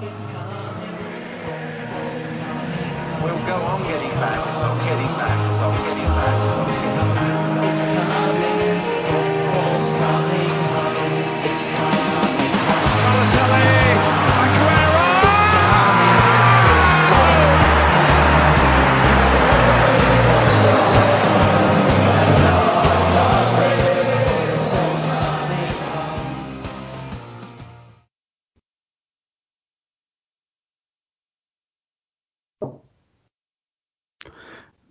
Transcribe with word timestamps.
We'll 0.00 0.08
go 3.44 3.56
on 3.66 3.82
getting 3.82 4.10
back. 4.12 4.48
It's 4.50 4.62
on 4.62 4.78
getting 4.78 5.06
back. 5.18 5.50
It's 5.50 5.60
on 5.60 5.76
getting 5.76 6.04
back. 6.04 6.48
It's 6.48 6.56
on 6.56 6.66
getting 6.68 7.14
back. 7.14 7.19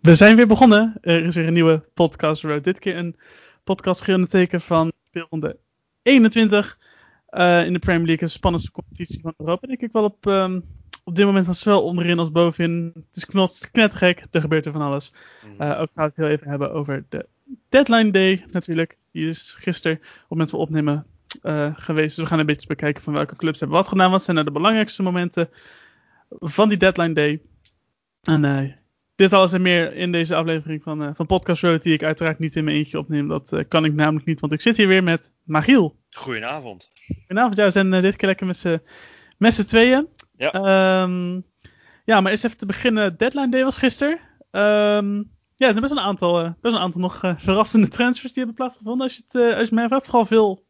We 0.09 0.15
zijn 0.15 0.35
weer 0.35 0.47
begonnen. 0.47 0.97
Er 1.01 1.23
is 1.23 1.35
weer 1.35 1.47
een 1.47 1.53
nieuwe 1.53 1.83
podcast 1.93 2.41
road. 2.41 2.63
Dit 2.63 2.79
keer 2.79 2.97
een 2.97 3.15
podcast 3.63 3.99
geheel 3.99 4.15
in 4.15 4.21
het 4.21 4.31
teken 4.31 4.61
van 4.61 4.91
speelronde 5.09 5.57
21 6.01 6.77
eh, 7.25 7.65
in 7.65 7.73
de 7.73 7.79
Premier 7.79 8.05
League. 8.05 8.23
Een 8.23 8.33
spannendste 8.33 8.71
competitie 8.71 9.21
van 9.21 9.33
Europa. 9.37 9.67
Denk 9.67 9.81
ik 9.81 9.91
wel 9.91 10.03
op, 10.03 10.27
ehm, 10.27 10.59
op 11.03 11.15
dit 11.15 11.25
moment 11.25 11.45
van 11.45 11.55
zowel 11.55 11.83
onderin 11.83 12.19
als 12.19 12.31
bovenin. 12.31 12.91
Het 12.93 13.15
is 13.15 13.25
knot, 13.25 13.69
knettergek. 13.71 14.23
Er 14.31 14.41
gebeurt 14.41 14.65
er 14.65 14.71
van 14.71 14.81
alles. 14.81 15.13
Eh, 15.57 15.69
ook 15.69 15.75
gaan 15.75 15.89
we 15.93 16.01
het 16.01 16.15
heel 16.15 16.27
even 16.27 16.49
hebben 16.49 16.71
over 16.71 17.05
de 17.09 17.25
deadline 17.69 18.11
day 18.11 18.45
natuurlijk. 18.51 18.97
Die 19.11 19.29
is 19.29 19.55
gisteren 19.59 19.97
op 19.97 20.03
het 20.03 20.29
moment 20.29 20.49
van 20.49 20.59
opnemen 20.59 21.05
eh, 21.41 21.69
geweest. 21.73 22.15
Dus 22.15 22.23
we 22.23 22.29
gaan 22.29 22.39
een 22.39 22.45
beetje 22.45 22.67
bekijken 22.67 23.03
van 23.03 23.13
welke 23.13 23.35
clubs 23.35 23.59
hebben 23.59 23.77
wat 23.77 23.87
gedaan. 23.87 24.11
Wat 24.11 24.23
zijn 24.23 24.35
nou 24.35 24.47
de 24.47 24.53
belangrijkste 24.53 25.03
momenten 25.03 25.49
van 26.29 26.69
die 26.69 26.77
deadline 26.77 27.13
day. 27.13 27.41
En 28.21 28.45
eh, 28.45 28.71
dit 29.19 29.33
alles 29.33 29.53
en 29.53 29.61
meer 29.61 29.93
in 29.93 30.11
deze 30.11 30.35
aflevering 30.35 30.83
van, 30.83 31.03
eh, 31.03 31.09
van 31.13 31.25
Podcast 31.25 31.61
Road, 31.61 31.83
die 31.83 31.93
ik 31.93 32.03
uiteraard 32.03 32.39
niet 32.39 32.55
in 32.55 32.63
mijn 32.63 32.75
eentje 32.75 32.97
opneem. 32.97 33.27
Dat 33.27 33.53
eh, 33.53 33.63
kan 33.67 33.85
ik 33.85 33.93
namelijk 33.93 34.25
niet, 34.25 34.39
want 34.39 34.53
ik 34.53 34.61
zit 34.61 34.77
hier 34.77 34.87
weer 34.87 35.03
met 35.03 35.31
Magiel. 35.43 35.95
Goedenavond. 36.09 36.91
Goedenavond, 37.17 37.55
ja, 37.57 37.63
we 37.63 37.71
zijn 37.71 37.93
eh, 37.93 38.01
dit 38.01 38.15
keer 38.15 38.27
lekker 38.27 38.45
met 39.37 39.53
z'n 39.53 39.63
tweeën. 39.63 40.07
Ja. 40.37 40.51
Ehm, 40.51 41.41
ja, 42.05 42.21
maar 42.21 42.31
eerst 42.31 42.45
even 42.45 42.57
te 42.57 42.65
beginnen. 42.65 43.17
Deadline 43.17 43.49
Day 43.49 43.63
was 43.63 43.77
gisteren. 43.77 44.19
Ehm, 44.51 45.15
ja, 45.55 45.67
er 45.67 45.71
zijn 45.71 45.81
best 45.81 45.91
een 45.91 45.99
aantal, 45.99 46.55
best 46.61 46.75
een 46.75 46.81
aantal 46.81 47.01
nog 47.01 47.33
verrassende 47.37 47.87
transfers 47.87 48.33
die 48.33 48.43
hebben 48.43 48.55
plaatsgevonden. 48.55 49.07
Als 49.07 49.15
je 49.15 49.23
het, 49.27 49.57
als 49.57 49.69
je 49.69 49.75
mij 49.75 49.87
vraagt, 49.87 50.05
vooral 50.05 50.25
veel, 50.25 50.65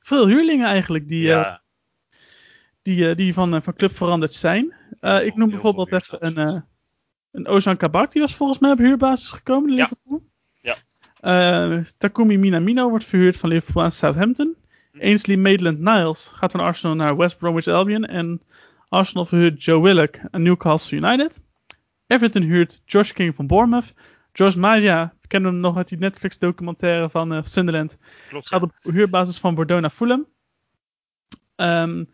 veel 0.00 0.26
huurlingen 0.26 0.66
eigenlijk 0.66 1.08
die, 1.08 1.22
ja, 1.22 1.62
die, 2.82 3.14
die 3.14 3.34
van, 3.34 3.62
van 3.62 3.74
club 3.74 3.96
veranderd 3.96 4.34
zijn. 4.34 4.74
Ik 5.00 5.36
noem 5.36 5.50
bijvoorbeeld 5.50 5.92
even 5.92 6.26
een, 6.26 6.64
een 7.36 7.46
Ozan 7.46 7.76
Kabak, 7.76 8.12
die 8.12 8.22
was 8.22 8.34
volgens 8.34 8.58
mij 8.58 8.70
op 8.70 8.78
huurbasis 8.78 9.30
gekomen 9.30 9.70
in. 9.70 9.76
Liverpool. 9.76 10.22
Ja. 10.60 10.76
Eh, 11.20 11.84
Takumi 11.98 12.38
Minamino 12.38 12.88
wordt 12.88 13.04
verhuurd 13.04 13.36
van 13.36 13.48
Liverpool 13.48 13.82
aan 13.82 13.90
Southampton. 13.90 14.56
Hm. 14.92 15.00
Ainsley 15.00 15.36
Maitland-Niles 15.36 16.30
gaat 16.34 16.50
van 16.50 16.60
Arsenal 16.60 16.96
naar 16.96 17.16
West 17.16 17.38
Bromwich 17.38 17.66
Albion. 17.66 18.04
En 18.04 18.42
Arsenal 18.88 19.24
verhuurt 19.24 19.64
Joe 19.64 19.82
Willock 19.82 20.18
aan 20.30 20.42
Newcastle 20.42 20.96
United. 20.96 21.40
Everton 22.06 22.42
huurt 22.42 22.82
Josh 22.84 23.12
King 23.12 23.34
van 23.34 23.46
Bournemouth. 23.46 23.92
Josh 24.32 24.54
Maja, 24.54 25.14
we 25.20 25.28
kennen 25.28 25.52
hem 25.52 25.60
nog 25.60 25.76
uit 25.76 25.88
die 25.88 25.98
Netflix 25.98 26.38
documentaire 26.38 27.10
van 27.10 27.32
eh, 27.32 27.42
Sunderland. 27.42 27.98
klopt. 28.28 28.48
Gaat 28.48 28.62
op 28.62 28.72
huurbasis 28.82 29.38
van 29.38 29.54
Bordeaux 29.54 29.80
naar 29.80 29.90
Fulham. 29.90 30.26
Ehm, 31.56 32.04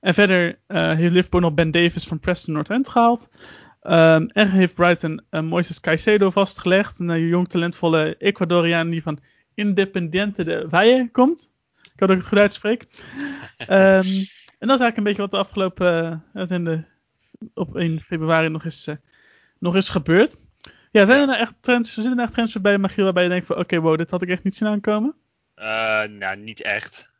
en 0.00 0.14
verder 0.14 0.58
eh, 0.66 0.92
heeft 0.92 1.12
Liverpool 1.12 1.40
nog 1.40 1.54
Ben 1.54 1.70
Davis 1.70 2.04
van 2.04 2.20
Preston 2.20 2.54
North 2.54 2.70
End 2.70 2.88
gehaald. 2.88 3.28
Ehm, 3.86 4.26
en 4.32 4.50
heeft 4.50 4.74
Brighton 4.74 5.22
uh, 5.30 5.40
Moises 5.40 5.80
Caicedo 5.80 6.30
vastgelegd. 6.30 6.98
Een 6.98 7.10
eh, 7.10 7.28
jong 7.28 7.48
talentvolle 7.48 8.16
Ecuadoriaan 8.18 8.90
die 8.90 9.02
van 9.02 9.18
Independiente 9.54 10.44
de 10.44 10.66
Valle 10.68 11.08
komt. 11.12 11.50
Ik 11.82 12.00
hoop 12.00 12.08
dat 12.08 12.10
ik 12.10 12.16
het 12.16 12.26
goed 12.26 12.38
uitspreek. 12.38 12.86
Ehm, 13.56 14.06
en 14.58 14.66
dat 14.68 14.78
is 14.78 14.82
eigenlijk 14.82 14.96
een 14.96 15.02
beetje 15.02 15.22
wat 15.22 15.30
de 15.30 15.36
afgelopen 15.36 16.24
uh, 16.34 16.50
in 16.50 16.64
de, 16.64 16.84
op 17.54 17.76
1 17.76 18.00
februari 18.00 18.48
nog 18.48 18.64
is, 18.64 18.88
uh, 18.88 18.94
nog 19.58 19.76
is 19.76 19.88
gebeurd. 19.88 20.36
Ja, 20.90 21.06
zijn 21.06 21.20
er 21.20 21.26
nou 21.26 21.38
echt 21.38 21.54
trends, 21.60 21.92
zitten 21.92 22.10
er 22.10 22.16
nou 22.16 22.26
echt 22.26 22.36
trends 22.36 22.60
bij 22.60 22.78
Magiel 22.78 23.04
waarbij 23.04 23.22
je 23.22 23.28
denkt 23.28 23.46
van 23.46 23.56
oké, 23.56 23.64
okay, 23.64 23.80
wow, 23.80 23.98
dit 23.98 24.10
had 24.10 24.22
ik 24.22 24.28
echt 24.28 24.44
niet 24.44 24.56
zien 24.56 24.68
aankomen? 24.68 25.14
Nou, 26.18 26.36
niet 26.36 26.62
echt. 26.62 27.10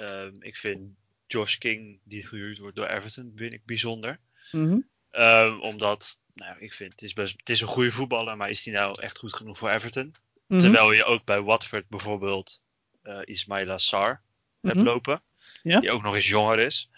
Uh, 0.00 0.26
ik 0.38 0.56
vind 0.56 0.80
Josh 1.26 1.56
King, 1.56 1.98
die 2.04 2.26
gehuurd 2.26 2.58
wordt 2.58 2.76
door 2.76 2.86
Everton, 2.86 3.32
vind 3.36 3.52
ik 3.52 3.64
bijzonder. 3.64 4.16
Mm 4.52 4.68
-hmm. 4.68 4.88
uh, 5.12 5.58
omdat, 5.60 6.21
nou, 6.34 6.56
ik 6.58 6.74
vind 6.74 6.92
het 6.92 7.02
is, 7.02 7.12
best, 7.12 7.34
het 7.36 7.48
is 7.48 7.60
een 7.60 7.66
goede 7.66 7.92
voetballer, 7.92 8.36
maar 8.36 8.50
is 8.50 8.62
die 8.62 8.72
nou 8.72 9.00
echt 9.00 9.18
goed 9.18 9.34
genoeg 9.34 9.58
voor 9.58 9.70
Everton? 9.70 10.04
Mm 10.04 10.14
-hmm. 10.46 10.58
Terwijl 10.58 10.92
je 10.92 11.04
ook 11.04 11.24
bij 11.24 11.40
Watford 11.40 11.88
bijvoorbeeld 11.88 12.60
uh, 13.02 13.18
Ismaila 13.24 13.78
Sarr 13.78 14.10
mm 14.10 14.20
-hmm. 14.60 14.70
hebt 14.70 14.90
lopen, 14.90 15.22
ja? 15.62 15.80
die 15.80 15.90
ook 15.90 16.02
nog 16.02 16.14
eens 16.14 16.28
jonger 16.28 16.58
is. 16.58 16.90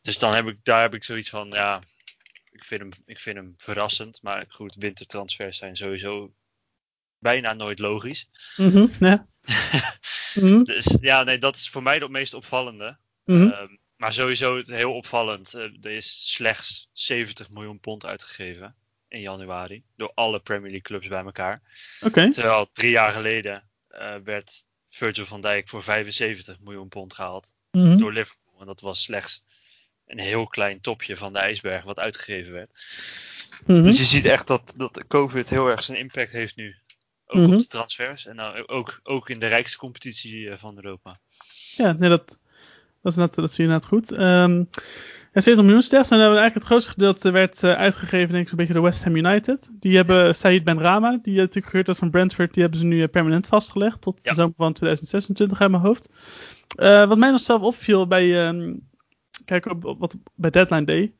Dus 0.00 0.18
dan 0.18 0.34
heb 0.34 0.46
ik, 0.46 0.58
daar 0.62 0.82
heb 0.82 0.94
ik 0.94 1.04
zoiets 1.04 1.30
van, 1.30 1.50
ja, 1.50 1.82
ik 2.50 2.64
vind 2.64 2.80
hem, 2.80 2.90
ik 3.04 3.20
vind 3.20 3.36
hem 3.36 3.54
verrassend. 3.56 4.22
Maar 4.22 4.44
goed, 4.48 4.74
wintertransfers 4.74 5.56
zijn 5.58 5.76
sowieso 5.76 6.32
bijna 7.18 7.52
nooit 7.52 7.78
logisch. 7.78 8.28
Ja. 9.00 9.26
Dus 10.64 10.96
ja, 11.00 11.22
nee, 11.22 11.38
dat 11.38 11.56
is 11.56 11.68
voor 11.68 11.82
mij 11.82 11.98
het 11.98 12.08
meest 12.08 12.34
opvallende. 12.34 12.98
Uh, 13.24 13.62
maar 13.96 14.12
sowieso 14.12 14.56
het 14.56 14.68
heel 14.68 14.94
opvallend. 14.94 15.54
Uh, 15.54 15.62
er 15.62 15.90
is 15.90 16.32
slechts 16.32 16.88
70 16.92 17.50
miljoen 17.50 17.80
pond 17.80 18.06
uitgegeven 18.06 18.74
in 19.08 19.20
januari. 19.20 19.82
Door 19.96 20.12
alle 20.14 20.40
Premier 20.40 20.70
League 20.70 20.80
clubs 20.80 21.08
bij 21.08 21.24
elkaar. 21.24 21.62
Okay. 22.00 22.30
Terwijl 22.30 22.70
drie 22.72 22.90
jaar 22.90 23.12
geleden 23.12 23.68
uh, 23.90 24.14
werd 24.24 24.64
Virgil 24.88 25.24
van 25.24 25.40
Dijk 25.40 25.68
voor 25.68 25.82
75 25.82 26.60
miljoen 26.60 26.88
pond 26.88 27.14
gehaald. 27.14 27.54
Mhm. 27.70 27.96
Door 27.98 28.12
Liverpool. 28.12 28.60
En 28.60 28.66
dat 28.66 28.80
was 28.80 29.02
slechts 29.02 29.44
een 30.06 30.18
heel 30.18 30.46
klein 30.46 30.80
topje 30.80 31.16
van 31.16 31.32
de 31.32 31.38
ijsberg 31.38 31.84
wat 31.84 31.98
uitgegeven 31.98 32.52
werd. 32.52 32.70
Mhm. 33.66 33.82
Dus 33.82 33.98
je 33.98 34.04
ziet 34.04 34.24
echt 34.24 34.46
dat, 34.46 34.74
dat 34.76 35.06
COVID 35.06 35.48
heel 35.48 35.68
erg 35.68 35.82
zijn 35.82 35.98
impact 35.98 36.32
heeft 36.32 36.56
nu. 36.56 36.76
Ook 37.26 37.40
Mhm. 37.40 37.52
op 37.52 37.58
de 37.58 37.66
transfers. 37.66 38.26
En 38.26 38.36
nou, 38.36 38.66
ook, 38.66 39.00
ook 39.02 39.30
in 39.30 39.38
de 39.38 39.46
rijkste 39.46 39.78
competitie 39.78 40.50
eh, 40.50 40.58
van 40.58 40.76
Europa. 40.76 41.20
Ja, 41.76 41.92
nee, 41.92 42.08
dat, 42.08 42.38
dat, 43.06 43.14
is 43.14 43.18
net, 43.18 43.34
dat 43.34 43.52
zie 43.52 43.64
je 43.64 43.70
net 43.70 43.86
goed. 43.86 44.12
Um, 44.12 44.68
ja, 45.32 45.40
70 45.40 45.64
miljoen 45.64 45.82
sterks. 45.82 46.10
En 46.10 46.18
eigenlijk 46.18 46.54
het 46.54 46.64
grootste 46.64 46.90
gedeelte 46.90 47.30
werd 47.30 47.62
uh, 47.62 47.72
uitgegeven, 47.72 48.28
denk 48.28 48.42
ik, 48.42 48.48
zo'n 48.48 48.58
beetje 48.58 48.72
door 48.72 48.82
West 48.82 49.04
Ham 49.04 49.16
United. 49.16 49.70
Die 49.80 49.96
hebben 49.96 50.34
Said 50.34 50.64
Ben 50.64 50.80
Rama, 50.80 51.18
die 51.22 51.36
natuurlijk 51.36 51.66
gehuurd 51.66 51.86
was 51.86 51.98
van 51.98 52.10
Brentford, 52.10 52.54
die 52.54 52.62
hebben 52.62 52.80
ze 52.80 52.86
nu 52.86 52.96
uh, 52.96 53.08
permanent 53.08 53.46
vastgelegd. 53.46 54.00
Tot 54.00 54.18
Ja. 54.22 54.30
de 54.30 54.36
zomer 54.36 54.54
van 54.56 54.72
2026 54.72 55.60
uit 55.60 55.70
mijn 55.70 55.82
hoofd. 55.82 56.08
Uh, 56.80 57.08
wat 57.08 57.18
mij 57.18 57.30
nog 57.30 57.40
zelf 57.40 57.62
opviel 57.62 58.06
bij, 58.06 58.48
um, 58.48 58.80
kijk, 59.44 59.66
op, 59.66 59.84
op, 59.84 59.98
wat, 59.98 60.16
bij 60.34 60.50
Deadline 60.50 60.84
Day, 60.84 61.12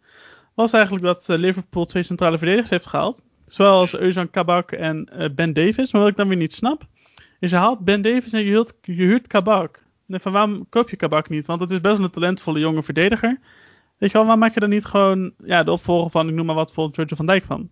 was 0.55 0.73
eigenlijk 0.73 1.05
dat 1.05 1.25
Liverpool 1.29 1.85
twee 1.85 2.03
centrale 2.03 2.39
verdedigers 2.39 2.71
heeft 2.71 2.87
gehaald. 2.87 3.23
Zowel 3.47 3.73
als 3.73 3.99
Euzan 3.99 4.31
Kabak 4.31 4.73
en 4.73 5.09
uh, 5.19 5.27
Ben 5.35 5.53
Davis. 5.53 5.93
Maar 5.93 6.01
wat 6.03 6.11
ik 6.11 6.17
dan 6.17 6.29
weer 6.29 6.37
niet 6.37 6.53
snap, 6.53 6.87
is 7.41 7.51
je 7.51 7.57
haalt 7.57 7.85
Ben 7.85 8.03
Davis 8.03 8.33
en 8.33 8.41
je 8.45 8.51
huurt, 8.51 8.75
je 8.83 8.93
huurt 8.93 9.27
Kabak. 9.27 9.85
Nee, 10.07 10.21
van 10.21 10.33
waarom 10.33 10.69
koop 10.69 10.91
je 10.91 10.97
Kabak 10.97 11.29
niet? 11.29 11.47
Want 11.47 11.61
het 11.61 11.71
is 11.71 11.81
best 11.81 11.97
wel 11.97 12.07
een 12.07 12.13
talentvolle 12.13 12.59
jonge 12.59 12.83
verdediger. 12.83 13.41
Weet 13.99 14.11
je 14.11 14.17
wel, 14.17 14.23
waarom 14.23 14.41
maak 14.41 14.55
je 14.55 14.61
dan 14.61 14.69
niet 14.69 14.85
gewoon 14.85 15.35
ja, 15.45 15.63
de 15.63 15.73
opvolger 15.73 16.11
van, 16.11 16.29
ik 16.29 16.35
noem 16.35 16.47
maar 16.47 16.55
wat, 16.55 16.67
bijvoorbeeld 16.67 16.97
Virgil 16.97 17.17
van 17.17 17.27
Dijk 17.27 17.45
van? 17.45 17.71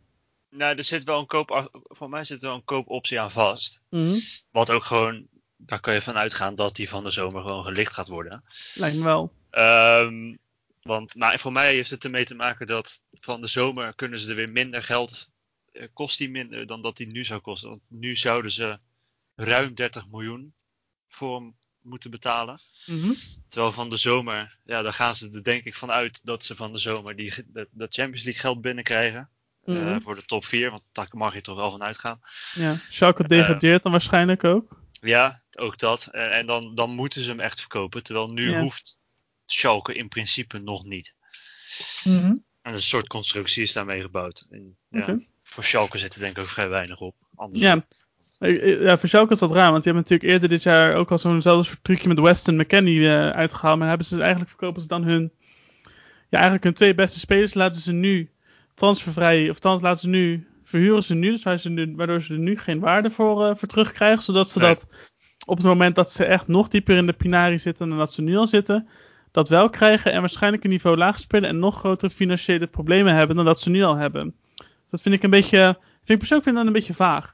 Nou, 0.50 0.76
er 0.76 0.84
zit 0.84 1.04
wel 1.04 1.18
een 1.18 1.26
koop, 1.26 1.70
voor 1.72 2.08
mij 2.08 2.24
zit 2.24 2.42
er 2.42 2.48
wel 2.48 2.56
een 2.56 2.64
koopoptie 2.64 3.20
aan 3.20 3.30
vast. 3.30 3.82
Mm 3.90 4.06
-hmm. 4.06 4.20
Wat 4.50 4.70
ook 4.70 4.84
gewoon, 4.84 5.26
daar 5.56 5.80
kan 5.80 5.94
je 5.94 6.00
van 6.00 6.18
uitgaan 6.18 6.54
dat 6.54 6.76
die 6.76 6.88
van 6.88 7.04
de 7.04 7.10
zomer 7.10 7.42
gewoon 7.42 7.64
gelicht 7.64 7.92
gaat 7.92 8.08
worden. 8.08 8.44
Lijkt 8.74 8.96
me 8.96 9.02
wel. 9.02 9.32
Um, 9.50 10.38
want 10.82 11.14
nou, 11.14 11.38
voor 11.38 11.52
mij 11.52 11.74
heeft 11.74 11.90
het 11.90 12.04
ermee 12.04 12.24
te 12.24 12.34
maken 12.34 12.66
dat 12.66 13.02
van 13.12 13.40
de 13.40 13.46
zomer 13.46 13.94
kunnen 13.94 14.18
ze 14.18 14.30
er 14.30 14.36
weer 14.36 14.52
minder 14.52 14.82
geld, 14.82 15.30
eh, 15.72 15.88
kost 15.92 16.18
die 16.18 16.30
minder 16.30 16.66
dan 16.66 16.82
dat 16.82 16.96
die 16.96 17.06
nu 17.06 17.24
zou 17.24 17.40
kosten. 17.40 17.68
Want 17.68 17.82
nu 17.88 18.16
zouden 18.16 18.50
ze 18.50 18.78
ruim 19.34 19.74
30 19.74 20.08
miljoen 20.08 20.54
voor 21.08 21.40
hem 21.40 21.56
moeten 21.84 22.10
betalen. 22.10 22.60
Mm 22.86 23.00
-hmm. 23.00 23.16
Terwijl 23.48 23.72
van 23.72 23.90
de 23.90 23.96
zomer, 23.96 24.58
ja, 24.64 24.82
daar 24.82 24.92
gaan 24.92 25.14
ze 25.14 25.30
er 25.32 25.42
denk 25.42 25.64
ik 25.64 25.74
van 25.74 25.90
uit 25.90 26.20
dat 26.24 26.44
ze 26.44 26.54
van 26.54 26.72
de 26.72 26.78
zomer 26.78 27.16
die, 27.16 27.32
dat, 27.46 27.68
dat 27.70 27.94
Champions 27.94 28.24
League 28.24 28.42
geld 28.42 28.60
binnenkrijgen. 28.60 29.30
Mm 29.64 29.76
-hmm. 29.76 29.86
uh, 29.86 29.96
voor 30.00 30.14
de 30.14 30.24
top 30.24 30.44
4, 30.44 30.70
want 30.70 30.82
daar 30.92 31.08
mag 31.10 31.34
je 31.34 31.40
toch 31.40 31.56
wel 31.56 31.70
van 31.70 31.82
uitgaan. 31.82 32.20
Ja, 32.54 32.76
Schalke 32.90 33.28
degradeert 33.28 33.76
uh, 33.76 33.82
dan 33.82 33.92
waarschijnlijk 33.92 34.44
ook. 34.44 34.82
Ja, 35.00 35.42
ook 35.52 35.78
dat. 35.78 36.06
En, 36.06 36.30
en, 36.30 36.46
dan, 36.46 36.74
dan 36.74 36.90
moeten 36.90 37.22
ze 37.22 37.30
hem 37.30 37.40
echt 37.40 37.60
verkopen. 37.60 38.02
Terwijl 38.02 38.32
nu 38.32 38.50
ja. 38.50 38.60
hoeft 38.60 38.98
Schalke 39.46 39.94
in 39.94 40.08
principe 40.08 40.58
nog 40.58 40.84
niet. 40.84 41.14
Mm 42.04 42.18
-hmm. 42.18 42.44
En 42.62 42.72
een 42.72 42.82
soort 42.82 43.06
constructie 43.06 43.62
is 43.62 43.72
daarmee 43.72 44.00
gebouwd. 44.00 44.46
En, 44.50 44.76
ja, 44.88 45.02
okay. 45.02 45.28
Voor 45.42 45.64
Schalke 45.64 45.98
zit 45.98 46.14
er 46.14 46.20
denk 46.20 46.36
ik 46.36 46.42
ook 46.42 46.48
vrij 46.48 46.68
weinig 46.68 47.00
op. 47.00 47.16
Anders 47.34 47.62
ja. 47.62 47.86
Ja, 48.38 48.98
voor 48.98 49.08
Schalke 49.08 49.32
is 49.32 49.38
dat 49.38 49.50
raar, 49.50 49.70
want 49.70 49.82
die 49.82 49.92
hebben 49.92 50.02
natuurlijk 50.02 50.30
eerder 50.30 50.48
dit 50.48 50.62
jaar 50.62 50.94
ook 50.94 51.10
al 51.10 51.18
zo'nzelfde 51.18 51.64
soort 51.64 51.84
trucje 51.84 52.08
met 52.08 52.20
Weston 52.20 52.56
McKennie 52.56 52.98
uh, 52.98 53.28
uitgehaald. 53.28 53.78
Maar 53.78 53.88
hebben 53.88 54.06
ze 54.06 54.20
eigenlijk 54.20 54.50
verkopen 54.50 54.82
ze 54.82 54.88
dan 54.88 55.04
hun, 55.04 55.32
ja, 56.28 56.30
eigenlijk 56.30 56.64
hun 56.64 56.74
twee 56.74 56.94
beste 56.94 57.18
spelers 57.18 57.54
laten 57.54 57.80
ze 57.80 57.92
nu 57.92 58.30
transfervrij, 58.74 59.42
of 59.50 59.54
althans 59.54 59.82
laten 59.82 60.00
ze 60.00 60.08
nu, 60.08 60.46
verhuren 60.64 61.02
ze 61.02 61.14
nu, 61.14 61.30
dus 61.30 61.42
waar 61.42 61.58
ze 61.58 61.68
nu, 61.68 61.92
waardoor 61.96 62.20
ze 62.20 62.32
er 62.32 62.38
nu 62.38 62.58
geen 62.58 62.80
waarde 62.80 63.10
voor, 63.10 63.46
eh, 63.46 63.54
voor 63.54 63.68
terugkrijgen, 63.68 64.22
zodat 64.22 64.50
ze 64.50 64.58
Nee. 64.58 64.68
dat 64.68 64.86
op 65.46 65.56
het 65.56 65.66
moment 65.66 65.94
dat 65.94 66.10
ze 66.10 66.24
echt 66.24 66.48
nog 66.48 66.68
dieper 66.68 66.96
in 66.96 67.06
de 67.06 67.12
pinari 67.12 67.58
zitten 67.58 67.88
dan 67.88 67.98
dat 67.98 68.12
ze 68.12 68.22
nu 68.22 68.36
al 68.36 68.46
zitten, 68.46 68.88
dat 69.30 69.48
wel 69.48 69.70
krijgen 69.70 70.12
en 70.12 70.20
waarschijnlijk 70.20 70.64
een 70.64 70.70
niveau 70.70 70.96
laag 70.96 71.18
spelen 71.18 71.48
en 71.48 71.58
nog 71.58 71.78
grotere 71.78 72.10
financiële 72.10 72.66
problemen 72.66 73.14
hebben 73.14 73.36
dan 73.36 73.44
dat 73.44 73.60
ze 73.60 73.70
nu 73.70 73.82
al 73.82 73.96
hebben. 73.96 74.34
Dat 74.90 75.02
vind 75.02 75.14
ik 75.14 75.22
een 75.22 75.30
beetje, 75.30 75.58
vind 75.94 76.08
ik 76.08 76.18
persoonlijk 76.18 76.48
vind 76.48 76.56
dat 76.56 76.66
een 76.66 76.72
beetje 76.72 76.94
vaag. 76.94 77.33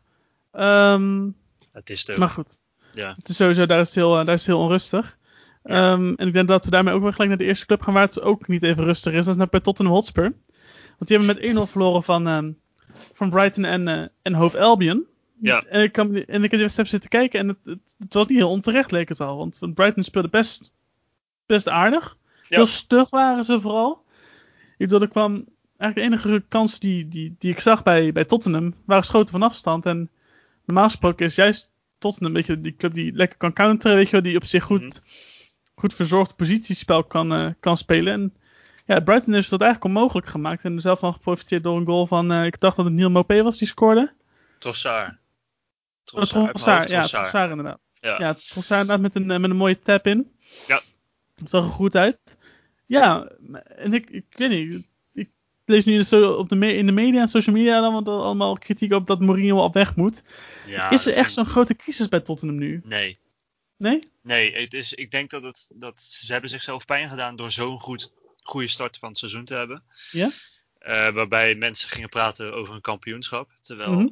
Ehm, 0.52 1.29
Het 1.73 1.91
is 1.91 2.00
het 2.00 2.11
ook. 2.11 2.17
maar 2.17 2.29
goed. 2.29 2.58
Ja. 2.93 3.14
Het 3.17 3.29
is 3.29 3.37
sowieso, 3.37 3.67
daar 3.67 3.81
is 3.81 3.87
het 3.87 3.94
heel, 3.97 4.19
eh, 4.19 4.25
daar 4.26 4.35
is 4.35 4.47
het 4.47 4.55
heel 4.55 4.64
onrustig. 4.64 5.19
Ja. 5.64 5.93
Ehm, 5.93 6.14
en 6.17 6.26
ik 6.26 6.32
denk 6.32 6.49
dat 6.49 6.64
we 6.64 6.70
daarmee 6.70 6.94
ook 6.94 7.02
wel 7.02 7.12
gelijk 7.12 7.29
naar 7.29 7.38
de 7.38 7.44
eerste 7.44 7.67
club 7.67 7.82
gaan 7.82 7.94
waar 7.94 8.06
het 8.06 8.20
ook 8.20 8.49
niet 8.49 8.62
even 8.62 8.85
rustig 8.85 9.12
is. 9.12 9.25
Dat 9.25 9.35
is 9.35 9.37
naar 9.37 9.49
bij 9.49 9.61
Tottenham 9.61 9.94
Hotspur. 9.94 10.32
Want 10.99 11.06
die 11.06 11.17
hebben 11.17 11.37
met 11.37 11.44
1-0 11.44 11.67
verloren 11.67 12.02
van, 12.02 12.26
ehm, 12.26 12.52
van 13.12 13.31
Brighton 13.31 13.64
en, 13.64 13.88
eh 13.88 14.06
en 14.23 14.35
Hove 14.35 14.58
Albion. 14.58 15.06
Ja. 15.41 15.62
En 15.62 15.82
ik, 15.82 15.93
kan, 15.93 16.14
en 16.14 16.44
ik 16.44 16.50
heb 16.50 16.61
even 16.61 16.87
zitten 16.87 17.11
kijken 17.11 17.41
en 17.41 17.49
het, 17.49 17.58
het, 17.64 17.94
het 17.99 18.14
was 18.14 18.26
niet 18.26 18.38
heel 18.38 18.50
onterecht 18.50 18.91
leek 18.91 19.08
het 19.08 19.20
al. 19.20 19.37
Want 19.37 19.75
Brighton 19.75 20.02
speelde 20.02 20.29
best, 20.29 20.73
best 21.47 21.69
aardig. 21.69 22.17
Ja. 22.49 22.56
Heel 22.56 22.67
stug 22.67 23.11
waren 23.11 23.44
ze 23.44 23.61
vooral. 23.61 24.05
Ik 24.79 24.87
bedoel, 24.87 25.00
er 25.00 25.08
kwam 25.08 25.44
eigenlijk 25.76 25.94
de 25.94 26.00
enige 26.00 26.44
kans 26.49 26.79
die, 26.79 27.08
die, 27.08 27.37
die 27.38 27.50
ik 27.50 27.61
zag 27.61 27.82
bij, 27.82 28.12
bij 28.12 28.25
Tottenham 28.25 28.75
waren 28.85 29.05
schoten 29.05 29.32
van 29.32 29.43
afstand. 29.43 29.87
En 29.87 30.11
normaal 30.72 30.88
gesproken 30.90 31.26
is 31.26 31.34
juist 31.34 31.70
Tottenham 31.99 32.26
een 32.26 32.32
beetje 32.40 32.61
die 32.61 32.76
club 32.76 32.94
die 32.94 33.12
lekker 33.12 33.38
kan 33.38 33.52
counteren, 33.52 33.96
weet 33.96 34.06
je 34.06 34.12
wel, 34.12 34.22
die 34.22 34.37
op 34.37 34.44
zich 34.44 34.64
goed, 34.64 34.81
Mhm. 34.81 34.90
goed 35.75 35.94
verzorgd 35.94 36.37
positiespel 36.37 37.05
kan, 37.05 37.32
eh, 37.32 37.46
kan 37.61 37.76
spelen. 37.76 38.12
En 38.12 38.34
ja, 38.87 39.00
Brighton 39.00 39.34
heeft 39.34 39.50
dat 39.50 39.61
eigenlijk 39.61 39.94
onmogelijk 39.94 40.26
gemaakt 40.26 40.64
en 40.64 40.75
er 40.75 40.81
zelf 40.81 40.99
van 40.99 41.12
geprofiteerd 41.12 41.62
door 41.62 41.76
een 41.76 41.87
goal 41.87 42.06
van, 42.06 42.32
eh, 42.32 42.44
ik 42.44 42.61
dacht 42.61 42.76
dat 42.76 42.84
het 42.84 42.94
Neil 42.94 43.11
Mopé 43.11 43.43
was 43.43 43.58
die 43.58 43.69
scoorde. 43.69 44.12
Trossard. 44.58 45.11
Oh, 45.11 46.22
Trossard, 46.22 46.90
ja, 46.90 47.02
Trossard. 47.02 47.50
Inderdaad. 47.50 47.78
Ja. 48.00 48.19
Ja, 48.19 48.34
Trossard 48.34 48.81
inderdaad 48.81 49.00
met 49.00 49.14
een, 49.16 49.31
eh, 49.31 49.38
met 49.38 49.50
een 49.50 49.56
mooie 49.56 49.78
tap 49.78 50.06
in. 50.06 50.31
Ja. 50.66 50.81
Dat 51.34 51.50
zag 51.50 51.64
er 51.64 51.70
goed 51.70 51.96
uit. 51.96 52.37
Ja, 52.87 53.28
en 53.76 53.93
ik, 53.93 54.11
ik 54.11 54.25
weet 54.31 54.50
niet. 54.50 54.89
Lees 55.70 55.84
nu 55.84 56.02
zo 56.02 56.32
op 56.32 56.49
de 56.49 56.56
me- 56.56 56.72
in 56.72 56.87
de 56.87 56.93
media 56.93 57.20
en 57.20 57.28
social 57.28 57.55
media 57.56 57.81
dan, 57.81 57.93
want 57.93 58.08
allemaal 58.08 58.58
kritiek 58.58 58.93
op 58.93 59.06
dat 59.06 59.20
Mourinho 59.20 59.56
al 59.58 59.72
weg 59.72 59.96
moet. 59.96 60.22
Ja, 60.67 60.90
is 60.90 61.06
er 61.06 61.12
echt 61.12 61.32
zo'n 61.32 61.46
grote 61.46 61.76
crisis 61.76 62.08
bij 62.08 62.20
Tottenham 62.20 62.58
nu? 62.58 62.81
Nee. 62.84 63.19
Nee? 63.76 64.08
Nee, 64.22 64.52
het 64.61 64.75
is, 64.75 64.93
ik 64.94 65.11
denk 65.11 65.31
dat, 65.31 65.43
het, 65.43 65.69
dat 65.75 66.00
ze 66.00 66.32
hebben 66.32 66.50
zichzelf 66.50 66.84
pijn 66.84 67.08
gedaan 67.08 67.37
door 67.37 67.50
zo'n 67.50 67.81
goed, 67.81 68.12
goede 68.43 68.69
start 68.69 68.99
van 68.99 69.08
het 69.08 69.19
seizoen 69.19 69.44
te 69.44 69.55
hebben. 69.55 69.82
Ja? 70.11 70.31
Eh, 70.78 71.12
waarbij 71.12 71.55
mensen 71.55 71.88
gingen 71.88 72.08
praten 72.08 72.52
over 72.55 72.75
een 72.75 72.81
kampioenschap. 72.81 73.50
Terwijl, 73.61 73.93
Mhm. 73.93 74.08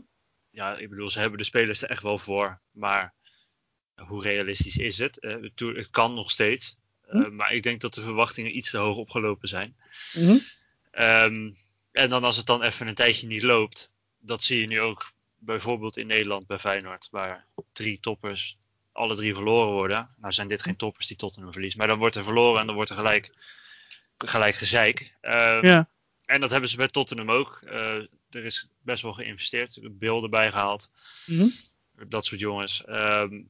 ja, 0.50 0.76
ik 0.76 0.90
bedoel, 0.90 1.10
ze 1.10 1.18
hebben 1.18 1.38
de 1.38 1.44
spelers 1.44 1.82
er 1.82 1.90
echt 1.90 2.02
wel 2.02 2.18
voor. 2.18 2.60
Maar 2.70 3.14
hoe 3.94 4.22
realistisch 4.22 4.76
is 4.76 4.98
het? 4.98 5.18
Eh, 5.20 5.30
het- 5.40 5.60
het 5.76 5.90
kan 5.90 6.14
nog 6.14 6.30
steeds. 6.30 6.76
Eh, 7.08 7.14
Mhm. 7.14 7.34
Maar 7.34 7.52
ik 7.52 7.62
denk 7.62 7.80
dat 7.80 7.94
de 7.94 8.02
verwachtingen 8.02 8.56
iets 8.56 8.70
te 8.70 8.76
hoog 8.78 8.96
opgelopen 8.96 9.48
zijn. 9.48 9.76
Mhm. 10.14 10.36
Ehm, 10.98 11.50
en 11.92 12.08
dan 12.08 12.24
als 12.24 12.36
het 12.36 12.46
dan 12.46 12.62
even 12.62 12.86
een 12.86 12.94
tijdje 12.94 13.26
niet 13.26 13.42
loopt, 13.42 13.92
dat 14.18 14.42
zie 14.42 14.60
je 14.60 14.66
nu 14.66 14.80
ook 14.80 15.12
bijvoorbeeld 15.38 15.96
in 15.96 16.06
Nederland 16.06 16.46
bij 16.46 16.58
Feyenoord, 16.58 17.08
waar 17.10 17.46
drie 17.72 18.00
toppers 18.00 18.58
alle 18.92 19.14
drie 19.14 19.34
verloren 19.34 19.72
worden. 19.72 20.14
Nou 20.16 20.32
zijn 20.32 20.48
dit 20.48 20.62
geen 20.62 20.76
toppers 20.76 21.06
die 21.06 21.16
Tottenham 21.16 21.52
verliest, 21.52 21.76
maar 21.76 21.86
dan 21.86 21.98
wordt 21.98 22.16
er 22.16 22.24
verloren 22.24 22.60
en 22.60 22.66
dan 22.66 22.74
wordt 22.74 22.90
er 22.90 22.96
gelijk, 22.96 23.32
gelijk 24.18 24.54
gezeik. 24.54 25.14
Ehm, 25.20 25.66
Ja. 25.66 25.88
En 26.24 26.40
dat 26.40 26.50
hebben 26.50 26.70
ze 26.70 26.76
bij 26.76 26.88
Tottenham 26.88 27.30
ook. 27.30 27.60
Eh, 27.64 27.94
er 28.30 28.44
is 28.44 28.68
best 28.82 29.02
wel 29.02 29.12
geïnvesteerd, 29.12 29.78
beelden 29.98 30.30
bijgehaald, 30.30 30.88
Mhm. 31.26 31.48
dat 32.08 32.24
soort 32.24 32.40
jongens. 32.40 32.84
Ehm, 32.84 33.42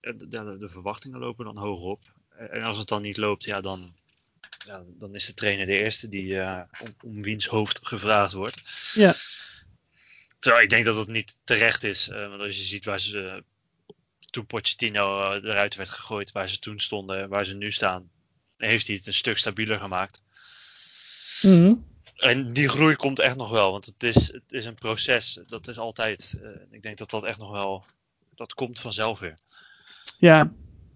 de, 0.00 0.28
de, 0.28 0.56
de 0.58 0.68
verwachtingen 0.68 1.18
lopen 1.18 1.44
dan 1.44 1.58
hoog 1.58 1.80
op. 1.80 2.02
En 2.28 2.62
als 2.62 2.76
het 2.78 2.88
dan 2.88 3.02
niet 3.02 3.16
loopt, 3.16 3.44
ja, 3.44 3.60
dan, 3.60 3.94
ja, 4.64 4.82
dan 4.86 5.14
is 5.14 5.26
de 5.26 5.34
trainer 5.34 5.66
de 5.66 5.78
eerste 5.78 6.08
die 6.08 6.40
eh, 6.40 6.60
om, 6.80 6.94
om 7.02 7.22
wiens 7.22 7.46
hoofd 7.46 7.86
gevraagd 7.86 8.32
wordt. 8.32 8.62
Ja. 8.94 9.14
Terwijl 10.38 10.62
ik 10.64 10.70
denk 10.70 10.84
dat 10.84 10.96
het 10.96 11.08
niet 11.08 11.36
terecht 11.44 11.84
is. 11.84 12.08
eh, 12.08 12.28
want 12.28 12.40
als 12.40 12.56
je 12.56 12.62
ziet 12.62 12.84
waar 12.84 13.00
ze 13.00 13.26
eh, 13.26 13.40
toen 14.30 14.46
Pochettino 14.46 15.32
eruit 15.32 15.74
werd 15.74 15.88
gegooid, 15.88 16.32
waar 16.32 16.48
ze 16.48 16.58
toen 16.58 16.80
stonden, 16.80 17.28
waar 17.28 17.44
ze 17.44 17.54
nu 17.54 17.70
staan, 17.70 18.10
heeft 18.56 18.86
hij 18.86 18.96
het 18.96 19.06
een 19.06 19.14
stuk 19.14 19.38
stabieler 19.38 19.78
gemaakt. 19.78 20.22
Mhm. 21.42 21.74
En 22.16 22.52
die 22.52 22.68
groei 22.68 22.96
komt 22.96 23.18
echt 23.18 23.36
nog 23.36 23.50
wel, 23.50 23.70
want 23.70 23.86
het 23.86 24.02
is, 24.02 24.32
het 24.32 24.42
is 24.52 24.64
een 24.64 24.74
proces. 24.74 25.40
Dat 25.48 25.68
is 25.68 25.78
altijd. 25.78 26.38
ik 26.70 26.82
denk 26.82 26.98
dat 26.98 27.10
dat 27.10 27.24
echt 27.24 27.38
nog 27.38 27.50
wel. 27.50 27.84
Dat 28.34 28.54
komt 28.54 28.80
vanzelf 28.80 29.20
weer. 29.20 29.34
Ja, 30.18 30.52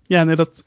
ja 0.07 0.25
nee, 0.25 0.37
dat, 0.37 0.65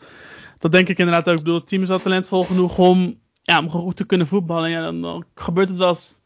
dat 0.62 0.72
denk 0.72 0.90
ik 0.90 0.98
inderdaad 0.98 1.30
ook. 1.30 1.38
Ik 1.38 1.44
bedoel, 1.44 1.60
het 1.60 1.68
team 1.68 1.84
is 1.84 1.90
al 1.90 2.00
talentvol 2.00 2.44
genoeg 2.44 2.78
om, 2.78 3.20
ja, 3.42 3.60
om 3.60 3.70
goed 3.70 3.96
te 3.96 4.06
kunnen 4.06 4.28
voetballen. 4.28 4.70
Ja, 4.70 4.82
dan, 4.82 5.02
dan 5.02 5.26
gebeurt 5.36 5.70
het 5.70 5.78
wel 5.78 5.90
eens 5.90 6.22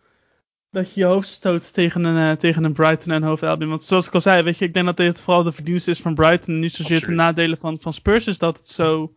dat 0.72 0.94
je 0.94 1.00
je 1.00 1.06
hoofd 1.06 1.28
stoot 1.28 1.74
tegen 1.74 2.04
een, 2.04 2.32
eh, 2.32 2.38
tegen 2.38 2.64
een 2.64 2.74
Brighton 2.74 3.14
en 3.14 3.24
Hove 3.24 3.48
Albion. 3.48 3.70
Want 3.70 3.84
zoals 3.84 4.08
ik 4.08 4.14
al 4.14 4.22
zei, 4.22 4.44
weet 4.44 4.58
je, 4.58 4.66
ik 4.66 4.74
denk 4.74 4.86
dat 4.86 4.98
dit 4.98 5.22
vooral 5.22 5.44
de 5.44 5.52
verdienste 5.52 5.92
is 5.92 6.00
van 6.00 6.16
Brighton. 6.16 6.54
En 6.54 6.60
niet 6.60 6.74
zozeer 6.74 7.06
de 7.06 7.12
nadelen 7.12 7.58
van, 7.58 7.80
van 7.80 7.94
Spurs 7.94 8.28
is 8.28 8.38
dat 8.38 8.58
het 8.58 8.68
zo, 8.68 9.14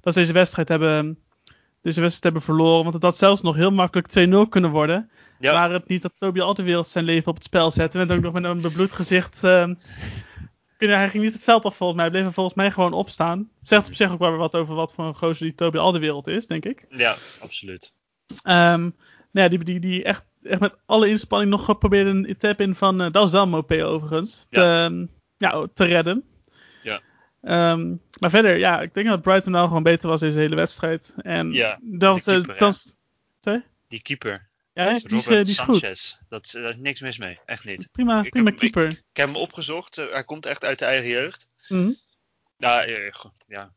dat 0.00 0.12
ze 0.12 0.20
deze 0.20 0.32
wedstrijd 0.32 0.68
hebben, 0.68 1.18
deze 1.82 2.00
wedstrijd 2.00 2.22
hebben 2.22 2.42
verloren. 2.42 2.82
Want 2.82 2.94
het 2.94 3.02
had 3.02 3.16
zelfs 3.16 3.42
nog 3.42 3.56
heel 3.56 3.70
makkelijk 3.70 4.08
2-0 4.08 4.48
kunnen 4.48 4.70
worden. 4.70 5.10
Ja. 5.38 5.52
Waar 5.52 5.72
het 5.72 5.88
niet 5.88 6.02
dat 6.02 6.12
Toby 6.18 6.40
Alderweireld 6.40 6.88
zijn 6.88 7.04
leven 7.04 7.28
op 7.28 7.34
het 7.34 7.44
spel 7.44 7.70
zette. 7.70 7.98
En 7.98 8.10
ook 8.10 8.20
nog 8.20 8.32
met 8.32 8.44
een 8.44 8.62
bebloed 8.62 8.92
gezicht. 8.92 9.44
ehm, 9.44 9.74
hij 10.88 11.08
ging 11.08 11.22
niet 11.24 11.32
het 11.32 11.44
veld 11.44 11.64
af 11.64 11.76
volgens 11.76 11.98
mij. 12.00 12.06
Hij 12.08 12.14
bleef 12.16 12.26
er 12.28 12.34
volgens 12.34 12.56
mij 12.56 12.70
gewoon 12.70 12.92
opstaan. 12.92 13.50
Zegt 13.62 13.86
op 13.88 13.94
zich 13.94 14.12
ook 14.12 14.18
wel 14.18 14.28
weer 14.30 14.38
wat 14.38 14.54
over 14.54 14.74
wat 14.74 14.92
voor 14.94 15.04
een 15.04 15.14
gozer 15.14 15.44
die 15.46 15.54
Toby 15.54 15.78
Alderweireld 15.78 16.26
is, 16.26 16.46
denk 16.46 16.64
ik. 16.64 16.84
Ja, 16.88 17.14
absoluut. 17.40 17.92
Ehm 18.42 18.90
nou 19.32 19.50
ja, 19.50 19.56
die, 19.56 19.64
die, 19.64 19.80
die 19.80 20.04
echt, 20.04 20.24
echt 20.42 20.60
met 20.60 20.74
alle 20.86 21.08
inspanning 21.08 21.50
nog 21.50 21.78
probeerde 21.78 22.10
een 22.10 22.36
tap 22.38 22.60
in 22.60 22.74
van, 22.74 23.00
eh, 23.00 23.10
dat 23.10 23.24
is 23.26 23.32
wel 23.32 23.46
Mopé 23.46 23.84
overigens, 23.84 24.46
te, 24.50 24.60
Ja. 24.60 24.84
ehm, 24.84 25.06
ja, 25.36 25.66
te 25.74 25.84
redden. 25.84 26.24
Ja. 26.82 27.00
Ehm, 27.42 27.94
maar 28.20 28.30
verder, 28.30 28.58
ja, 28.58 28.80
ik 28.80 28.94
denk 28.94 29.06
dat 29.06 29.22
Brighton 29.22 29.52
nou 29.52 29.66
gewoon 29.68 29.82
beter 29.82 30.08
was 30.08 30.20
deze 30.20 30.38
hele 30.38 30.56
wedstrijd. 30.56 31.14
En 31.16 31.52
Ja, 31.52 31.78
dat 31.82 32.12
was, 32.14 32.26
eh, 32.26 32.34
keeper, 32.34 32.56
dat- 32.56 32.84
Sorry? 33.40 33.64
Die 33.88 34.02
keeper, 34.02 34.49
Ja, 34.72 34.86
die 34.86 34.94
is, 34.94 35.02
die 35.02 35.18
is, 35.18 35.24
Robert 35.24 35.40
eh, 35.40 35.44
die 35.44 35.52
is 35.54 35.58
goed. 35.60 35.76
Sanchez. 35.80 36.16
Dat, 36.28 36.44
is- 36.44 36.50
daar 36.50 36.70
is 36.70 36.76
niks 36.76 37.00
mis 37.00 37.18
mee. 37.18 37.38
Echt 37.44 37.64
niet. 37.64 37.88
Prima, 37.92 38.22
Ik 38.24 38.30
prima 38.30 38.50
heb- 38.50 38.58
keeper. 38.58 38.86
Ik 38.88 38.96
heb 39.12 39.26
hem 39.26 39.36
opgezocht. 39.36 39.98
eh, 39.98 40.12
hij 40.12 40.24
komt 40.24 40.46
echt 40.46 40.64
uit 40.64 40.78
de 40.78 40.84
eigen 40.84 41.08
jeugd. 41.08 41.48
Nou, 42.56 42.82
eh, 42.86 43.12
goed, 43.12 43.32
ja, 43.46 43.72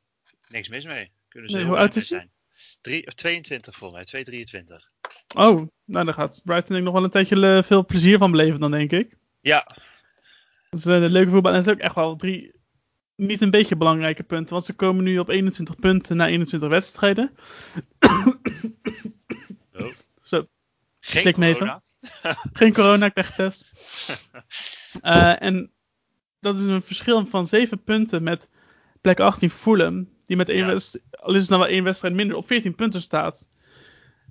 niks 0.47 0.67
mis 0.69 0.85
mee. 0.85 1.11
Kunnen 1.27 1.49
ze 1.49 1.55
Nee, 1.55 1.65
heel 1.65 1.73
hoe 1.73 1.81
oud 1.83 1.95
is 1.95 2.07
zijn. 2.07 2.31
Drie, 2.81 3.07
of 3.07 3.13
22 3.13 3.75
volgens 3.75 3.99
mij, 3.99 4.05
223. 4.05 4.89
Oh, 5.35 5.67
nou 5.85 6.05
daar 6.05 6.13
gaat 6.13 6.41
Brighton 6.43 6.75
ik 6.77 6.83
nog 6.83 6.93
wel 6.93 7.03
een 7.03 7.09
tijdje 7.09 7.47
eh, 7.57 7.63
veel 7.63 7.85
plezier 7.85 8.17
van 8.17 8.31
beleven 8.31 8.59
dan, 8.59 8.71
denk 8.71 8.91
ik. 8.91 9.15
Ja, 9.41 9.63
Dat 10.69 10.79
is 10.79 10.85
een 10.85 11.11
leuke 11.11 11.29
voetbal. 11.31 11.51
En 11.51 11.57
het 11.57 11.67
is 11.67 11.73
ook 11.73 11.79
echt 11.79 11.95
wel 11.95 12.15
drie 12.15 12.51
niet 13.15 13.41
een 13.41 13.51
beetje 13.51 13.75
belangrijke 13.75 14.23
punten. 14.23 14.53
Want 14.53 14.65
ze 14.65 14.73
komen 14.73 15.03
nu 15.03 15.19
op 15.19 15.29
21 15.29 15.75
punten 15.75 16.17
na 16.17 16.27
21 16.27 16.69
wedstrijden. 16.69 17.35
Oh. 19.71 19.85
Zo, 20.21 20.47
geen 21.05 21.33
corona. 21.33 21.81
geen 22.53 22.73
corona, 22.73 23.05
ik 23.05 23.13
ben 23.13 23.23
getest. 23.23 23.65
Eh, 25.01 25.41
en 25.41 25.71
dat 26.39 26.55
is 26.55 26.65
een 26.65 26.81
verschil 26.81 27.25
van 27.25 27.47
7 27.47 27.83
punten 27.83 28.23
met 28.23 28.49
plek 29.01 29.19
18 29.19 29.49
Fulham. 29.49 30.09
Die 30.25 30.37
met 30.37 30.49
één 30.49 30.57
Ja. 30.59 30.65
wedstrijd, 30.65 31.05
al 31.11 31.33
is 31.33 31.41
het 31.41 31.49
nou 31.49 31.61
wel 31.61 31.71
één 31.71 31.83
wedstrijd 31.83 32.13
minder, 32.13 32.37
op 32.37 32.45
14 32.45 32.75
punten 32.75 33.01
staat. 33.01 33.49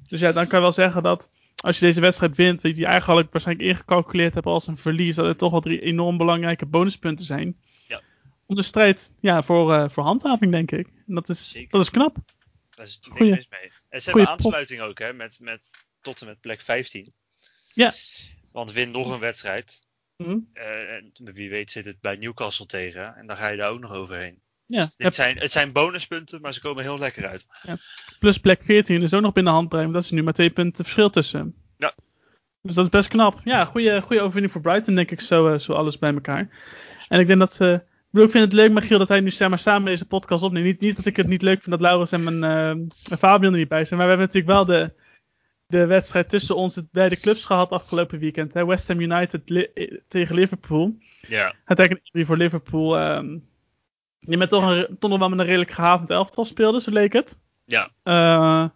Dus 0.07 0.21
ja, 0.21 0.33
dan 0.33 0.47
kan 0.47 0.59
je 0.59 0.65
wel 0.65 0.73
zeggen 0.73 1.03
dat 1.03 1.31
als 1.57 1.79
je 1.79 1.85
deze 1.85 2.01
wedstrijd 2.01 2.37
wint, 2.37 2.63
die 2.63 2.77
je 2.77 2.87
eigenlijk 2.87 3.33
waarschijnlijk 3.33 3.69
ingecalculeerd 3.69 4.35
hebt 4.35 4.47
als 4.47 4.67
een 4.67 4.77
verlies, 4.79 5.17
dat 5.17 5.27
er 5.27 5.37
toch 5.37 5.51
wel 5.51 5.61
drie 5.61 5.81
enorm 5.81 6.17
belangrijke 6.17 6.67
bonuspunten 6.67 7.27
zijn. 7.27 7.57
Ja. 7.89 8.01
Om 8.47 8.55
de 8.55 8.63
strijd 8.63 9.13
ja, 9.21 9.43
voor, 9.43 9.73
eh, 9.73 9.89
voor 9.89 10.05
handhaving, 10.05 10.53
denk 10.53 10.71
ik. 10.71 10.87
En 10.87 11.15
dat 11.15 11.29
is, 11.29 11.51
Zeker. 11.51 11.71
dat 11.71 11.81
is 11.81 11.91
knap. 11.91 12.17
Daar 12.75 12.87
is 12.87 13.01
niks 13.05 13.19
mis 13.19 13.49
mee. 13.49 13.73
En 13.89 14.03
ze 14.03 14.11
hebben 14.11 14.29
aansluiting 14.29 14.81
ook, 14.81 14.99
hè, 14.99 15.13
met, 15.13 15.39
met, 15.41 15.71
tot 16.03 16.21
en 16.21 16.27
met 16.27 16.41
plek 16.41 16.61
15. 16.61 17.13
Ja. 17.75 17.93
Want 18.53 18.73
win 18.73 18.91
nog 18.91 19.11
een 19.11 19.21
wedstrijd. 19.21 19.87
Mhm. 20.17 20.39
eh, 20.53 20.95
en 20.95 21.13
wie 21.15 21.51
weet 21.51 21.71
zit 21.71 21.87
het 21.87 22.01
bij 22.01 22.17
Newcastle 22.17 22.67
tegen. 22.67 23.15
En 23.17 23.27
dan 23.27 23.37
ga 23.37 23.49
je 23.49 23.57
daar 23.57 23.71
ook 23.71 23.81
nog 23.81 23.93
overheen. 23.93 24.41
Ja, 24.67 24.85
Dus 24.85 24.97
dit 24.97 25.15
zijn, 25.15 25.39
het 25.39 25.53
zijn 25.53 25.73
bonuspunten, 25.73 26.41
maar 26.41 26.53
ze 26.55 26.61
komen 26.61 26.83
heel 26.83 26.99
lekker 26.99 27.29
uit. 27.29 27.47
Plus 28.19 28.39
plek 28.39 28.63
14 28.63 29.03
is 29.03 29.15
ook 29.15 29.23
nog 29.23 29.33
binnen 29.33 29.53
handbereik. 29.53 29.93
Dat 29.93 30.05
is 30.05 30.11
nu 30.11 30.23
maar 30.23 30.33
twee 30.33 30.51
punten 30.51 30.85
verschil 30.85 31.11
tussen. 31.11 31.55
Ja. 31.77 31.95
Dus 32.63 32.75
dat 32.75 32.85
is 32.85 32.91
best 32.91 33.09
knap. 33.09 33.41
Ja, 33.45 33.65
goede, 33.65 34.01
goede 34.01 34.21
overwinning 34.21 34.53
voor 34.53 34.61
Brighton, 34.61 34.95
denk 34.95 35.11
ik, 35.11 35.21
zo, 35.21 35.53
eh, 35.53 35.59
zo 35.59 35.73
alles 35.73 35.99
bij 35.99 36.13
elkaar. 36.13 36.49
En 37.09 37.21
ik 37.21 37.27
denk 37.27 37.39
dat 37.39 37.53
ze. 37.53 37.73
Ik 37.83 38.19
bedoel, 38.19 38.27
ik 38.27 38.33
vind 38.33 38.45
het 38.45 38.61
leuk, 38.61 38.73
Michiel, 38.73 38.99
dat 38.99 39.09
hij 39.09 39.21
nu 39.21 39.31
zeg 39.31 39.49
maar, 39.49 39.59
samen 39.59 39.85
deze 39.85 40.07
podcast 40.07 40.43
opneemt. 40.43 40.67
Niet, 40.67 40.81
niet 40.81 40.97
dat 40.97 41.07
ik 41.07 41.17
het 41.17 41.27
niet 41.27 41.43
leuk 41.43 41.59
vind 41.59 41.71
dat 41.71 41.81
Laurens 41.81 42.13
en 42.13 42.39
mijn 42.39 42.45
eh, 43.11 43.19
Fabian 43.19 43.53
er 43.53 43.59
niet 43.59 43.69
bij 43.69 43.85
zijn. 43.85 44.01
Maar 44.01 44.09
we 44.09 44.17
hebben 44.17 44.33
natuurlijk 44.35 44.67
wel 44.67 44.77
de, 44.77 44.93
de 45.73 45.87
wedstrijd 45.87 46.29
tussen 46.29 46.57
onze 46.57 46.89
beide 46.93 47.21
clubs 47.21 47.45
gehad 47.45 47.71
afgelopen 47.71 48.19
weekend. 48.19 48.55
Hè? 48.55 48.67
West 48.67 48.89
Ham 48.89 49.01
United 49.01 49.49
li- 49.49 49.69
eh, 49.75 49.99
tegen 50.09 50.35
Liverpool. 50.35 50.97
Ja, 51.21 51.55
Uiteindelijk 51.65 52.09
die 52.13 52.27
voor 52.27 52.37
Liverpool. 52.37 52.99
ehm 52.99 53.39
die 54.19 54.37
met 54.39 54.49
toch, 54.49 54.71
een, 54.71 54.97
toch 54.99 55.11
nog 55.11 55.19
wel 55.19 55.29
met 55.29 55.39
een 55.39 55.45
redelijk 55.45 55.71
gehavend 55.71 56.11
elftal 56.11 56.45
speelde, 56.45 56.81
zo 56.81 56.91
leek 56.91 57.13
het. 57.13 57.41
ja, 57.65 57.89
Eh, 58.03 58.69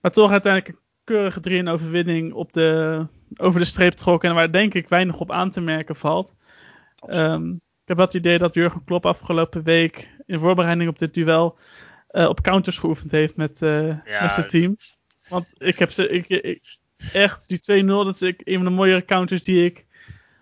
maar 0.00 0.10
toch 0.12 0.30
uiteindelijk 0.30 0.74
een 0.74 0.80
keurige 1.04 1.40
3-1 1.40 1.68
overwinning 1.68 2.32
op 2.32 2.52
de, 2.52 3.06
over 3.36 3.60
de 3.60 3.66
streep 3.66 3.92
trok. 3.92 4.24
En 4.24 4.34
waar 4.34 4.52
denk 4.52 4.74
ik 4.74 4.88
weinig 4.88 5.20
op 5.20 5.30
aan 5.30 5.50
te 5.50 5.60
merken 5.60 5.96
valt. 5.96 6.34
Ehm, 7.06 7.48
ik 7.52 7.58
heb 7.84 7.96
het 7.98 8.14
idee 8.14 8.38
dat 8.38 8.54
Jurgen 8.54 8.84
Klopp 8.84 9.06
afgelopen 9.06 9.62
week 9.62 10.10
in 10.26 10.38
voorbereiding 10.38 10.88
op 10.90 10.98
dit 10.98 11.14
duel 11.14 11.58
eh, 12.08 12.28
op 12.28 12.40
counters 12.42 12.78
geoefend 12.78 13.10
heeft 13.10 13.36
met, 13.36 13.62
eh, 13.62 13.86
Ja, 13.86 14.22
met 14.22 14.32
zijn 14.32 14.46
team. 14.46 14.76
Want 15.30 15.54
ik 15.58 15.78
heb 15.78 15.90
ze, 15.90 16.08
ik, 16.08 16.28
ik- 16.28 16.78
echt, 17.12 17.48
die 17.48 17.84
2-0, 17.84 17.86
dat 17.86 18.14
is 18.14 18.22
ik, 18.22 18.40
een 18.44 18.54
van 18.54 18.64
de 18.64 18.70
mooiere 18.70 19.04
counters 19.04 19.42
die 19.42 19.64
ik 19.64 19.86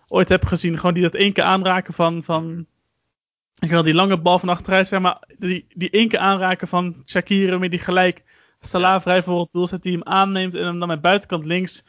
ooit 0.06 0.28
heb 0.28 0.44
gezien. 0.44 0.76
Gewoon 0.78 0.94
die 0.94 1.02
dat 1.02 1.14
één 1.14 1.32
keer 1.32 1.44
aanraken 1.44 1.94
van, 1.94 2.24
van 2.24 2.66
ik 3.58 3.70
wil 3.70 3.82
die 3.82 3.94
lange 3.94 4.18
bal 4.20 4.38
van 4.38 4.48
achteruit, 4.48 4.88
zeg 4.88 5.00
maar, 5.00 5.22
die, 5.38 5.66
die 5.74 5.90
één 5.90 6.08
keer 6.08 6.18
aanraken 6.18 6.68
van 6.68 7.02
Shakira, 7.06 7.58
met 7.58 7.70
die 7.70 7.78
gelijk 7.80 8.22
Salah 8.60 9.00
vrij 9.02 9.22
voor 9.22 9.40
het 9.40 9.48
doel 9.52 9.66
zet, 9.66 9.82
die 9.82 9.92
hem 9.92 10.02
aanneemt 10.04 10.54
en 10.54 10.64
hem 10.64 10.78
dan 10.78 10.88
met 10.88 11.00
buitenkant 11.00 11.44
links 11.44 11.84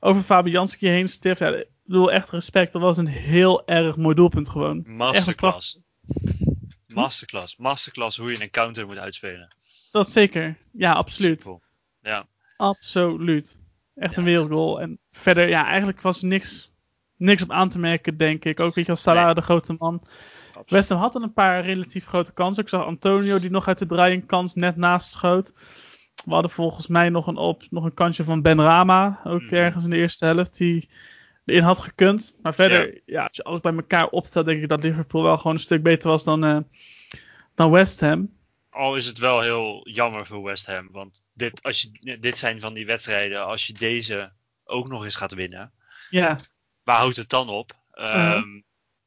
over 0.00 0.22
Fabianski 0.22 0.88
heen 0.88 1.08
stift. 1.08 1.38
Ja, 1.38 1.48
ik 1.48 1.66
bedoel, 1.84 2.12
echt 2.12 2.30
respect. 2.30 2.72
Dat 2.72 2.82
was 2.82 2.96
een 2.96 3.06
heel 3.06 3.66
erg 3.66 3.96
mooi 3.96 4.14
doelpunt 4.14 4.48
gewoon. 4.48 4.78
Echt 4.78 4.86
een 4.88 4.96
masterclass. 4.96 5.78
Masterclass. 6.86 7.56
Masterclass 7.56 8.16
hoe 8.16 8.30
je 8.30 8.42
een 8.42 8.50
counter 8.50 8.86
moet 8.86 8.96
uitspelen. 8.98 9.54
Dat 9.92 10.08
zeker. 10.10 10.56
Ja, 10.72 10.92
absoluut. 10.92 11.42
Ja, 12.02 12.26
Absoluut. 12.58 13.58
Echt 13.94 14.16
een 14.16 14.24
wereldgoal. 14.24 14.80
En 14.80 14.98
verder, 15.12 15.48
ja, 15.48 15.66
eigenlijk 15.66 16.00
was 16.00 16.22
niks, 16.22 16.72
niks 17.16 17.42
op 17.42 17.50
aan 17.50 17.68
te 17.68 17.78
merken, 17.78 18.16
denk 18.16 18.44
ik. 18.44 18.60
Ook 18.60 18.74
weet 18.74 18.84
je, 18.84 18.90
als 18.90 19.02
Salah 19.02 19.24
Nee. 19.24 19.34
de 19.34 19.40
grote 19.40 19.74
man. 19.78 19.94
absoluut. 20.46 20.70
West 20.70 20.88
Ham 20.88 20.98
had 20.98 21.14
een 21.14 21.32
paar 21.32 21.64
relatief 21.64 22.06
grote 22.06 22.32
kansen. 22.32 22.62
Ik 22.62 22.68
zag 22.68 22.84
Antonio 22.84 23.38
die 23.38 23.50
nog 23.50 23.68
uit 23.68 23.78
de 23.78 23.86
draaiing 23.86 24.26
kans 24.26 24.54
net 24.54 24.76
naast 24.76 25.12
schoot. 25.12 25.52
We 26.24 26.32
hadden 26.32 26.50
volgens 26.50 26.86
mij 26.86 27.08
nog 27.08 27.26
een, 27.26 27.36
op, 27.36 27.62
nog 27.70 27.84
een 27.84 27.94
kansje 27.94 28.24
van 28.24 28.42
Ben 28.42 28.60
Rama. 28.60 29.20
Ook 29.24 29.42
Mhm. 29.42 29.54
ergens 29.54 29.84
in 29.84 29.90
de 29.90 29.96
eerste 29.96 30.24
helft. 30.24 30.56
Die 30.56 30.88
erin 31.44 31.62
had 31.62 31.78
gekund. 31.78 32.34
Maar 32.42 32.54
verder, 32.54 33.00
ja. 33.06 33.22
als 33.26 33.36
je 33.36 33.42
alles 33.44 33.60
bij 33.60 33.74
elkaar 33.74 34.08
opstelt, 34.08 34.46
denk 34.46 34.62
ik 34.62 34.68
dat 34.68 34.82
Liverpool 34.82 35.22
wel 35.22 35.36
gewoon 35.36 35.52
een 35.52 35.62
stuk 35.62 35.82
beter 35.82 36.08
was 36.08 36.24
dan, 36.24 36.44
eh, 36.44 36.58
dan 37.54 37.70
West 37.70 38.00
Ham. 38.00 38.36
Al 38.70 38.96
is 38.96 39.06
het 39.06 39.18
wel 39.18 39.40
heel 39.40 39.88
jammer 39.88 40.26
voor 40.26 40.42
West 40.42 40.66
Ham. 40.66 40.88
Want 40.90 41.24
dit, 41.32 41.62
als 41.62 41.80
je, 41.82 42.18
dit 42.18 42.38
zijn 42.38 42.60
van 42.60 42.74
die 42.74 42.86
wedstrijden. 42.86 43.44
Als 43.46 43.66
je 43.66 43.72
deze 43.72 44.32
ook 44.64 44.88
nog 44.88 45.04
eens 45.04 45.16
gaat 45.16 45.34
winnen. 45.34 45.72
Ja, 46.10 46.40
Waar 46.82 46.98
houdt 46.98 47.16
het 47.16 47.28
dan 47.28 47.48
op? 47.48 47.72
Ehm, 47.90 48.60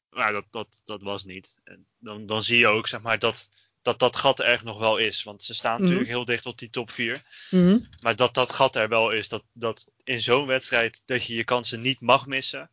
Maar 0.10 0.32
dat, 0.32 0.46
dat, 0.52 0.82
dat 0.86 1.02
was 1.02 1.24
niet. 1.24 1.60
En 1.64 1.88
dan, 2.00 2.26
dan 2.26 2.44
zie 2.44 2.58
je 2.58 2.68
ook 2.68 2.88
zeg 2.88 3.02
maar, 3.02 3.20
dat, 3.20 3.50
dat 3.82 4.00
dat 4.00 4.16
gat 4.16 4.40
er 4.40 4.62
nog 4.64 4.80
wel 4.80 4.98
is. 4.98 5.24
Want 5.24 5.44
ze 5.44 5.54
staan 5.54 5.74
Mhm. 5.74 5.82
natuurlijk 5.82 6.10
heel 6.10 6.26
dicht 6.26 6.46
op 6.46 6.58
die 6.58 6.70
top 6.70 6.92
4. 6.92 7.22
Mhm. 7.50 7.80
Maar 8.00 8.16
dat 8.16 8.34
dat 8.34 8.52
gat 8.52 8.76
er 8.76 8.90
wel 8.90 9.10
is. 9.12 9.30
Dat, 9.30 9.44
dat 9.54 9.92
in 10.04 10.22
zo'n 10.22 10.48
wedstrijd 10.48 11.02
dat 11.06 11.26
je 11.26 11.36
je 11.36 11.44
kansen 11.44 11.82
niet 11.82 12.00
mag 12.00 12.26
missen. 12.26 12.70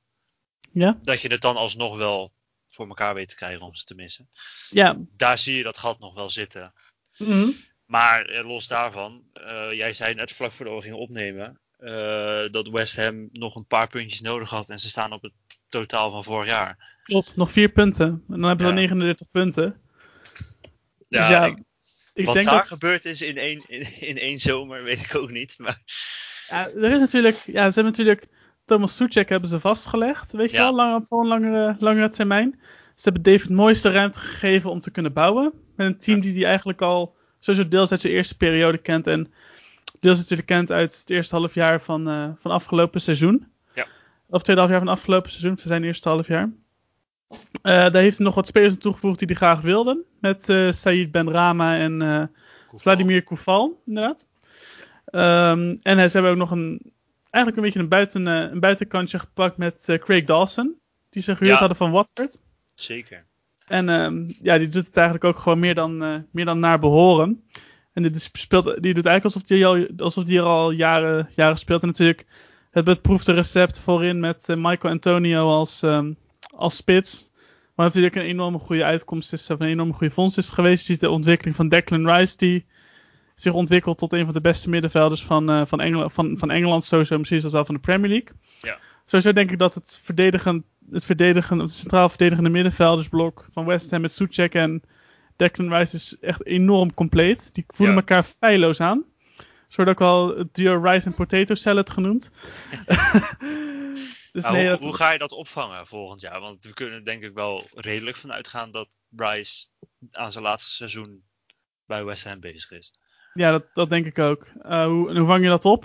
ja. 0.72 0.98
Dat 1.02 1.20
je 1.20 1.28
het 1.28 1.40
dan 1.40 1.56
alsnog 1.56 1.96
wel 1.96 2.32
voor 2.68 2.88
elkaar 2.88 3.14
weet 3.14 3.28
te 3.28 3.34
krijgen 3.34 3.60
om 3.62 3.74
ze 3.74 3.84
te 3.84 3.94
missen. 3.94 4.28
ja. 4.68 4.96
Daar 5.16 5.38
zie 5.38 5.56
je 5.56 5.62
dat 5.62 5.78
gat 5.78 5.98
nog 5.98 6.14
wel 6.14 6.30
zitten. 6.30 6.72
Mhm. 7.18 7.48
Maar 7.84 8.24
eh, 8.24 8.44
los 8.46 8.68
daarvan, 8.68 9.24
eh, 9.32 9.72
jij 9.72 9.92
zei 9.92 10.14
net 10.14 10.32
vlak 10.32 10.52
voordat 10.52 10.74
we 10.74 10.82
gingen 10.82 10.98
opnemen, 10.98 11.60
eh, 11.78 12.44
dat 12.50 12.68
West 12.68 12.96
Ham 12.96 13.28
nog 13.32 13.54
een 13.56 13.66
paar 13.66 13.88
puntjes 13.88 14.20
nodig 14.20 14.50
had 14.50 14.68
en 14.68 14.78
ze 14.78 14.88
staan 14.88 15.12
op 15.12 15.22
het 15.22 15.32
totaal 15.68 16.10
van 16.10 16.24
vorig 16.24 16.48
jaar. 16.48 16.96
Klopt, 17.02 17.36
nog 17.36 17.52
vier 17.52 17.68
punten. 17.68 18.06
En 18.08 18.22
dan 18.40 18.42
hebben 18.42 18.66
we 18.66 18.72
Ja. 18.72 18.78
39 18.78 19.30
punten. 19.30 19.80
Ja, 21.08 21.20
dus 21.20 21.28
ja, 21.28 21.46
ik- 21.46 21.58
ik 22.14 22.24
wat 22.24 22.34
denk 22.34 22.46
daar 22.46 22.56
dat... 22.56 22.66
gebeurd 22.66 23.04
is 23.04 23.22
in 23.22 23.36
één, 23.36 23.62
in, 23.66 24.00
in 24.00 24.18
één 24.18 24.38
zomer, 24.38 24.82
weet 24.88 25.02
ik 25.04 25.14
ook 25.14 25.30
niet. 25.30 25.54
Maar 25.58 25.82
Ja, 26.48 26.68
er 26.68 26.92
is 26.92 26.98
natuurlijk... 27.00 27.36
Ja, 27.46 27.70
ze 27.70 27.80
hebben 27.80 27.84
natuurlijk... 27.84 28.26
Thomas 28.68 28.96
Suchek 28.96 29.28
hebben 29.28 29.48
ze 29.48 29.60
vastgelegd, 29.60 30.32
weet 30.32 30.50
je 30.50 30.56
Ja. 30.56 30.62
wel, 30.62 30.74
langer, 30.74 31.00
voor 31.06 31.20
een 31.20 31.26
langere, 31.28 31.76
langere 31.78 32.08
termijn. 32.08 32.58
Ze 32.96 33.02
hebben 33.10 33.22
David 33.22 33.48
Moyes 33.50 33.82
de 33.82 33.90
ruimte 33.90 34.18
gegeven 34.18 34.70
om 34.70 34.80
te 34.80 34.90
kunnen 34.90 35.12
bouwen. 35.12 35.52
Met 35.76 35.86
een 35.86 35.98
team 35.98 36.20
die 36.20 36.34
hij 36.34 36.44
eigenlijk 36.44 36.82
al 36.82 37.16
sowieso 37.40 37.68
deels 37.68 37.90
uit 37.90 38.00
zijn 38.00 38.12
eerste 38.12 38.36
periode 38.36 38.78
kent. 38.78 39.06
En 39.06 39.32
deels 40.00 40.18
natuurlijk 40.18 40.48
kent 40.48 40.72
uit 40.72 40.98
het 41.00 41.10
eerste 41.10 41.34
half 41.36 41.54
jaar 41.54 41.80
van, 41.80 42.08
eh 42.08 42.28
van 42.40 42.50
afgelopen 42.50 43.00
seizoen. 43.00 43.46
Ja. 43.74 43.86
Of 44.28 44.42
tweede 44.42 44.60
half 44.60 44.72
jaar 44.72 44.82
van 44.82 44.92
afgelopen 44.92 45.30
seizoen, 45.30 45.58
voor 45.58 45.68
zijn 45.68 45.84
eerste 45.84 46.08
half 46.08 46.26
jaar. 46.26 46.50
Eh, 47.28 47.38
daar 47.62 47.94
heeft 48.02 48.16
hij 48.16 48.26
nog 48.26 48.34
wat 48.34 48.46
spelers 48.46 48.72
aan 48.74 48.78
toegevoegd 48.80 49.18
die 49.18 49.26
hij 49.28 49.36
graag 49.36 49.60
wilde. 49.60 50.04
Met 50.20 50.48
eh 50.48 50.72
Said 50.72 51.10
Ben 51.10 51.30
Rama 51.30 51.76
en 51.78 52.02
eh, 52.02 52.22
Vladimir 52.74 53.22
Koufal, 53.22 53.82
inderdaad. 53.86 54.26
Ehm, 55.04 55.76
en 55.82 55.96
ze 56.10 56.12
hebben 56.12 56.30
ook 56.30 56.36
nog 56.36 56.50
een, 56.50 56.92
eigenlijk 57.30 57.56
een 57.56 57.62
beetje 57.62 57.78
een, 57.78 57.88
buiten, 57.88 58.26
eh, 58.28 58.50
een 58.50 58.60
buitenkantje 58.60 59.18
gepakt 59.18 59.56
met 59.56 59.88
eh, 59.88 59.98
Craig 59.98 60.24
Dawson. 60.24 60.76
Die 61.10 61.22
ze 61.22 61.32
gehuurd 61.36 61.52
Ja. 61.52 61.58
hadden 61.58 61.76
van 61.76 61.90
Watford. 61.90 62.38
Zeker. 62.74 63.24
En 63.66 63.88
ehm, 63.88 64.30
ja, 64.42 64.58
die 64.58 64.68
doet 64.68 64.86
het 64.86 64.96
eigenlijk 64.96 65.26
ook 65.26 65.38
gewoon 65.38 65.58
meer 65.58 65.74
dan, 65.74 66.02
eh, 66.02 66.16
meer 66.32 66.44
dan 66.44 66.58
naar 66.58 66.78
behoren. 66.78 67.42
En 67.92 68.02
dit 68.02 68.16
is, 68.16 68.30
speelt, 68.32 68.64
die 68.64 68.94
doet 68.94 69.06
eigenlijk 69.06 69.24
alsof 69.24 69.42
die, 69.42 69.66
al, 69.66 69.86
alsof 69.96 70.24
die 70.24 70.38
er 70.38 70.44
al 70.44 70.70
jaren, 70.70 71.28
jaren 71.34 71.58
speelt. 71.58 71.82
En 71.82 71.88
natuurlijk 71.88 72.26
het 72.70 72.84
beproefde 72.84 73.32
recept 73.32 73.78
voorin 73.78 74.20
met 74.20 74.46
Michael 74.48 74.92
Antonio 74.92 75.48
als, 75.50 75.82
ehm, 75.82 76.12
als 76.54 76.76
spits. 76.76 77.30
Wat 77.74 77.86
natuurlijk 77.86 78.14
een 78.14 78.22
enorme 78.22 78.58
goede 78.58 78.84
uitkomst 78.84 79.32
is, 79.32 79.50
of 79.50 79.60
een 79.60 79.68
enorme 79.68 79.92
goede 79.92 80.14
vondst 80.14 80.38
is 80.38 80.48
geweest. 80.48 80.86
Je 80.86 80.92
ziet 80.92 81.00
de 81.00 81.10
ontwikkeling 81.10 81.56
van 81.56 81.68
Declan 81.68 82.10
Rice, 82.10 82.36
die 82.36 82.66
zich 83.40 83.52
ontwikkelt 83.52 83.98
tot 83.98 84.12
een 84.12 84.24
van 84.24 84.32
de 84.34 84.40
beste 84.40 84.68
middenvelders 84.70 85.24
van, 85.24 85.50
eh, 85.50 85.62
van, 85.66 85.80
Engeland, 85.80 86.12
van, 86.12 86.38
van 86.38 86.50
Engeland, 86.50 86.84
sowieso 86.84 87.18
misschien 87.18 87.40
zelfs 87.40 87.54
wel 87.54 87.64
van 87.64 87.74
de 87.74 87.80
Premier 87.80 88.10
League. 88.10 88.36
Ja. 88.60 88.78
Sowieso 89.04 89.32
denk 89.32 89.50
ik 89.50 89.58
dat 89.58 89.74
het 89.74 90.00
verdedigen, 90.02 90.64
het 90.90 91.04
verdedigen, 91.04 91.58
het 91.58 91.72
centraal 91.72 92.08
verdedigende 92.08 92.50
middenveldersblok 92.50 93.46
van 93.52 93.64
West 93.64 93.90
Ham 93.90 94.00
met 94.00 94.12
Suchek 94.12 94.54
en 94.54 94.82
Declan 95.36 95.74
Rice 95.74 95.96
is 95.96 96.16
echt 96.20 96.46
enorm 96.46 96.94
compleet. 96.94 97.54
Die 97.54 97.64
voelen 97.66 97.94
Ja. 97.94 98.00
elkaar 98.00 98.22
feilloos 98.24 98.80
aan. 98.80 99.04
Zo 99.68 99.76
wordt 99.76 99.90
ook 99.90 99.98
wel 99.98 100.36
het 100.38 100.54
duo 100.54 100.80
Rice 100.82 101.06
en 101.06 101.14
Potato 101.14 101.54
Salad 101.54 101.90
genoemd. 101.90 102.30
dus 104.32 104.44
nee, 104.44 104.52
hoe, 104.60 104.64
dat- 104.70 104.80
hoe 104.80 104.94
ga 104.94 105.10
je 105.12 105.18
dat 105.18 105.32
opvangen 105.32 105.86
volgend 105.86 106.20
jaar? 106.20 106.40
Want 106.40 106.64
we 106.64 106.72
kunnen 106.74 106.94
er 106.98 107.04
denk 107.04 107.22
ik 107.22 107.34
wel 107.34 107.68
redelijk 107.74 108.16
van 108.16 108.32
uitgaan 108.32 108.70
dat 108.70 108.88
Bryce 109.08 109.68
aan 110.10 110.32
zijn 110.32 110.44
laatste 110.44 110.70
seizoen 110.70 111.22
bij 111.86 112.04
West 112.04 112.24
Ham 112.24 112.40
bezig 112.40 112.70
is. 112.70 112.92
Ja, 113.38 113.50
dat, 113.50 113.64
dat 113.72 113.90
denk 113.90 114.06
ik 114.06 114.18
ook. 114.18 114.50
Eh, 114.62 114.84
hoe, 114.84 115.10
en 115.10 115.16
hoe 115.16 115.26
vang 115.26 115.42
je 115.42 115.48
dat 115.48 115.64
op? 115.64 115.84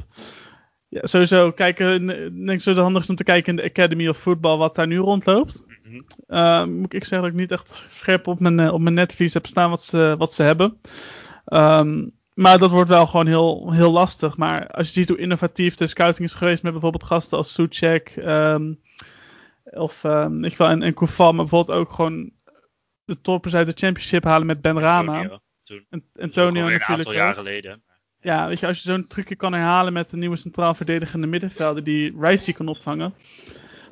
Ja, 0.88 1.06
sowieso 1.06 1.52
kijken. 1.52 2.10
Ik 2.10 2.46
denk 2.46 2.48
sowieso 2.48 2.70
het 2.70 2.80
handigste 2.80 3.12
om 3.12 3.18
te 3.18 3.24
kijken 3.24 3.50
in 3.50 3.56
de 3.56 3.70
Academy 3.70 4.08
of 4.08 4.18
Football 4.18 4.58
wat 4.58 4.76
daar 4.76 4.88
nu 4.88 4.98
rondloopt. 4.98 5.66
Mhm. 5.84 6.02
Eh, 6.28 6.66
moet 6.66 6.94
ik 6.94 7.04
zeggen 7.06 7.22
dat 7.22 7.28
ik 7.28 7.42
niet 7.42 7.52
echt 7.52 7.86
scherp 7.92 8.28
op 8.28 8.40
mijn, 8.40 8.60
eh, 8.60 8.74
op 8.74 8.82
mijn 8.82 8.96
netvlies 8.96 9.34
heb 9.34 9.46
staan 9.46 9.70
wat 9.70 9.84
ze, 9.84 10.16
wat 10.18 10.34
ze 10.34 10.44
hebben. 10.44 10.80
Ehm, 11.46 12.08
maar 12.34 12.58
dat 12.58 12.72
wordt 12.72 12.90
wel 12.90 13.06
gewoon 13.06 13.28
heel, 13.28 13.72
heel 13.72 13.92
lastig. 13.92 14.38
Maar 14.38 14.68
als 14.68 14.88
je 14.88 14.94
ziet 14.94 15.10
hoe 15.10 15.18
innovatief 15.18 15.76
de 15.76 15.88
scouting 15.88 16.28
is 16.28 16.34
geweest 16.34 16.64
met 16.64 16.72
bijvoorbeeld 16.72 17.04
gasten 17.04 17.38
als 17.38 17.54
Suchek 17.54 18.14
ehm, 18.16 18.74
of 19.64 20.04
ehm, 20.04 20.40
weet 20.40 20.52
je 20.52 20.58
wel, 20.58 20.70
en, 20.70 20.82
en 20.82 20.94
Koufal, 20.94 21.34
maar 21.34 21.46
bijvoorbeeld 21.46 21.78
ook 21.78 21.92
gewoon 21.92 22.32
de 23.06 23.22
toppers 23.22 23.56
uit 23.56 23.68
de 23.68 23.86
championship 23.86 24.24
halen 24.24 24.48
met 24.48 24.62
Ben 24.62 24.80
Rama. 24.80 25.42
Toen. 25.74 25.86
En, 25.90 26.24
Antonio 26.24 26.66
een 26.66 26.72
natuurlijk 26.72 26.90
aantal 26.90 27.12
ook. 27.12 27.18
jaar 27.18 27.34
geleden. 27.36 27.82
Ja, 28.22 28.48
weet 28.48 28.60
je, 28.60 28.68
als 28.68 28.84
je 28.84 28.92
zo'n 28.92 29.08
trucje 29.08 29.36
kan 29.36 29.54
herhalen 29.54 29.94
met 29.94 30.12
een 30.12 30.20
nieuwe 30.20 30.36
centraal 30.36 30.74
verdedigende 30.74 31.28
middenvelder 31.28 31.84
die 31.84 32.16
Rice 32.20 32.54
kan 32.54 32.68
opvangen, 32.68 33.14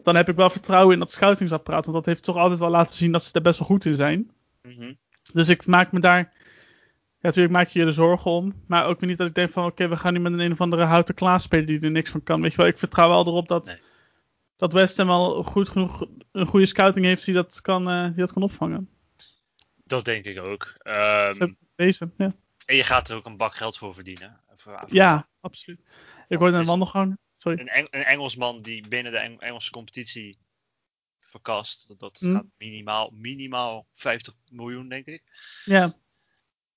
dan 0.03 0.15
heb 0.15 0.29
ik 0.29 0.35
wel 0.35 0.49
vertrouwen 0.49 0.93
in 0.93 0.99
dat 0.99 1.11
scoutingsapparaat. 1.11 1.85
Want 1.85 1.97
dat 1.97 2.05
heeft 2.05 2.23
toch 2.23 2.35
altijd 2.35 2.59
wel 2.59 2.69
laten 2.69 2.95
zien 2.95 3.11
dat 3.11 3.23
ze 3.23 3.33
er 3.33 3.41
best 3.41 3.59
wel 3.59 3.67
goed 3.67 3.85
in 3.85 3.95
zijn. 3.95 4.31
Mhm. 4.61 4.93
Dus 5.33 5.47
ik 5.47 5.65
maak 5.65 5.91
me 5.91 5.99
daar. 5.99 6.33
Ja, 7.19 7.27
natuurlijk 7.27 7.53
maak 7.53 7.67
je 7.67 7.79
je 7.79 7.85
er 7.85 7.93
zorgen 7.93 8.31
om. 8.31 8.53
Maar 8.67 8.85
ook 8.85 8.99
weer 8.99 9.09
niet 9.09 9.17
dat 9.17 9.27
ik 9.27 9.35
denk 9.35 9.49
van 9.49 9.65
oké, 9.65 9.87
we 9.87 9.97
gaan 9.97 10.13
nu 10.13 10.19
met 10.19 10.33
een 10.33 10.39
een 10.39 10.51
of 10.51 10.61
andere 10.61 10.83
houten 10.83 11.15
klaas 11.15 11.43
spelen 11.43 11.65
die 11.65 11.79
er 11.79 11.91
niks 11.91 12.11
van 12.11 12.23
kan. 12.23 12.41
Weet 12.41 12.51
je 12.51 12.57
wel, 12.57 12.67
ik 12.67 12.77
vertrouw 12.77 13.09
wel 13.09 13.25
erop 13.27 13.47
dat, 13.47 13.65
Nee. 13.65 13.77
dat 14.57 14.73
West 14.73 14.97
Ham 14.97 15.07
wel 15.07 15.43
goed 15.43 15.69
genoeg 15.69 16.05
een 16.31 16.45
goede 16.45 16.65
scouting 16.65 17.05
heeft 17.05 17.25
die 17.25 17.33
dat 17.33 17.61
kan, 17.61 17.89
eh, 17.89 18.05
die 18.05 18.15
dat 18.15 18.33
kan 18.33 18.43
opvangen. 18.43 18.89
Dat 19.85 20.05
denk 20.05 20.25
ik 20.25 20.39
ook. 20.39 20.73
Ehm, 20.77 21.51
Ja. 22.17 22.33
en 22.65 22.75
je 22.75 22.83
gaat 22.83 23.09
er 23.09 23.15
ook 23.15 23.25
een 23.25 23.37
bak 23.37 23.55
geld 23.55 23.77
voor 23.77 23.93
verdienen. 23.93 24.39
Voor, 24.53 24.79
voor 24.79 24.93
ja, 24.95 25.27
absoluut. 25.41 25.79
Ik 26.27 26.37
hoorde 26.37 26.45
het 26.45 26.53
een 26.55 26.61
is- 26.61 26.67
wandelgang. 26.67 27.17
Sorry. 27.35 27.59
Een, 27.59 27.67
Eng- 27.67 27.87
een 27.91 28.03
Engelsman 28.03 28.61
die 28.61 28.87
binnen 28.87 29.11
de 29.11 29.17
Eng- 29.17 29.39
Engelse 29.39 29.71
competitie 29.71 30.37
verkast. 31.19 31.87
Dat, 31.87 31.99
dat 31.99 32.21
Mhm. 32.21 32.31
gaat 32.35 32.45
minimaal, 32.57 33.11
minimaal 33.13 33.85
50 33.91 34.33
miljoen, 34.51 34.89
denk 34.89 35.05
ik. 35.05 35.23
Ja. 35.65 35.93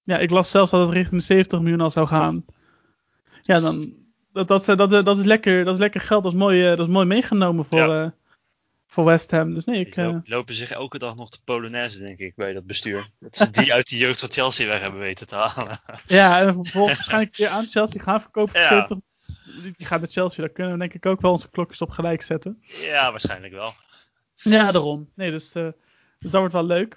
ja, 0.02 0.18
ik 0.18 0.30
las 0.30 0.50
zelfs 0.50 0.70
dat 0.70 0.80
het 0.86 0.90
richting 0.96 1.20
de 1.20 1.26
70 1.26 1.60
miljoen 1.60 1.80
al 1.80 1.90
zou 1.90 2.06
gaan. 2.06 2.44
Ja, 3.42 3.60
dan, 3.60 3.94
dat, 4.32 4.48
dat, 4.48 4.64
dat, 4.66 4.90
dat, 5.04 5.18
is 5.18 5.24
lekker, 5.24 5.64
dat 5.64 5.74
is 5.74 5.80
lekker 5.80 6.00
geld. 6.00 6.22
Dat 6.22 6.32
is 6.32 6.38
mooi, 6.38 6.62
eh, 6.62 6.68
dat 6.76 6.86
is 6.86 6.92
mooi 6.92 7.06
meegenomen 7.06 7.64
voor, 7.64 7.78
Ja. 7.78 8.04
eh, 8.04 8.10
voor 8.94 9.04
West 9.04 9.30
Ham. 9.30 9.54
Dus 9.54 9.64
nee, 9.64 9.80
ik, 9.80 9.94
Die 9.94 10.04
eh, 10.04 10.10
lo- 10.10 10.20
lopen 10.24 10.54
zich 10.54 10.70
elke 10.70 10.98
dag 10.98 11.16
nog 11.16 11.28
de 11.30 11.38
Polonaise, 11.44 12.04
denk 12.04 12.18
ik, 12.18 12.34
bij 12.34 12.52
dat 12.52 12.66
bestuur. 12.66 13.06
Dat 13.20 13.36
ze 13.36 13.50
die 13.50 13.72
uit 13.72 13.88
de 13.88 13.96
jeugd 13.96 14.20
van 14.20 14.30
Chelsea 14.30 14.66
weg 14.66 14.80
hebben 14.80 15.00
weten 15.00 15.26
te 15.26 15.34
halen. 15.34 15.78
ja, 16.06 16.40
en 16.40 16.54
vervolgens 16.54 16.96
waarschijnlijk 16.96 17.36
weer 17.36 17.48
aan 17.48 17.66
Chelsea 17.66 18.02
gaan 18.02 18.20
verkopen. 18.20 18.60
Ja. 18.60 18.68
70. 18.68 18.98
Die 19.76 19.86
gaat 19.86 20.00
naar 20.00 20.08
Chelsea. 20.10 20.44
Daar 20.44 20.52
kunnen 20.52 20.72
we 20.72 20.78
denk 20.78 20.94
ik 20.94 21.06
ook 21.06 21.20
wel 21.20 21.30
onze 21.30 21.50
klokjes 21.50 21.80
op 21.80 21.90
gelijk 21.90 22.22
zetten. 22.22 22.62
ja, 22.80 23.10
waarschijnlijk 23.10 23.52
wel. 23.52 23.74
Ja, 24.34 24.72
daarom. 24.72 25.10
Nee, 25.14 25.30
dus, 25.30 25.52
eh, 25.52 25.62
dus 26.18 26.30
dat 26.30 26.40
wordt 26.40 26.52
wel 26.54 26.64
leuk. 26.66 26.96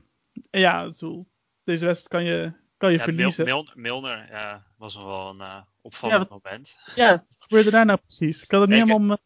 En 0.50 0.60
ja, 0.60 0.88
bedoel, 0.90 1.28
deze 1.64 1.86
wedstrijd 1.86 2.08
kan 2.26 2.34
je, 2.34 2.52
kan 2.78 2.92
je 2.92 2.98
Ja, 2.98 3.04
verliezen. 3.04 3.46
Mil- 3.46 3.70
Milner 3.74 4.28
ja, 4.32 4.66
was 4.78 4.96
wel 4.96 5.30
een 5.30 5.42
eh, 5.42 5.58
opvallend 5.82 6.28
Ja, 6.30 6.40
moment. 6.44 6.76
Ja, 6.96 7.10
wat 7.12 7.26
gebeurde 7.40 7.72
daar 7.72 7.86
nou 7.86 8.00
precies? 8.06 8.44
Ik 8.44 8.52
had 8.52 8.62
het 8.62 8.70
niet 8.70 8.88
helemaal... 8.88 9.18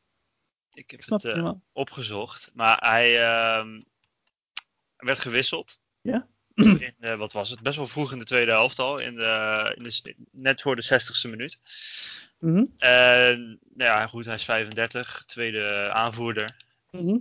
eh, 0.72 0.84
Ik 0.84 0.92
heb 0.92 1.04
snap 1.04 1.22
het 1.22 1.34
eh, 1.34 1.44
opgezocht. 1.74 2.52
Maar 2.54 2.78
hij 2.78 3.22
ehm, 3.24 3.82
werd 4.98 5.20
gewisseld. 5.20 5.80
Ja? 6.02 6.28
In, 6.56 6.96
eh, 7.00 7.16
wat 7.18 7.34
was 7.34 7.50
het? 7.50 7.62
Best 7.62 7.78
wel 7.78 7.88
vroeg 7.88 8.12
in 8.12 8.20
de 8.20 8.26
tweede 8.26 8.52
helft 8.52 8.80
al. 8.80 9.00
In 9.00 9.16
de, 9.16 9.72
in 9.78 9.84
de, 9.84 10.16
net 10.32 10.62
voor 10.62 10.76
de 10.76 10.84
60ste 10.84 11.30
minuut. 11.30 11.60
En 12.78 13.60
nou 13.74 13.90
ja, 13.92 14.08
goed, 14.08 14.26
hij 14.26 14.36
is 14.36 14.46
35. 14.46 15.24
Tweede 15.26 15.90
aanvoerder. 15.94 16.56
mhm. 16.92 17.18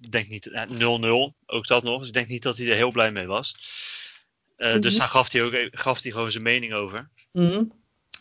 Ik 0.00 0.12
denk 0.12 0.28
niet, 0.28 0.46
eh, 0.46 0.68
0-0, 0.68 1.34
ook 1.46 1.66
dat 1.66 1.82
nog. 1.82 1.98
Dus 1.98 2.06
ik 2.08 2.14
denk 2.14 2.28
niet 2.28 2.42
dat 2.42 2.56
hij 2.56 2.68
er 2.68 2.74
heel 2.74 2.90
blij 2.90 3.10
mee 3.10 3.26
was. 3.26 3.54
Eh, 4.56 4.72
Dus 4.80 4.90
Mhm. 4.90 4.98
daar 4.98 5.08
gaf 5.08 5.32
hij, 5.32 5.42
ook, 5.42 5.52
e- 5.52 5.68
gaf 5.70 6.02
hij 6.02 6.10
gewoon 6.12 6.30
zijn 6.30 6.42
mening 6.42 6.72
over. 6.72 7.10
Mhm. 7.32 7.64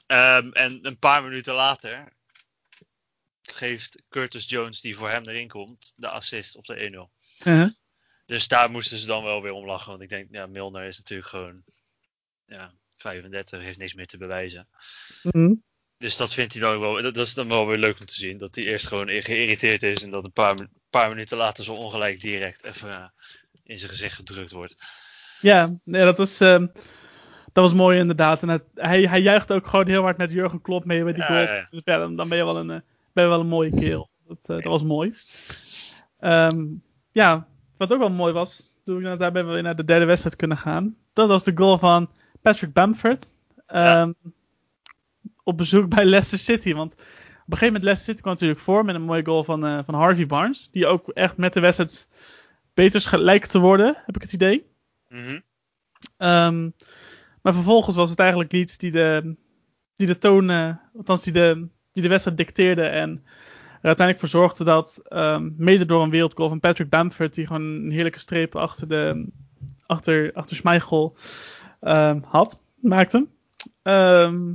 Ehm, 0.07 0.49
en 0.51 0.79
een 0.85 0.99
paar 0.99 1.23
minuten 1.23 1.53
later 1.53 2.13
geeft 3.51 4.03
Curtis 4.09 4.49
Jones, 4.49 4.81
die 4.81 4.95
voor 4.95 5.09
hem 5.09 5.27
erin 5.27 5.47
komt, 5.47 5.93
de 5.95 6.07
assist 6.07 6.55
op 6.55 6.65
de 6.65 7.09
1-0. 7.41 7.47
Uh-huh. 7.47 7.69
Dus 8.25 8.47
daar 8.47 8.71
moesten 8.71 8.97
ze 8.97 9.07
dan 9.07 9.23
wel 9.23 9.41
weer 9.41 9.51
om 9.51 9.65
lachen. 9.65 9.89
Want 9.89 10.01
ik 10.01 10.09
denk, 10.09 10.27
ja, 10.31 10.45
Milner 10.45 10.83
is 10.83 10.97
natuurlijk 10.97 11.29
gewoon 11.29 11.63
ja, 12.45 12.73
35, 12.89 13.61
heeft 13.61 13.77
niks 13.77 13.93
meer 13.93 14.07
te 14.07 14.17
bewijzen. 14.17 14.67
Mhm. 15.23 15.53
Dus 15.97 16.17
dat 16.17 16.33
vindt 16.33 16.53
hij 16.53 16.61
dan 16.61 16.73
ook 16.73 16.81
wel. 16.81 16.93
Dat, 17.01 17.13
dat 17.13 17.25
is 17.25 17.33
dan 17.33 17.47
wel 17.47 17.67
weer 17.67 17.77
leuk 17.77 17.99
om 17.99 18.05
te 18.05 18.13
zien. 18.13 18.37
Dat 18.37 18.55
hij 18.55 18.63
eerst 18.63 18.87
gewoon 18.87 19.07
geïrriteerd 19.09 19.83
is. 19.83 20.03
En 20.03 20.09
dat 20.09 20.25
een 20.25 20.31
paar, 20.31 20.67
paar 20.89 21.09
minuten 21.09 21.37
later 21.37 21.63
zo 21.63 21.73
ongelijk 21.73 22.19
direct 22.19 22.63
even 22.63 22.91
eh, 22.91 23.05
in 23.63 23.79
zijn 23.79 23.91
gezicht 23.91 24.15
gedrukt 24.15 24.51
wordt. 24.51 24.75
Ja, 25.41 25.77
nee, 25.83 26.03
dat, 26.03 26.19
is, 26.19 26.41
ehm, 26.41 26.67
dat 27.53 27.63
was 27.63 27.73
mooi 27.73 27.99
inderdaad. 27.99 28.41
En 28.41 28.49
het, 28.49 28.63
hij, 28.75 29.01
hij 29.01 29.21
juicht 29.21 29.51
ook 29.51 29.67
gewoon 29.67 29.87
heel 29.87 30.01
hard 30.01 30.17
met 30.17 30.31
Jurgen 30.31 30.61
Klopp 30.61 30.85
mee 30.85 31.03
bij 31.03 31.13
die 31.13 31.21
Ja, 31.21 31.27
goal. 31.27 31.39
ja, 31.39 31.53
ja. 31.53 31.81
Ja, 31.83 31.97
dan, 31.97 32.15
dan 32.15 32.29
ben, 32.29 32.37
je 32.37 32.45
wel 32.45 32.57
een, 32.57 32.69
eh, 32.69 32.79
ben 33.19 33.29
wel 33.29 33.39
een 33.39 33.47
mooie 33.47 33.69
kerel. 33.69 34.09
Dat, 34.27 34.37
eh, 34.41 34.55
dat 34.55 34.63
was 34.63 34.83
mooi. 34.83 35.13
Ehm, 36.19 36.65
ja, 37.11 37.47
wat 37.77 37.93
ook 37.93 37.99
wel 37.99 38.09
mooi 38.09 38.33
was, 38.33 38.71
toen 38.85 39.03
we 39.03 39.15
daar 39.15 39.31
ben 39.31 39.47
we 39.47 39.53
weer 39.53 39.63
naar 39.63 39.75
de 39.75 39.83
derde 39.83 40.05
wedstrijd 40.05 40.35
kunnen 40.35 40.57
gaan. 40.57 40.95
Dat 41.13 41.27
was 41.27 41.43
de 41.43 41.51
goal 41.55 41.77
van 41.77 42.09
Patrick 42.41 42.73
Bamford. 42.73 43.33
Ja. 43.67 44.01
Ehm, 44.01 44.11
Op 45.43 45.57
bezoek 45.57 45.89
bij 45.89 46.05
Leicester 46.05 46.39
City. 46.39 46.73
Want 46.73 46.91
op 46.93 46.99
een 46.99 47.57
gegeven 47.57 47.65
moment 47.65 47.83
Leicester 47.83 48.05
City 48.09 48.21
kwam 48.21 48.33
natuurlijk 48.33 48.59
voor 48.59 48.85
met 48.85 48.95
een 48.95 49.01
mooie 49.01 49.25
goal 49.25 49.43
van, 49.43 49.65
eh, 49.65 49.79
van 49.85 49.93
Harvey 49.95 50.25
Barnes. 50.25 50.69
Die 50.71 50.87
ook 50.87 51.09
echt 51.09 51.37
met 51.37 51.53
de 51.53 51.59
wedstrijd 51.59 52.07
beter 52.73 53.19
lijkt 53.19 53.49
te 53.51 53.59
worden, 53.59 53.97
heb 54.05 54.15
ik 54.15 54.21
het 54.21 54.33
idee. 54.33 54.65
Mhm. 55.07 55.39
Ehm, 56.17 56.69
maar 57.41 57.53
vervolgens 57.53 57.95
was 57.95 58.09
het 58.09 58.19
eigenlijk 58.19 58.51
Leeds 58.51 58.77
die 58.77 58.91
de, 58.91 59.35
die 59.95 60.07
de 60.07 60.17
toon, 60.17 60.49
eh, 60.49 60.75
althans 60.95 61.23
die 61.23 61.33
de, 61.33 61.67
die 61.99 62.07
de 62.07 62.13
wedstrijd 62.13 62.37
dicteerde. 62.37 62.83
En 62.83 63.23
er 63.81 63.87
uiteindelijk 63.87 64.19
voor 64.19 64.39
zorgde 64.39 64.63
dat, 64.63 65.01
ehm, 65.07 65.49
mede 65.57 65.85
door 65.85 66.03
een 66.03 66.09
wereldgoal 66.09 66.49
van 66.49 66.59
Patrick 66.59 66.89
Bamford, 66.89 67.33
die 67.33 67.45
gewoon 67.45 67.61
een 67.61 67.91
heerlijke 67.91 68.19
streep 68.19 68.55
achter, 68.55 68.87
de, 68.87 69.27
achter, 69.85 70.33
achter 70.33 70.55
Schmeichel 70.55 71.17
ehm, 71.79 72.19
had, 72.23 72.61
maakte. 72.75 73.27
Ehm, 73.83 74.53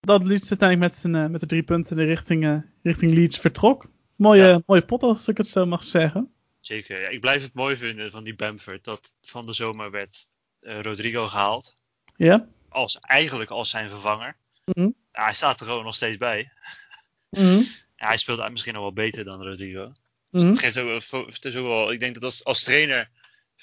dat 0.00 0.24
Leeds 0.24 0.50
uiteindelijk 0.50 0.90
met, 0.90 1.00
zijn, 1.00 1.14
eh, 1.14 1.26
met 1.30 1.40
de 1.40 1.46
drie 1.46 1.62
punten 1.62 1.96
de 1.96 2.04
richting, 2.04 2.44
eh, 2.44 2.56
richting 2.82 3.12
Leeds 3.12 3.38
vertrok. 3.38 3.90
Mooie, 4.16 4.42
Ja. 4.42 4.62
mooie 4.66 4.82
pot, 4.82 5.02
als 5.02 5.28
ik 5.28 5.36
het 5.36 5.48
zo 5.48 5.66
mag 5.66 5.84
zeggen. 5.84 6.32
Zeker. 6.60 7.00
Ja, 7.00 7.08
ik 7.08 7.20
blijf 7.20 7.42
het 7.42 7.54
mooi 7.54 7.76
vinden 7.76 8.10
van 8.10 8.24
die 8.24 8.34
Bamford. 8.34 8.84
Dat 8.84 9.14
van 9.22 9.46
de 9.46 9.52
zomer 9.52 9.90
werd 9.90 10.28
eh, 10.60 10.80
Rodrigo 10.80 11.26
gehaald. 11.26 11.74
Ja. 12.16 12.48
Als, 12.68 12.98
eigenlijk 12.98 13.50
als 13.50 13.70
zijn 13.70 13.90
vervanger. 13.90 14.36
Mhm. 14.64 14.88
Ja, 15.12 15.22
hij 15.24 15.32
staat 15.32 15.60
er 15.60 15.66
gewoon 15.66 15.84
nog 15.84 15.94
steeds 15.94 16.16
bij. 16.16 16.52
Mhm. 17.30 17.62
Ja, 17.96 18.06
hij 18.06 18.16
speelt 18.16 18.50
misschien 18.50 18.72
nog 18.74 18.82
wel 18.82 18.92
beter 18.92 19.24
dan 19.24 19.42
Rodrigo. 19.42 19.92
Dus 20.30 20.42
Mhm. 20.42 20.50
het 20.50 20.58
geeft 20.60 20.78
ook, 20.78 21.02
het 21.26 21.44
is 21.44 21.56
ook 21.56 21.66
wel, 21.66 21.92
ik 21.92 22.00
denk 22.00 22.14
dat 22.14 22.24
als, 22.24 22.44
als 22.44 22.62
trainer 22.62 23.08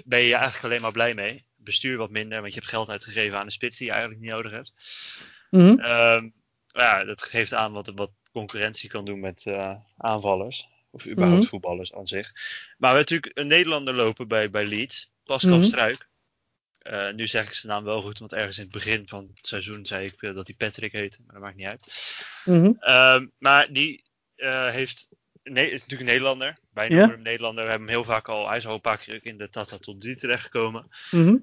ben 0.06 0.20
je 0.20 0.34
eigenlijk 0.34 0.64
alleen 0.64 0.82
maar 0.82 0.92
blij 0.92 1.14
mee. 1.14 1.46
Bestuur 1.56 1.98
wat 1.98 2.10
minder, 2.10 2.40
want 2.42 2.54
je 2.54 2.60
hebt 2.60 2.72
geld 2.72 2.90
uitgegeven 2.90 3.38
aan 3.40 3.46
de 3.46 3.52
spits 3.52 3.78
die 3.78 3.86
je 3.88 3.92
eigenlijk 3.94 4.22
niet 4.22 4.32
nodig 4.32 4.52
hebt. 4.52 4.74
Ehm, 5.80 6.30
ja, 6.68 7.04
dat 7.04 7.22
geeft 7.22 7.54
aan 7.54 7.72
wat, 7.72 7.92
wat 7.96 8.12
concurrentie 8.32 8.90
kan 8.90 9.06
doen 9.06 9.20
met 9.20 9.44
eh, 9.46 9.76
aanvallers. 9.98 10.66
Of 10.92 11.08
überhaupt 11.08 11.42
Mhm. 11.42 11.50
voetballers 11.50 11.94
aan 11.94 12.08
zich. 12.08 12.32
Maar 12.78 12.92
we 12.92 12.98
hebben 12.98 13.00
natuurlijk 13.00 13.38
een 13.38 13.48
Nederlander 13.48 13.94
lopen 13.96 14.28
bij, 14.28 14.50
bij 14.50 14.66
Leeds. 14.66 15.12
Pascal 15.24 15.58
Mhm. 15.58 15.66
Struik. 15.66 16.10
Eh, 16.86 17.12
nu 17.14 17.28
zeg 17.28 17.46
ik 17.48 17.54
zijn 17.54 17.74
naam 17.74 17.84
wel 17.84 18.02
goed, 18.02 18.20
want 18.20 18.34
ergens 18.34 18.58
in 18.58 18.64
het 18.64 18.72
begin 18.72 19.08
van 19.08 19.32
het 19.36 19.48
seizoen 19.48 19.86
zei 19.86 20.06
ik 20.06 20.20
dat 20.34 20.48
hij 20.48 20.56
Patrick 20.56 20.92
heette. 20.92 21.18
Maar 21.26 21.34
dat 21.34 21.44
maakt 21.44 21.56
niet 21.56 21.66
uit. 21.66 22.16
Ehm, 22.80 23.28
maar 23.38 23.74
die 23.74 24.04
eh, 24.36 24.70
heeft. 24.70 25.08
Nee, 25.44 25.66
is 25.66 25.72
natuurlijk 25.82 26.00
een 26.00 26.06
Nederlander. 26.16 26.58
Noemen 26.90 27.16
hem 27.16 27.22
Nederlander. 27.24 27.64
We 27.64 27.70
hebben 27.70 27.88
hem 27.88 27.98
heel 27.98 28.06
vaak 28.06 28.28
al. 28.30 28.48
Hij 28.48 28.58
is 28.58 28.68
al 28.68 28.74
een 28.74 28.82
paar 28.82 28.98
keer 28.98 29.26
in 29.26 29.38
de 29.38 29.50
Tata 29.50 29.78
tot 29.78 30.02
3 30.02 30.16
terechtgekomen. 30.16 30.88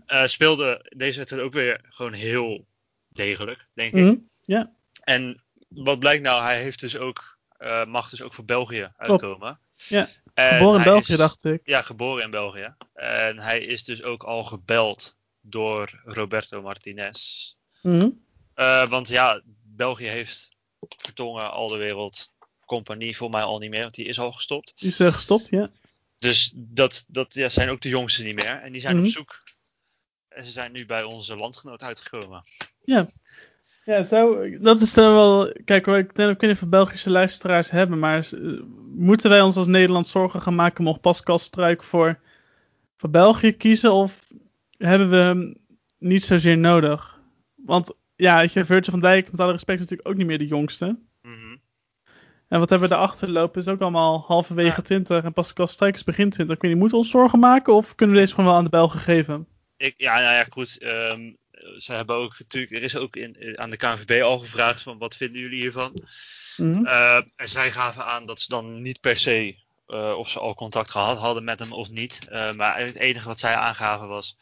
Eh, 0.07 0.27
speelde 0.27 0.93
deze 0.97 1.17
wedstrijd 1.19 1.45
ook 1.45 1.53
weer 1.53 1.81
gewoon 1.89 2.13
heel 2.13 2.67
degelijk, 3.09 3.69
denk 3.75 3.95
ik. 3.95 4.05
Mhm. 4.05 4.17
Ja. 4.45 4.73
En 5.05 5.43
wat 5.69 5.99
blijkt 5.99 6.23
nou, 6.23 6.43
hij 6.43 6.63
heeft 6.63 6.81
dus 6.81 6.97
ook, 6.97 7.39
mag 7.87 8.11
dus 8.11 8.23
ook 8.23 8.35
voor 8.35 8.45
België 8.45 8.93
uitkomen. 8.97 9.61
Ja. 9.89 10.09
En 10.35 10.57
Geboren 10.57 10.79
in 10.79 10.85
België, 10.85 11.13
is- 11.13 11.19
dacht 11.19 11.45
ik. 11.45 11.61
Ja, 11.65 11.83
geboren 11.83 12.25
in 12.25 12.31
België. 12.31 12.75
En 12.95 13.39
hij 13.39 13.61
is 13.61 13.85
dus 13.85 14.03
ook 14.03 14.23
al 14.23 14.45
gebeld 14.45 15.17
door 15.43 16.01
Roberto 16.05 16.63
Martinez. 16.63 17.53
Mhm. 17.83 18.09
Eh, 18.55 18.89
want 18.89 19.09
ja, 19.09 19.43
België 19.63 20.07
heeft 20.07 20.57
Vertongen, 20.97 21.51
al 21.53 21.69
de 21.69 21.77
wereld, 21.77 22.33
compagnie 22.67 23.17
voor 23.17 23.31
mij 23.31 23.43
al 23.43 23.59
niet 23.59 23.71
meer, 23.71 23.83
want 23.83 23.95
die 23.95 24.07
is 24.07 24.19
al 24.19 24.33
gestopt. 24.33 24.73
Die 24.77 24.89
is 24.89 25.01
eh, 25.01 25.13
gestopt, 25.13 25.49
ja. 25.49 25.71
Dus 26.19 26.53
dat, 26.55 27.05
dat 27.09 27.35
ja, 27.35 27.49
zijn 27.49 27.71
ook 27.71 27.81
de 27.81 27.89
jongsten 27.89 28.25
niet 28.25 28.35
meer. 28.35 28.55
En 28.55 28.73
die 28.73 28.81
zijn 28.81 28.97
Mhm. 28.97 29.05
op 29.05 29.11
zoek. 29.11 29.43
En 30.29 30.45
ze 30.45 30.51
zijn 30.51 30.73
nu 30.73 30.87
bij 30.87 31.03
onze 31.03 31.37
landgenoot 31.37 31.83
uitgekomen. 31.83 32.45
Ja, 33.85 34.03
zo, 34.03 34.49
dat 34.59 34.81
is 34.81 34.95
dan 34.95 35.13
wel. 35.13 35.53
Kijk, 35.65 35.87
ik 35.87 36.15
denk 36.15 36.43
of 36.43 36.61
we 36.61 36.67
Belgische 36.67 37.11
luisteraars 37.11 37.71
hebben, 37.71 37.99
maar 37.99 38.29
eh, 38.33 38.61
moeten 38.95 39.31
wij 39.31 39.41
ons 39.41 39.57
als 39.57 39.67
Nederland 39.67 40.07
zorgen 40.07 40.43
gaan 40.43 40.55
maken 40.55 40.85
mocht 40.85 41.01
Pascal 41.01 41.39
Struik 41.39 41.83
voor, 41.83 42.21
voor 42.97 43.11
België 43.11 43.53
kiezen? 43.53 43.93
Of 43.93 44.29
hebben 44.89 45.11
we 45.11 45.17
hem 45.17 45.57
niet 45.99 46.25
zozeer 46.25 46.59
nodig? 46.59 47.21
Want 47.55 47.95
ja, 48.17 48.39
weet 48.39 48.53
je, 48.53 48.65
Virgil 48.65 48.91
van 48.93 49.01
Dijk, 49.01 49.31
met 49.31 49.41
alle 49.41 49.53
respect, 49.53 49.81
is 49.81 49.85
natuurlijk 49.85 50.09
ook 50.09 50.17
niet 50.17 50.27
meer 50.27 50.39
de 50.39 50.47
jongste. 50.47 50.99
Mhm. 51.23 51.57
En 52.49 52.59
wat 52.59 52.71
hebben 52.71 52.89
we 52.89 52.95
daarachter 52.95 53.29
lopen 53.31 53.61
is 53.61 53.69
ook 53.69 53.81
allemaal 53.81 54.25
halverwege 54.27 54.77
Ja. 54.77 54.83
20 54.83 55.25
en 55.25 55.33
Pascal 55.33 55.67
Struik 55.67 55.95
is 55.95 56.05
begin 56.05 56.31
20. 56.31 56.57
Ik 56.57 56.63
weet 56.63 56.71
niet, 56.71 56.81
moeten 56.81 56.99
we 56.99 57.05
ons 57.05 57.13
zorgen 57.13 57.39
maken 57.39 57.75
of 57.75 57.95
kunnen 57.95 58.15
we 58.17 58.21
deze 58.23 58.35
gewoon 58.35 58.51
wel 58.51 58.59
aan 58.59 58.65
de 58.65 58.71
Belgen 58.71 59.01
geven? 59.01 59.47
Ik, 59.77 59.95
ja, 59.97 60.15
nou 60.15 60.35
ja, 60.35 60.45
goed. 60.49 60.79
ehm, 60.79 61.33
ze 61.77 61.93
hebben 61.93 62.17
ook 62.17 62.39
natuurlijk, 62.39 62.73
er 62.73 62.83
is 62.83 62.97
ook 62.97 63.17
in, 63.17 63.37
eh, 63.37 63.53
aan 63.55 63.71
de 63.71 63.77
KNVB 63.77 64.23
al 64.23 64.39
gevraagd 64.39 64.83
van 64.83 64.99
wat 64.99 65.17
vinden 65.17 65.41
jullie 65.41 65.61
hiervan? 65.61 66.03
Mhm. 66.57 66.87
Eh, 66.87 67.21
en 67.37 67.49
zij 67.49 67.71
gaven 67.71 68.05
aan 68.05 68.27
dat 68.27 68.41
ze 68.41 68.49
dan 68.49 68.83
niet 68.83 69.01
per 69.01 69.17
se 69.17 69.61
eh, 69.87 70.13
of 70.17 70.29
ze 70.29 70.41
al 70.41 70.55
contact 70.55 70.91
gehad 70.91 71.19
hadden 71.19 71.45
met 71.45 71.59
hem 71.59 71.73
of 71.73 71.91
niet. 71.91 72.29
Maar 72.57 72.79
het 72.79 72.97
enige 72.97 73.29
wat 73.29 73.39
zij 73.39 73.55
aangaven 73.55 74.09
was, 74.09 74.37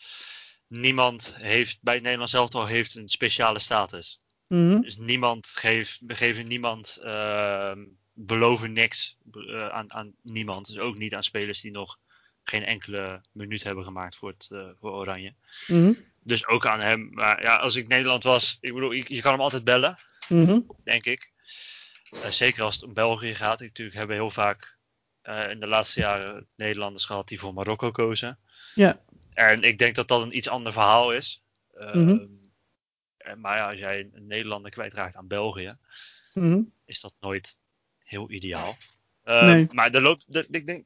niemand 0.70 1.34
heeft 1.36 1.78
bij 1.82 1.94
het 1.94 2.02
Nederlands 2.02 2.32
elftal 2.32 2.66
heeft 2.66 2.94
een 2.94 3.08
speciale 3.08 3.58
status. 3.58 4.20
Mhm. 4.46 4.80
Dus 4.80 4.96
niemand 4.96 5.46
geeft, 5.46 6.00
we 6.06 6.14
geven 6.14 6.46
niemand, 6.46 6.98
ehm, 7.02 7.84
beloven 8.12 8.72
niks 8.72 9.16
eh, 9.32 9.68
aan, 9.68 9.92
aan 9.92 10.14
niemand. 10.22 10.66
Dus 10.66 10.78
ook 10.78 10.98
niet 10.98 11.14
aan 11.14 11.22
spelers 11.22 11.60
die 11.60 11.70
nog 11.70 11.98
geen 12.42 12.64
enkele 12.64 13.20
minuut 13.32 13.62
hebben 13.62 13.84
gemaakt 13.84 14.16
voor, 14.16 14.28
het, 14.28 14.48
eh, 14.52 14.68
voor 14.80 14.90
Oranje. 14.92 15.34
Mhm. 15.66 15.92
Dus 16.22 16.46
ook 16.46 16.66
aan 16.66 16.80
hem. 16.80 17.08
Maar 17.12 17.42
ja, 17.42 17.56
als 17.56 17.74
ik 17.76 17.88
Nederland 17.88 18.22
was, 18.22 18.58
ik 18.60 18.74
bedoel, 18.74 18.92
je, 18.92 19.04
je 19.06 19.20
kan 19.20 19.32
hem 19.32 19.40
altijd 19.40 19.64
bellen, 19.64 19.98
Mhm. 20.28 20.60
denk 20.84 21.04
ik. 21.04 21.32
Eh, 22.10 22.30
zeker 22.30 22.62
als 22.62 22.74
het 22.74 22.84
om 22.84 22.94
België 22.94 23.34
gaat. 23.34 23.60
Ik 23.60 23.66
natuurlijk 23.66 23.96
hebben 23.96 24.16
heel 24.16 24.30
vaak 24.30 24.78
in 25.50 25.60
de 25.60 25.66
laatste 25.66 26.00
jaren 26.00 26.48
Nederlanders 26.56 27.04
gehad 27.04 27.28
die 27.28 27.38
voor 27.38 27.54
Marokko 27.54 27.90
kozen. 27.90 28.38
Ja. 28.74 29.00
En 29.32 29.62
ik 29.62 29.78
denk 29.78 29.94
dat 29.94 30.08
dat 30.08 30.22
een 30.22 30.36
iets 30.36 30.48
ander 30.48 30.72
verhaal 30.72 31.12
is. 31.12 31.42
Ehm, 31.74 31.98
Mhm. 32.04 32.26
Maar 33.40 33.56
ja, 33.56 33.68
als 33.70 33.78
jij 33.78 34.08
een 34.12 34.26
Nederlander 34.26 34.70
kwijtraakt 34.70 35.16
aan 35.16 35.26
België, 35.28 35.70
Mhm. 36.34 36.60
is 36.84 37.00
dat 37.00 37.14
nooit 37.20 37.58
heel 37.98 38.30
ideaal. 38.30 38.76
Eh, 39.22 39.44
Nee. 39.46 39.68
Maar 39.72 39.90
er 39.90 40.00
loopt, 40.02 40.36
er- 40.36 40.46
ik 40.50 40.66
denk, 40.66 40.84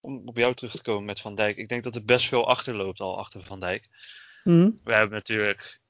om 0.00 0.28
op 0.28 0.36
jou 0.36 0.54
terug 0.54 0.72
te 0.72 0.82
komen 0.82 1.04
met 1.04 1.20
Van 1.20 1.34
Dijk, 1.34 1.56
ik 1.56 1.68
denk 1.68 1.82
dat 1.82 1.94
er 1.94 2.04
best 2.04 2.28
veel 2.28 2.48
achterloopt 2.48 3.00
al 3.00 3.18
achter 3.18 3.42
Van 3.42 3.60
Dijk. 3.60 3.88
Mhm. 4.44 4.70
We 4.84 4.92
hebben 4.92 5.16
natuurlijk 5.16 5.80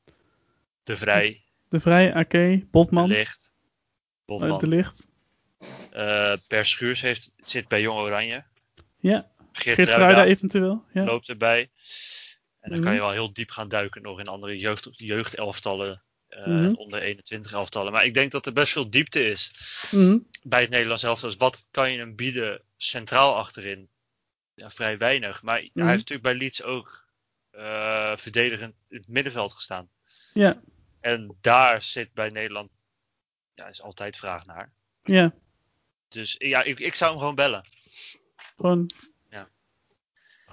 De 0.83 0.97
Vrij, 0.97 1.43
De 1.69 1.81
Vrij, 1.81 2.15
Ake, 2.15 2.67
Botman, 2.71 3.09
De 3.09 3.15
Licht, 3.15 3.53
Botman. 4.25 4.59
De 4.59 4.67
Licht. 4.67 5.07
Eh, 5.91 6.35
per 6.49 6.67
Schuurs 6.67 7.01
heeft, 7.01 7.33
zit 7.43 7.69
bij 7.69 7.81
Jong 7.81 7.99
Oranje. 8.01 8.45
Ja, 8.99 9.31
Geert 9.53 9.79
eventueel. 10.27 10.85
Ja. 10.93 11.05
loopt 11.05 11.29
erbij. 11.29 11.71
En 12.61 12.71
dan 12.71 12.79
Mhm. 12.79 12.83
kan 12.87 12.95
je 12.95 13.01
wel 13.01 13.11
heel 13.11 13.33
diep 13.33 13.51
gaan 13.51 13.69
duiken 13.69 14.03
nog 14.03 14.19
in 14.19 14.27
andere 14.27 14.59
jeugd, 14.59 14.89
jeugdelftallen. 14.93 16.03
Mhm. 16.31 16.41
en 16.65 16.77
onder 16.77 17.03
21 17.03 17.53
elftallen. 17.53 17.93
Maar 17.93 18.05
ik 18.05 18.15
denk 18.15 18.31
dat 18.31 18.47
er 18.47 18.53
best 18.53 18.73
veel 18.73 18.91
diepte 18.91 19.25
is 19.25 19.53
Mhm. 19.91 20.19
bij 20.43 20.61
het 20.61 20.71
Nederlands 20.71 21.03
elftal. 21.03 21.29
Dus 21.29 21.39
wat 21.39 21.67
kan 21.71 21.93
je 21.93 21.99
hem 21.99 22.15
bieden 22.17 22.63
centraal 22.77 23.37
achterin? 23.37 23.89
Ja, 24.55 24.71
vrij 24.71 24.99
weinig. 24.99 25.43
Maar 25.43 25.61
Mhm. 25.61 25.69
hij 25.75 25.87
heeft 25.91 25.99
natuurlijk 26.09 26.23
bij 26.29 26.35
Leeds 26.35 26.63
ook 26.63 27.09
eh, 27.51 28.17
verdedigend 28.17 28.75
in 28.89 28.97
het 28.97 29.09
middenveld 29.09 29.53
gestaan. 29.53 29.89
Ja, 30.33 30.61
En 31.01 31.37
daar 31.41 31.83
zit 31.83 32.13
bij 32.15 32.29
Nederland 32.29 32.71
ja, 33.55 33.67
is 33.69 33.83
altijd 33.83 34.17
vraag 34.17 34.47
naar. 34.47 34.73
ja. 35.05 35.35
Dus 36.09 36.35
ja, 36.39 36.63
ik, 36.63 36.79
ik 36.81 36.95
zou 36.95 37.11
hem 37.11 37.19
gewoon 37.21 37.35
bellen. 37.35 37.65
Gewoon. 38.57 38.91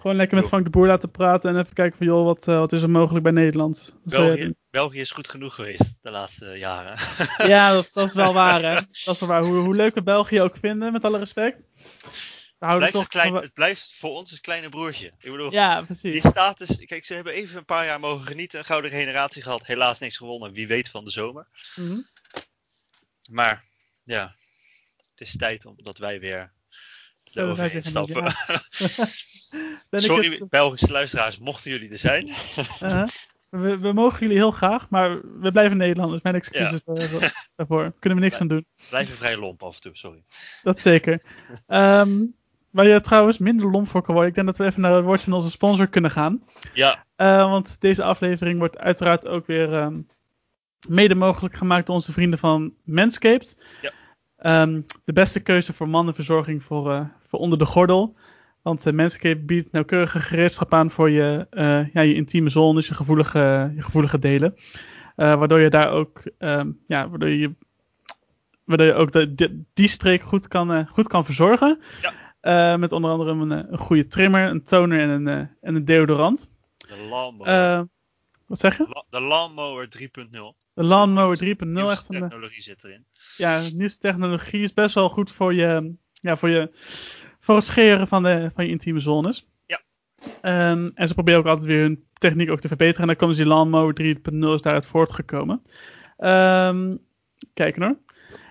Gewoon 0.08 0.22
lekker 0.22 0.38
met. 0.38 0.48
Frank 0.48 0.64
de 0.64 0.70
Boer 0.70 0.88
laten 0.88 1.12
praten 1.12 1.50
en 1.50 1.60
even 1.62 1.74
kijken 1.74 1.98
van 1.98 2.08
joh, 2.08 2.26
wat, 2.26 2.48
eh, 2.48 2.58
wat 2.58 2.74
is 2.74 2.82
er 2.82 2.90
mogelijk 2.90 3.24
bij 3.24 3.32
Nederland. 3.34 3.96
België, 4.04 4.54
België 4.70 5.00
is 5.00 5.12
goed 5.12 5.30
genoeg 5.30 5.56
geweest 5.56 5.98
de 6.02 6.10
laatste 6.12 6.46
jaren. 6.46 6.98
Ja, 7.54 7.72
dat 7.72 7.84
is, 7.84 7.94
dat 7.94 8.08
is 8.08 8.14
wel 8.14 8.34
waar 8.44 8.62
hè. 8.62 8.74
Dat 8.74 9.14
is 9.14 9.20
wel 9.20 9.30
waar. 9.30 9.44
Hoe, 9.44 9.56
hoe 9.58 9.76
leuk 9.76 9.94
we 9.94 10.04
België 10.04 10.42
ook 10.42 10.58
vinden, 10.58 10.92
met 10.92 11.04
alle 11.04 11.20
respect. 11.20 11.68
Het 12.60 12.78
blijft, 12.78 12.94
toch 12.94 13.08
klein, 13.08 13.34
het 13.34 13.54
blijft 13.54 13.94
voor 13.96 14.10
ons 14.12 14.32
een 14.32 14.42
kleine 14.42 14.70
broertje. 14.70 15.08
Ik 15.20 15.32
bedoel, 15.32 15.52
Ja, 15.52 15.76
die 15.78 15.86
precies. 15.86 16.28
status. 16.28 16.86
Kijk, 16.86 17.06
ze 17.06 17.14
hebben 17.14 17.34
even 17.34 17.58
een 17.58 17.66
paar 17.66 17.86
jaar 17.86 18.00
mogen 18.00 18.28
genieten. 18.28 18.60
Een 18.60 18.66
gouden 18.66 18.92
generatie 18.92 19.42
gehad. 19.42 19.66
Helaas 19.66 20.00
niks 20.00 20.18
gewonnen. 20.18 20.54
Wie 20.54 20.68
weet 20.68 20.90
van 20.90 21.04
de 21.04 21.12
zomer. 21.12 21.48
Mhm. 21.76 22.00
Maar 23.30 23.64
ja, 24.04 24.36
het 24.98 25.22
is 25.22 25.38
tijd 25.38 25.66
om 25.66 25.76
dat 25.78 25.98
wij 25.98 26.20
weer 26.20 26.54
Zeggen 27.32 27.84
stappen. 27.84 28.24
Ben 29.90 30.00
ik 30.00 30.06
Sorry, 30.06 30.32
het- 30.32 30.50
Belgische 30.50 30.92
luisteraars, 30.92 31.38
mochten 31.40 31.72
jullie 31.72 31.90
er 31.92 31.98
zijn. 31.98 32.28
Uh-huh. 32.84 33.08
we, 33.50 33.78
we 33.78 33.94
mogen 33.94 34.20
jullie 34.20 34.36
heel 34.36 34.52
graag, 34.52 34.90
maar 34.90 35.22
we 35.40 35.52
blijven 35.52 35.78
Nederlanders. 35.78 36.22
Mijn 36.22 36.36
excuses 36.36 36.82
eh, 36.86 37.30
daarvoor. 37.56 37.94
Kunnen 38.00 38.20
we 38.20 38.24
niks 38.26 38.40
aan 38.40 38.48
doen. 38.48 38.66
Blijven 38.90 39.16
vrij 39.16 39.38
lomp 39.38 39.64
af 39.64 39.76
en 39.76 39.82
toe, 39.82 39.92
sorry. 39.98 40.24
Dat 40.64 40.80
zeker. 40.80 41.22
Ehm, 41.68 42.26
waar 42.70 42.88
je 42.88 43.02
trouwens 43.02 43.38
minder 43.38 43.72
lomp 43.72 43.88
voor 43.88 44.02
kan 44.02 44.14
worden. 44.14 44.30
Ik 44.30 44.36
denk 44.36 44.48
dat 44.48 44.58
we 44.58 44.66
even 44.66 44.82
naar 44.82 44.96
het 44.96 45.06
woord 45.06 45.22
van 45.22 45.34
onze 45.34 45.50
sponsor 45.50 45.88
kunnen 45.88 46.12
gaan. 46.12 46.44
Ja, 46.74 47.06
Eh, 47.16 47.50
want 47.50 47.82
deze 47.82 48.04
aflevering 48.04 48.60
wordt 48.60 48.78
uiteraard 48.78 49.28
ook 49.28 49.48
weer 49.48 49.74
ehm, 49.74 50.02
mede 50.88 51.16
mogelijk 51.16 51.56
gemaakt 51.56 51.86
door 51.86 51.96
onze 51.96 52.12
vrienden 52.14 52.40
van 52.40 52.74
Manscaped. 52.84 53.58
Ja. 53.82 53.92
Ehm, 54.38 54.82
de 55.04 55.14
beste 55.14 55.40
keuze 55.40 55.74
voor 55.74 55.90
mannenverzorging 55.90 56.64
voor, 56.64 56.92
eh, 56.94 57.06
voor 57.28 57.40
onder 57.40 57.58
de 57.60 57.66
gordel. 57.66 58.16
Want 58.62 58.88
uh, 58.88 58.94
Manscaped 58.94 59.46
biedt 59.46 59.72
nauwkeurige 59.72 60.20
gereedschap 60.20 60.74
aan 60.74 60.92
voor 60.92 61.10
je, 61.10 61.48
eh, 61.50 61.94
ja, 61.94 62.02
je 62.02 62.14
intieme 62.14 62.50
zones, 62.50 62.88
je 62.88 62.94
gevoelige, 62.94 63.72
je 63.76 63.82
gevoelige 63.82 64.20
delen. 64.20 64.56
Eh, 65.16 65.36
waardoor 65.36 65.60
je 65.60 65.70
daar 65.70 65.92
ook, 65.92 66.22
ehm, 66.38 66.72
ja, 66.88 67.10
waardoor 67.10 67.30
je, 67.30 67.54
waardoor 68.64 68.86
je 68.88 68.94
ook 68.94 69.12
de, 69.12 69.34
die, 69.34 69.66
die 69.74 69.88
streek 69.88 70.22
goed 70.22 70.48
kan, 70.48 70.72
eh, 70.74 70.88
goed 70.88 71.08
kan 71.08 71.26
verzorgen. 71.26 71.80
Ja. 72.02 72.14
Eh, 72.40 72.80
met 72.80 72.92
onder 72.92 73.12
andere 73.12 73.32
een, 73.32 73.52
eh, 73.52 73.72
een 73.72 73.78
goede 73.78 74.08
trimmer, 74.08 74.50
een 74.50 74.64
toner 74.64 75.00
en 75.00 75.10
een, 75.10 75.28
eh, 75.28 75.48
en 75.62 75.76
een 75.76 75.86
deodorant. 75.86 76.50
de 76.78 77.08
lawnmower, 77.10 77.54
Eh, 77.54 77.82
wat 78.46 78.60
zeg 78.60 78.78
je? 78.78 79.04
De 79.10 79.22
lawnmower 79.22 79.90
3.0. 79.90 80.56
De 80.74 80.84
Lawnmower 80.84 81.38
3.0 81.38 81.68
Nieuwste 81.68 81.92
echt 81.92 82.10
een, 82.10 82.16
eh, 82.16 82.22
technologie 82.22 82.62
zit 82.62 82.84
erin. 82.84 83.06
ja, 83.38 83.62
nieuwste 83.74 84.00
technologie 84.00 84.62
is 84.62 84.74
best 84.74 84.96
wel 84.96 85.10
goed 85.10 85.32
voor 85.32 85.54
je, 85.54 85.96
ja, 86.22 86.38
voor 86.38 86.50
je, 86.50 86.70
voor 87.40 87.56
het 87.56 87.64
scheren 87.64 88.08
van, 88.08 88.24
de, 88.24 88.52
van 88.54 88.66
je 88.66 88.72
intieme 88.72 89.00
zones. 89.00 89.48
Ja. 89.66 89.80
Ehm, 90.42 90.90
en 90.94 91.08
ze 91.08 91.14
proberen 91.14 91.40
ook 91.40 91.46
altijd 91.46 91.66
weer 91.66 91.82
hun 91.82 92.04
techniek 92.14 92.52
ook 92.52 92.62
te 92.62 92.68
verbeteren. 92.68 93.02
En 93.02 93.08
dan 93.08 93.16
komen 93.16 93.36
ze 93.36 93.42
die 93.42 93.52
Lawnmower 93.52 93.94
3.0 93.94 94.54
is 94.54 94.62
daaruit 94.62 94.86
voortgekomen. 94.86 95.62
Ehm 96.18 96.96
kijken 97.54 97.82
hoor. 97.82 97.98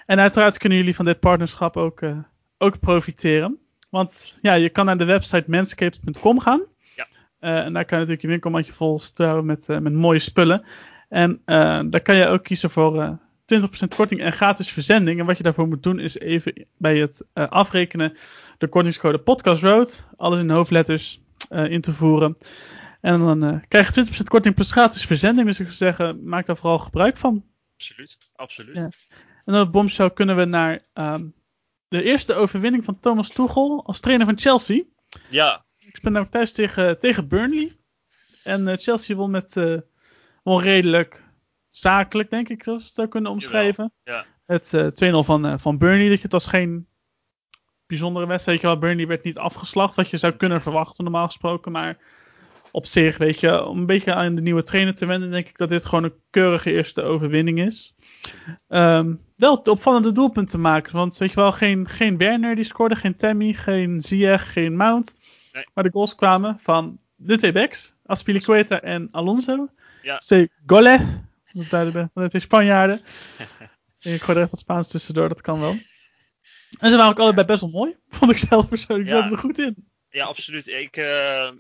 En 0.07 0.21
uiteraard 0.21 0.59
kunnen 0.59 0.79
jullie 0.79 0.95
van 0.95 1.05
dit 1.05 1.21
partnerschap 1.21 1.77
ook, 1.77 2.01
eh, 2.01 2.19
ook 2.59 2.81
profiteren. 2.81 3.59
Want 3.91 4.39
ja, 4.43 4.55
je 4.55 4.69
kan 4.69 4.87
naar 4.87 4.99
de 4.99 5.05
website 5.05 5.51
manscaped.com 5.51 6.41
gaan. 6.41 6.63
Ja. 6.95 7.07
Eh, 7.39 7.59
en 7.59 7.73
daar 7.73 7.85
kan 7.85 7.99
je 7.99 8.05
natuurlijk 8.05 8.23
je 8.23 8.29
winkelmandje 8.29 8.73
vol 8.73 8.99
stouwen 8.99 9.47
met, 9.47 9.69
eh, 9.69 9.79
met 9.79 9.93
mooie 9.93 10.19
spullen. 10.19 10.65
En 11.09 11.43
daar 11.91 12.01
kan 12.01 12.17
je 12.17 12.27
ook 12.27 12.43
kiezen 12.43 12.71
voor 12.71 13.19
20% 13.55 13.89
korting 13.97 14.21
en 14.21 14.33
gratis 14.33 14.71
verzending. 14.71 15.21
En 15.21 15.27
wat 15.27 15.37
je 15.37 15.43
daarvoor 15.43 15.69
moet 15.69 15.83
doen 15.83 16.01
is 16.01 16.19
even 16.19 16.67
bij 16.77 16.99
het 16.99 17.27
eh, 17.33 17.49
afrekenen 17.49 18.17
de 18.59 18.69
kortingscode 18.69 19.19
Podcast 19.19 19.63
Road, 19.63 20.09
alles 20.17 20.41
in 20.41 20.51
hoofdletters, 20.51 21.21
eh, 21.49 21.71
in 21.71 21.81
te 21.81 21.93
voeren. 21.93 22.37
En 23.01 23.19
dan 23.19 23.45
eh, 23.45 23.61
krijg 23.69 23.95
je 23.95 24.05
20% 24.05 24.29
korting 24.29 24.55
plus 24.55 24.71
gratis 24.71 25.07
verzending. 25.07 25.47
Dus 25.47 25.61
ik 25.61 25.67
zou 25.67 25.77
zeggen, 25.77 26.29
maak 26.29 26.47
daar 26.47 26.57
vooral 26.57 26.79
gebruik 26.79 27.17
van. 27.17 27.45
Absoluut, 27.77 28.19
absoluut. 28.35 28.77
Ja. 28.77 28.91
En 29.45 29.53
dan 29.53 29.61
op 29.61 29.73
Bombshell 29.73 30.11
kunnen 30.11 30.37
we 30.37 30.45
naar 30.45 30.85
ehm, 30.93 31.25
de 31.89 32.03
eerste 32.03 32.35
overwinning 32.35 32.85
van 32.85 33.01
Thomas 33.01 33.29
Tuchel 33.29 33.85
als 33.85 34.01
trainer 34.01 34.27
van 34.27 34.39
Chelsea. 34.39 34.83
Ja, 35.31 35.65
Ik 35.79 35.99
ben 36.03 36.13
nou 36.13 36.27
thuis 36.29 36.53
tegen, 36.53 36.99
tegen 36.99 37.29
Burnley. 37.29 37.77
En 38.45 38.79
Chelsea 38.79 39.17
won 39.17 39.31
met 39.31 39.57
eh 39.57 39.79
won 40.43 40.61
redelijk 40.61 41.26
zakelijk, 41.79 42.31
denk 42.31 42.49
ik, 42.49 42.63
zoals 42.63 42.81
we 42.81 42.87
het 42.87 42.95
zou 42.95 43.09
kunnen 43.09 43.31
omschrijven. 43.31 43.93
ja. 44.05 44.25
Het 44.47 44.75
eh 44.75 44.87
2-0 44.87 45.25
van, 45.25 45.47
eh, 45.47 45.59
van 45.59 45.79
Burnley. 45.79 46.09
Dat 46.09 46.17
je, 46.17 46.23
het 46.23 46.33
was 46.33 46.47
geen 46.47 46.87
bijzondere 47.87 48.27
wedstrijd. 48.27 48.63
Wel, 48.63 48.79
Burnley 48.79 49.07
werd 49.07 49.25
niet 49.25 49.39
afgeslacht, 49.39 49.95
wat 49.95 50.11
je 50.11 50.17
zou 50.17 50.33
kunnen 50.33 50.63
verwachten 50.63 51.05
normaal 51.05 51.27
gesproken. 51.27 51.73
Maar 51.73 51.99
op 52.71 52.87
zich, 52.87 53.17
weet 53.17 53.41
je, 53.41 53.65
om 53.65 53.79
een 53.79 53.87
beetje 53.87 54.15
aan 54.15 54.35
de 54.35 54.41
nieuwe 54.41 54.63
trainer 54.63 54.95
te 54.95 55.07
wennen, 55.07 55.31
denk 55.31 55.49
ik 55.49 55.59
dat 55.59 55.69
dit 55.69 55.87
gewoon 55.87 56.05
een 56.05 56.15
keurige 56.31 56.73
eerste 56.73 57.03
overwinning 57.03 57.61
is. 57.61 57.95
Ehm, 58.69 59.15
wel 59.37 59.57
opvallende 59.57 60.13
doelpunten 60.13 60.61
maken. 60.61 60.97
Want 60.97 61.19
weet 61.19 61.31
je 61.31 61.37
wel, 61.37 61.53
geen, 61.53 61.89
geen 61.89 62.19
Werner 62.19 62.55
die 62.55 62.65
scoorde, 62.65 62.97
geen 62.97 63.17
Tammy, 63.17 63.53
geen 63.53 64.01
Ziyech, 64.01 64.53
geen 64.53 64.77
Mount. 64.77 65.15
Nee. 65.53 65.67
Maar 65.75 65.85
de 65.85 65.91
goals 65.91 66.15
kwamen 66.15 66.59
van 66.59 66.99
de 67.15 67.37
twee 67.37 67.53
backs, 67.53 67.95
Aspilicueta 68.05 68.81
en 68.81 69.09
Alonso. 69.11 69.69
Ja. 70.03 70.19
Twee 70.19 70.51
goles, 71.57 71.71
dat 71.71 71.71
duidelijk 71.71 71.99
ben, 71.99 72.11
van 72.15 72.23
de 72.23 72.29
twee 72.29 72.43
Spanjaarden. 72.43 73.01
ik 74.01 74.23
gooi 74.23 74.37
er 74.39 74.45
even 74.45 74.51
wat 74.51 74.59
Spaans 74.59 74.89
tussendoor, 74.89 75.29
dat 75.29 75.41
kan 75.41 75.61
wel. 75.61 75.77
En 76.79 76.91
ze 76.91 76.97
waren 76.97 77.11
ook 77.11 77.19
allebei 77.19 77.47
best 77.47 77.61
wel 77.61 77.71
mooi, 77.71 77.97
vond 78.09 78.31
ik 78.31 78.39
zelf 78.39 78.69
persoonlijk. 78.69 79.09
Ja. 79.09 79.15
zaten 79.15 79.33
er 79.33 79.39
goed 79.39 79.59
in. 79.59 79.89
ja 80.09 80.25
absoluut. 80.25 80.67
Ik 80.67 80.97
eh, 80.97 81.51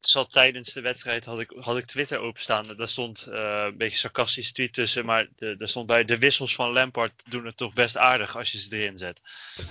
zat 0.00 0.32
tijdens 0.32 0.72
de 0.72 0.80
wedstrijd, 0.80 1.24
had 1.24 1.40
ik, 1.40 1.52
had 1.60 1.76
ik 1.78 1.86
Twitter 1.86 2.18
openstaan. 2.18 2.76
Daar 2.76 2.88
stond 2.88 3.26
eh, 3.26 3.64
een 3.66 3.76
beetje 3.76 3.98
sarcastisch 3.98 4.52
tweet 4.52 4.72
tussen, 4.72 5.04
maar 5.04 5.28
de, 5.34 5.54
er 5.58 5.68
stond 5.68 5.86
bij 5.86 6.04
de 6.04 6.18
wissels 6.18 6.54
van 6.54 6.72
Lampard 6.72 7.30
doen 7.30 7.46
het 7.46 7.56
toch 7.56 7.72
best 7.72 7.96
aardig 7.96 8.36
als 8.36 8.52
je 8.52 8.60
ze 8.60 8.76
erin 8.76 8.98
zet. 8.98 9.20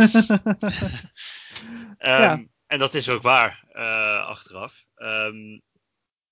Ehm, 1.97 2.21
Ja. 2.21 2.43
En 2.67 2.79
dat 2.79 2.93
is 2.93 3.09
ook 3.09 3.21
waar, 3.21 3.63
eh, 3.71 4.25
achteraf. 4.25 4.83
Ehm, 4.95 5.59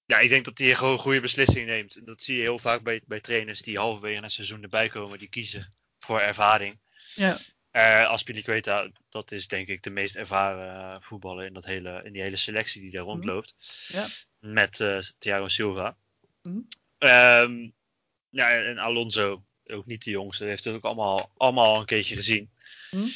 ja, 0.10 0.20
ik 0.20 0.30
denk 0.30 0.46
dat 0.46 0.58
hij 0.58 0.76
gewoon 0.76 0.94
een 0.94 1.00
goede 1.00 1.20
beslissing 1.20 1.66
neemt. 1.66 2.06
Dat 2.06 2.22
zie 2.22 2.36
je 2.36 2.42
heel 2.42 2.60
vaak 2.60 2.82
bij, 2.82 3.02
bij 3.06 3.20
trainers 3.20 3.62
die 3.62 3.78
halverwege 3.78 4.24
een 4.24 4.32
seizoen 4.32 4.64
erbij 4.64 4.90
komen. 4.90 5.20
Die 5.20 5.30
kiezen 5.30 5.70
voor 6.00 6.20
ervaring. 6.20 6.80
Ja, 7.16 7.38
Uh, 7.72 8.08
Aspilicueta, 8.08 8.90
dat 9.10 9.32
is 9.32 9.48
denk 9.48 9.68
ik 9.68 9.84
de 9.84 9.90
meest 9.90 10.16
ervaren 10.16 10.94
eh, 10.96 11.02
voetballer 11.02 11.46
in, 11.46 11.54
dat 11.54 11.66
hele, 11.66 12.02
in 12.04 12.14
die 12.14 12.22
hele 12.22 12.36
selectie 12.36 12.82
die 12.82 12.92
daar 12.92 13.04
rondloopt. 13.04 13.56
ja. 13.88 14.08
Met 14.40 14.80
eh 14.80 15.00
Thiago 15.18 15.48
Silva. 15.48 15.98
Mhm. 16.42 16.60
Ehm, 16.98 17.70
ja, 18.30 18.52
en 18.52 18.78
Alonso, 18.78 19.44
ook 19.66 19.86
niet 19.86 20.04
de 20.04 20.10
jongste, 20.10 20.46
heeft 20.46 20.64
het 20.64 20.76
ook 20.76 20.84
allemaal, 20.84 21.32
allemaal 21.38 21.74
al 21.74 21.80
een 21.80 21.86
keertje 21.86 22.16
gezien. 22.16 22.50
Mhm. 22.92 23.08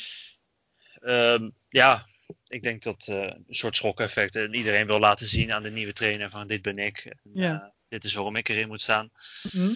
Ehm, 1.01 1.49
ja, 1.69 2.07
ik 2.47 2.63
denk 2.63 2.83
dat 2.83 3.07
eh, 3.07 3.21
een 3.21 3.45
soort 3.49 3.75
schokeffect. 3.75 4.35
En 4.35 4.53
iedereen 4.53 4.85
wil 4.87 4.99
laten 4.99 5.25
zien 5.25 5.51
aan 5.53 5.63
de 5.63 5.71
nieuwe 5.71 5.93
trainer 5.93 6.29
van 6.29 6.47
dit 6.47 6.61
ben 6.61 6.77
ik. 6.77 6.97
En, 7.05 7.19
Ja. 7.33 7.61
eh, 7.63 7.69
dit 7.87 8.03
is 8.03 8.13
waarom 8.13 8.35
ik 8.35 8.49
erin 8.49 8.67
moet 8.67 8.81
staan. 8.81 9.11
Hm? 9.51 9.73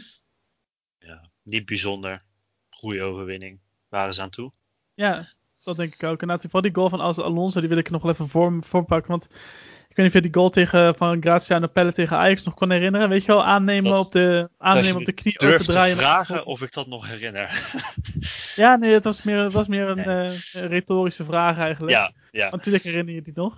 Ja, 0.99 1.29
niet 1.43 1.65
bijzonder. 1.65 2.21
Goede 2.69 3.01
overwinning. 3.03 3.59
Waren 3.89 4.13
ze 4.13 4.21
aan 4.21 4.29
toe. 4.29 4.51
Ja, 4.93 5.27
dat 5.63 5.75
denk 5.75 5.93
ik 5.93 6.03
ook. 6.03 6.21
En 6.21 6.39
vooral 6.41 6.61
die 6.61 6.73
goal 6.75 6.89
van 6.89 6.99
Alonso, 6.99 7.59
die 7.59 7.69
wil 7.69 7.77
ik 7.77 7.89
nog 7.89 8.01
wel 8.01 8.11
even 8.11 8.29
voor, 8.29 8.63
voorpakken. 8.63 9.09
Want 9.11 9.23
ik 9.25 9.76
weet 9.97 10.05
niet 10.05 10.07
of 10.07 10.13
je 10.13 10.21
die 10.21 10.33
goal 10.33 10.49
tegen, 10.49 10.95
van 10.95 11.21
Graziano 11.21 11.67
Pelle 11.67 11.91
tegen 11.91 12.17
Ajax 12.17 12.43
nog 12.43 12.53
kon 12.53 12.71
herinneren. 12.71 13.09
Weet 13.09 13.21
je 13.25 13.31
wel, 13.31 13.43
aannemen, 13.45 13.91
Dat- 13.91 14.05
op, 14.05 14.11
de, 14.11 14.49
aannemen 14.57 14.95
op 14.95 15.05
de 15.05 15.11
knie, 15.11 15.37
Durf 15.37 15.51
te 15.51 15.61
opendraaien. 15.61 15.97
vragen 15.97 16.45
of 16.45 16.61
ik 16.61 16.73
dat 16.73 16.87
nog 16.87 17.09
herinner. 17.09 17.49
Ja, 18.55 18.75
nee, 18.75 18.93
het 18.93 19.03
was 19.03 19.23
meer, 19.23 19.37
het 19.43 19.53
was 19.53 19.67
meer 19.67 19.87
een, 19.87 19.97
eh, 19.99 20.33
een 20.53 20.67
retorische 20.67 21.23
vraag 21.25 21.57
eigenlijk. 21.57 21.91
ja, 21.91 22.11
ja. 22.31 22.41
Want 22.41 22.55
natuurlijk 22.55 22.83
herinner 22.83 23.13
je 23.13 23.21
die 23.21 23.33
nog. 23.35 23.57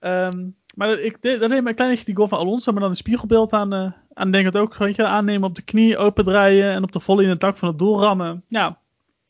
Ehm, 0.00 0.46
maar 0.74 0.98
ik 0.98 1.22
deed, 1.22 1.40
dat 1.40 1.50
deed 1.50 1.62
me 1.62 1.68
een 1.68 1.74
klein 1.74 1.90
beetje 1.90 2.04
die 2.04 2.16
goal 2.16 2.28
van 2.28 2.38
Alonso, 2.38 2.72
maar 2.72 2.80
dan 2.80 2.90
een 2.90 2.96
spiegelbeeld 2.96 3.52
aan, 3.52 3.72
eh 3.72 3.92
aan 4.14 4.30
denk 4.30 4.44
het 4.44 4.56
ook. 4.56 4.76
Weet 4.76 4.96
je, 4.96 5.06
aannemen 5.06 5.48
op 5.48 5.54
de 5.54 5.62
knie, 5.62 5.96
opendraaien 5.98 6.70
en 6.72 6.82
op 6.82 6.92
de 6.92 7.00
volley 7.00 7.24
in 7.24 7.30
het 7.30 7.40
dak 7.40 7.56
van 7.56 7.68
het 7.68 7.78
doel 7.78 8.00
rammen. 8.00 8.44
Ja, 8.48 8.78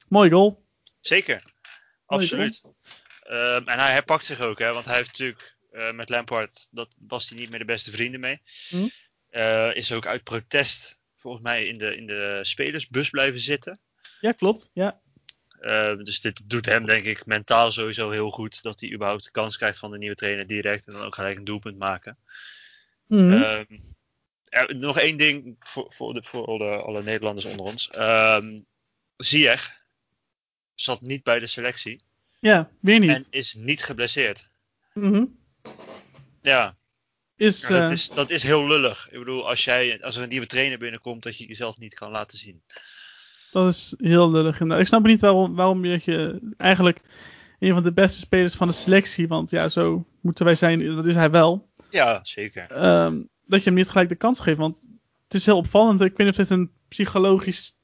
mooi 0.08 0.30
goal. 0.30 0.62
Zeker. 1.00 1.42
Mooi 2.06 2.22
Absoluut. 2.22 2.74
Ehm, 3.22 3.68
en 3.68 3.78
hij 3.78 3.92
herpakt 3.92 4.24
zich 4.24 4.40
ook, 4.40 4.58
hè, 4.58 4.72
want 4.72 4.84
hij 4.86 4.96
heeft 4.96 5.08
natuurlijk 5.08 5.56
eh, 5.70 5.92
met 5.92 6.08
Lampard, 6.08 6.68
dat 6.70 6.94
was 6.98 7.28
hij 7.28 7.38
niet 7.38 7.50
meer 7.50 7.58
de 7.58 7.64
beste 7.64 7.90
vrienden 7.90 8.20
mee. 8.20 8.40
Hm. 8.68 8.88
Eh, 9.30 9.74
is 9.74 9.92
ook 9.92 10.06
uit 10.06 10.22
protest 10.22 11.00
volgens 11.16 11.42
mij 11.42 11.66
in 11.66 11.78
de, 11.78 11.96
in 11.96 12.06
de 12.06 12.38
spelersbus 12.42 13.10
blijven 13.10 13.40
zitten. 13.40 13.78
Ja, 14.20 14.32
klopt. 14.32 14.70
Ja. 14.72 15.00
Eh, 15.60 15.96
dus 15.96 16.20
dit 16.20 16.50
doet 16.50 16.66
hem 16.66 16.86
denk 16.86 17.04
ik 17.04 17.26
mentaal 17.26 17.70
sowieso 17.70 18.10
heel 18.10 18.30
goed. 18.30 18.62
Dat 18.62 18.80
hij 18.80 18.92
überhaupt 18.92 19.24
de 19.24 19.30
kans 19.30 19.56
krijgt 19.56 19.78
van 19.78 19.90
de 19.90 19.98
nieuwe 19.98 20.14
trainer 20.14 20.46
direct. 20.46 20.86
En 20.86 20.92
dan 20.92 21.02
ook 21.02 21.14
gelijk 21.14 21.36
een 21.36 21.44
doelpunt 21.44 21.78
maken. 21.78 22.18
Mhm. 23.06 23.32
Ehm, 23.32 23.78
er- 24.48 24.76
nog 24.76 24.98
één 24.98 25.16
ding 25.16 25.56
voor, 25.58 25.92
voor, 25.92 26.14
de, 26.14 26.22
voor 26.22 26.46
alle, 26.46 26.76
alle 26.76 27.02
Nederlanders 27.02 27.46
onder 27.46 27.66
ons. 27.66 27.90
Ehm 27.90 28.58
Ziyech 29.16 29.74
zat 30.74 31.00
niet 31.00 31.22
bij 31.22 31.40
de 31.40 31.46
selectie. 31.46 32.00
ja, 32.38 32.70
weer 32.80 32.98
niet. 32.98 33.10
En 33.10 33.26
is 33.30 33.54
niet 33.54 33.82
geblesseerd. 33.82 34.48
Mhm. 34.94 35.24
Ja, 36.42 36.76
Is, 37.36 37.60
dat, 37.60 37.70
eh, 37.80 37.90
is, 37.90 38.08
dat 38.08 38.30
is 38.30 38.42
heel 38.42 38.66
lullig. 38.66 39.08
Ik 39.10 39.18
bedoel, 39.18 39.48
als, 39.48 39.64
jij, 39.64 40.02
als 40.02 40.16
er 40.16 40.22
een 40.22 40.28
nieuwe 40.28 40.46
trainer 40.46 40.78
binnenkomt, 40.78 41.22
dat 41.22 41.36
je 41.36 41.46
jezelf 41.46 41.78
niet 41.78 41.94
kan 41.94 42.10
laten 42.10 42.38
zien. 42.38 42.62
Dat 43.50 43.68
is 43.70 43.94
heel 43.98 44.30
lullig. 44.30 44.52
inderdaad. 44.52 44.80
Ik 44.80 44.86
snap 44.86 45.02
niet 45.02 45.20
waarom, 45.20 45.54
waarom 45.54 45.84
je 45.84 46.40
eigenlijk 46.56 47.00
een 47.58 47.74
van 47.74 47.82
de 47.82 47.92
beste 47.92 48.20
spelers 48.20 48.54
van 48.54 48.68
de 48.68 48.74
selectie, 48.74 49.28
want 49.28 49.50
ja, 49.50 49.68
zo 49.68 50.06
moeten 50.20 50.44
wij 50.44 50.54
zijn, 50.54 50.94
dat 50.94 51.06
is 51.06 51.14
hij 51.14 51.30
wel, 51.30 51.68
Ja, 51.90 52.20
zeker. 52.22 52.70
ehm, 52.70 53.22
dat 53.46 53.58
je 53.58 53.64
hem 53.64 53.74
niet 53.74 53.88
gelijk 53.88 54.08
de 54.08 54.14
kans 54.14 54.40
geeft. 54.40 54.58
Want 54.58 54.78
het 55.24 55.34
is 55.34 55.46
heel 55.46 55.56
opvallend. 55.56 56.00
Ik 56.00 56.16
weet 56.16 56.18
niet 56.18 56.28
of 56.28 56.46
dit 56.46 56.50
een 56.50 56.70
psychologisch, 56.88 57.76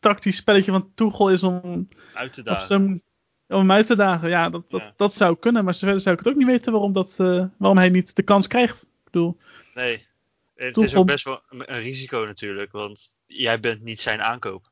tactisch 0.00 0.36
spelletje 0.36 0.70
van 0.70 0.90
Tuchel 0.94 1.30
is 1.30 1.42
om, 1.42 1.88
Uit 2.14 2.32
te 2.32 2.42
dagen. 2.42 3.02
Om 3.48 3.56
hem 3.58 3.70
uit 3.70 3.86
te 3.86 3.96
dagen. 3.96 4.28
Ja, 4.28 4.50
dat, 4.50 4.70
dat, 4.70 4.80
Ja. 4.80 4.92
dat 4.96 5.12
zou 5.14 5.36
kunnen, 5.38 5.64
maar 5.64 5.74
verder 5.74 6.00
zou 6.00 6.14
ik 6.18 6.24
het 6.24 6.32
ook 6.32 6.38
niet 6.38 6.46
weten 6.46 6.72
waarom, 6.72 6.92
dat, 6.92 7.10
eh, 7.20 7.44
waarom 7.58 7.78
hij 7.78 7.88
niet 7.88 8.16
de 8.16 8.22
kans 8.22 8.46
krijgt. 8.46 8.82
Ik 8.82 9.04
bedoel, 9.04 9.38
Nee. 9.74 10.06
Het 10.54 10.76
is 10.76 10.94
ook 10.94 11.06
best 11.06 11.24
wel 11.24 11.42
een, 11.48 11.72
een 11.74 11.80
risico 11.80 12.24
natuurlijk, 12.24 12.72
want 12.72 13.14
jij 13.26 13.60
bent 13.60 13.82
niet 13.82 14.00
zijn 14.00 14.20
aankoop. 14.22 14.70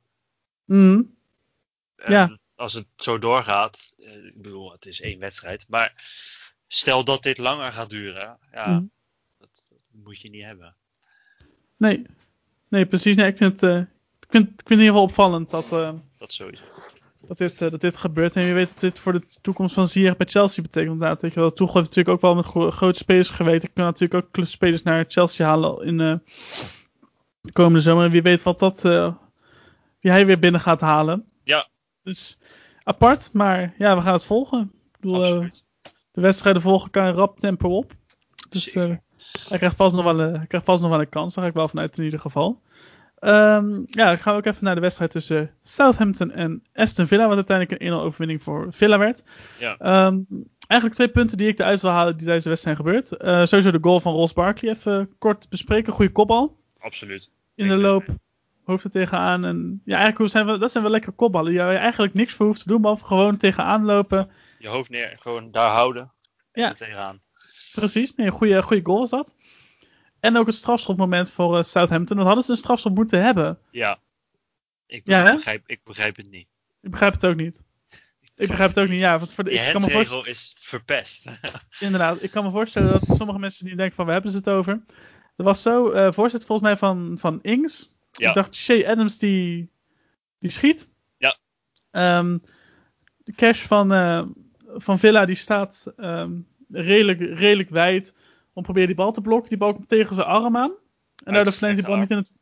mhm, 0.64 1.02
En 1.96 2.12
Ja. 2.12 2.38
Als 2.56 2.72
het 2.72 2.86
zo 2.96 3.18
doorgaat, 3.18 3.92
eh, 3.98 4.24
ik 4.24 4.42
bedoel, 4.42 4.72
het 4.72 4.86
is 4.86 5.00
één 5.00 5.18
wedstrijd, 5.18 5.64
maar 5.68 5.92
stel 6.66 7.04
dat 7.04 7.22
dit 7.22 7.38
langer 7.38 7.72
gaat 7.72 7.90
duren, 7.90 8.38
ja, 8.52 8.66
Mhm. 8.70 8.84
dat, 9.38 9.66
dat 9.70 9.82
moet 9.90 10.20
je 10.20 10.30
niet 10.30 10.44
hebben. 10.44 10.76
nee. 11.76 12.06
Nee, 12.68 12.86
precies. 12.86 13.16
Nee, 13.16 13.26
ik, 13.30 13.36
vind 13.36 13.60
het, 13.60 13.70
eh, 13.70 13.78
ik, 14.20 14.26
vind, 14.30 14.44
ik 14.48 14.48
vind 14.48 14.60
het 14.60 14.70
in 14.70 14.76
ieder 14.78 14.86
geval 14.92 15.02
opvallend 15.02 15.50
dat, 15.50 15.72
eh, 15.72 15.92
Dat 16.18 16.32
sowieso. 16.32 16.62
Dat 17.28 17.38
dit, 17.38 17.62
eh, 17.62 17.70
dat 17.70 17.80
dit 17.80 17.96
gebeurt. 17.96 18.36
En 18.36 18.44
wie 18.44 18.54
weet 18.54 18.68
wat 18.68 18.80
dit 18.80 18.98
voor 19.00 19.12
de 19.12 19.22
toekomst 19.40 19.74
van 19.74 19.88
Ziyech 19.88 20.16
bij 20.16 20.26
Chelsea 20.26 20.62
betekent. 20.62 20.92
Inderdaad, 20.92 21.22
weet 21.22 21.34
je 21.34 21.40
wel. 21.40 21.52
Tuchel 21.52 21.74
heeft 21.74 21.88
natuurlijk 21.88 22.14
ook 22.14 22.20
wel 22.20 22.34
met 22.34 22.44
gro- 22.44 22.70
grote 22.70 22.98
spelers 22.98 23.30
geweten. 23.30 23.68
Ik 23.68 23.74
kan 23.74 23.84
natuurlijk 23.84 24.26
ook 24.36 24.46
spelers 24.46 24.82
naar 24.82 25.04
Chelsea 25.08 25.46
halen 25.46 25.86
in 25.86 26.00
eh, 26.00 26.14
de 27.40 27.52
komende 27.52 27.80
zomer. 27.80 28.04
En 28.04 28.10
wie 28.10 28.22
weet 28.22 28.42
wat 28.42 28.58
dat, 28.58 28.84
eh, 28.84 29.14
wie 30.00 30.10
hij 30.12 30.26
weer 30.26 30.38
binnen 30.38 30.60
gaat 30.60 30.80
halen. 30.80 31.24
Ja. 31.44 31.66
Dus 32.02 32.38
apart, 32.82 33.30
maar 33.32 33.74
ja, 33.78 33.96
we 33.96 34.02
gaan 34.02 34.12
het 34.12 34.24
volgen. 34.24 34.72
Ik 34.94 35.00
bedoel, 35.00 35.20
de 36.12 36.20
wedstrijden 36.20 36.62
volgen 36.62 36.90
kan 36.90 37.04
een 37.04 37.12
rap 37.14 37.38
tempo 37.38 37.76
op. 37.76 37.92
Dus 38.48 38.64
hij, 39.48 39.58
krijgt 39.58 39.76
vast 39.76 39.94
nog 39.94 40.04
wel, 40.04 40.20
een- 40.20 40.36
hij 40.36 40.46
krijgt 40.46 40.66
vast 40.66 40.82
nog 40.82 40.90
wel 40.90 41.00
een 41.00 41.08
kans. 41.08 41.34
Daar 41.34 41.44
ga 41.44 41.50
ik 41.50 41.56
wel 41.56 41.68
vanuit 41.68 41.98
in 41.98 42.04
ieder 42.04 42.20
geval. 42.20 42.60
Ehm, 43.24 43.74
ja, 43.86 44.06
dan 44.06 44.18
gaan 44.18 44.32
we 44.32 44.38
ook 44.38 44.46
even 44.46 44.64
naar 44.64 44.74
de 44.74 44.80
wedstrijd 44.80 45.10
tussen 45.10 45.50
Southampton 45.62 46.30
en 46.30 46.62
Aston 46.74 47.06
Villa. 47.06 47.26
Wat 47.28 47.36
uiteindelijk 47.36 47.80
een 47.82 47.86
1-0 47.92 48.00
overwinning 48.02 48.42
voor 48.42 48.66
Villa 48.72 48.98
werd. 48.98 49.22
Ja. 49.58 49.76
Ehm, 49.78 50.18
eigenlijk 50.66 50.94
twee 51.00 51.08
punten 51.08 51.38
die 51.38 51.48
ik 51.48 51.58
eruit 51.58 51.80
wil 51.80 51.90
halen 51.90 52.12
die 52.16 52.22
tijdens 52.24 52.44
de 52.44 52.50
wedstrijd 52.50 52.76
zijn 52.76 52.86
gebeurd. 52.88 53.12
Eh, 53.12 53.44
sowieso 53.46 53.70
de 53.70 53.78
goal 53.80 54.00
van 54.00 54.12
Ross 54.12 54.32
Barkley 54.32 54.70
even 54.72 55.14
kort 55.18 55.48
bespreken. 55.48 55.92
Goede 55.92 56.12
kopbal. 56.12 56.56
Absoluut. 56.78 57.30
In 57.54 57.68
de 57.68 57.76
loop 57.78 58.04
hoofd 58.64 58.84
er 58.84 58.90
tegenaan. 58.90 59.44
En 59.44 59.80
ja, 59.84 59.96
eigenlijk 59.98 60.30
zijn 60.30 60.46
we, 60.46 60.58
dat 60.58 60.70
zijn 60.70 60.82
wel 60.82 60.92
lekkere 60.92 61.12
kopballen. 61.12 61.50
Die 61.52 61.60
je 61.60 61.66
eigenlijk 61.68 62.14
niks 62.14 62.34
voor 62.34 62.46
hoeft 62.46 62.62
te 62.62 62.68
doen. 62.68 62.80
Behalve 62.80 63.04
gewoon 63.04 63.36
tegenaan 63.36 63.84
lopen. 63.84 64.30
Je 64.58 64.68
hoofd 64.68 64.90
neer, 64.90 65.16
gewoon 65.20 65.50
daar 65.50 65.70
houden. 65.70 66.12
En 66.52 66.62
Ja. 66.62 66.72
tegenaan. 66.74 67.20
Precies, 67.74 68.14
nee, 68.14 68.26
een 68.26 68.32
goede, 68.32 68.62
goede 68.62 68.82
goal 68.84 68.98
was 68.98 69.10
dat. 69.10 69.34
En 70.24 70.36
ook 70.36 70.46
het 70.46 70.54
strafschopmoment 70.54 71.30
voor 71.30 71.58
eh, 71.58 71.64
Southampton. 71.64 72.16
Want 72.16 72.26
hadden 72.26 72.44
ze 72.44 72.50
een 72.50 72.56
strafschop 72.56 72.94
moeten 72.94 73.22
hebben. 73.22 73.58
Ja. 73.70 73.98
Ik, 74.86 75.02
Ja, 75.04 75.24
hè? 75.24 75.32
begrijp, 75.32 75.62
ik 75.66 75.80
begrijp 75.84 76.16
het 76.16 76.30
niet. 76.30 76.48
Ik 76.80 76.90
begrijp 76.90 77.12
het 77.12 77.26
ook 77.26 77.36
niet. 77.36 77.64
Ik 78.36 78.48
begrijp 78.48 78.68
het 78.68 78.78
ook 78.78 78.88
niet. 78.88 79.00
Ja, 79.00 79.18
want 79.18 79.32
voor 79.32 79.44
de, 79.44 79.50
Die 79.50 79.58
ik 79.58 79.72
kan 79.72 79.80
me 79.80 79.90
voorstellen, 79.90 80.06
handsregel 80.06 80.26
is 80.26 80.56
verpest. 80.58 81.40
inderdaad, 81.86 82.22
ik 82.22 82.30
kan 82.30 82.44
me 82.44 82.50
voorstellen 82.50 82.92
dat 82.92 83.16
sommige 83.16 83.38
mensen 83.38 83.64
die 83.64 83.76
denken 83.76 83.94
van, 83.94 84.04
waar 84.04 84.14
hebben 84.14 84.32
ze 84.32 84.36
het 84.38 84.48
over? 84.48 84.84
Er 85.36 85.44
was 85.44 85.62
zo, 85.62 85.90
voorzitter 86.12 86.46
volgens 86.48 86.68
mij 86.68 86.76
van, 86.76 87.16
van 87.18 87.38
Ings. 87.42 87.92
Ja. 88.12 88.28
Ik 88.28 88.34
dacht, 88.34 88.54
Shea 88.54 88.90
Adams 88.90 89.18
die, 89.18 89.70
die 90.38 90.50
schiet. 90.50 90.88
Ja. 91.16 91.36
Ehm, 91.90 92.38
de 93.16 93.32
cash 93.32 93.62
van, 93.62 93.92
eh, 93.92 94.22
van 94.74 94.98
Villa 94.98 95.24
die 95.24 95.34
staat 95.34 95.92
ehm, 95.96 96.32
redelijk, 96.70 97.20
redelijk 97.20 97.70
wijd. 97.70 98.14
Om 98.54 98.62
proberen 98.62 98.86
die 98.86 98.96
bal 98.96 99.12
te 99.12 99.20
blokken. 99.20 99.48
Die 99.48 99.58
bal 99.58 99.74
komt 99.74 99.88
tegen 99.88 100.14
zijn 100.14 100.26
arm 100.26 100.56
aan. 100.56 100.72
En 101.24 101.32
daardoor 101.32 101.52
verlengt 101.52 101.78
die 101.78 101.86
bal 101.88 101.98
niet 101.98 102.10
in 102.10 102.16
het 102.16 102.32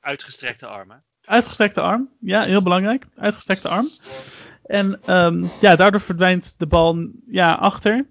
Uitgestrekte 0.00 0.66
armen. 0.66 0.98
Uitgestrekte 1.24 1.80
arm. 1.80 2.08
Ja, 2.20 2.42
heel 2.42 2.62
belangrijk. 2.62 3.06
Uitgestrekte 3.16 3.68
arm. 3.68 3.88
En 4.64 5.02
ehm, 5.02 5.44
ja, 5.60 5.76
daardoor 5.76 6.00
verdwijnt 6.00 6.54
de 6.58 6.66
bal 6.66 7.08
ja, 7.26 7.52
achter. 7.52 8.06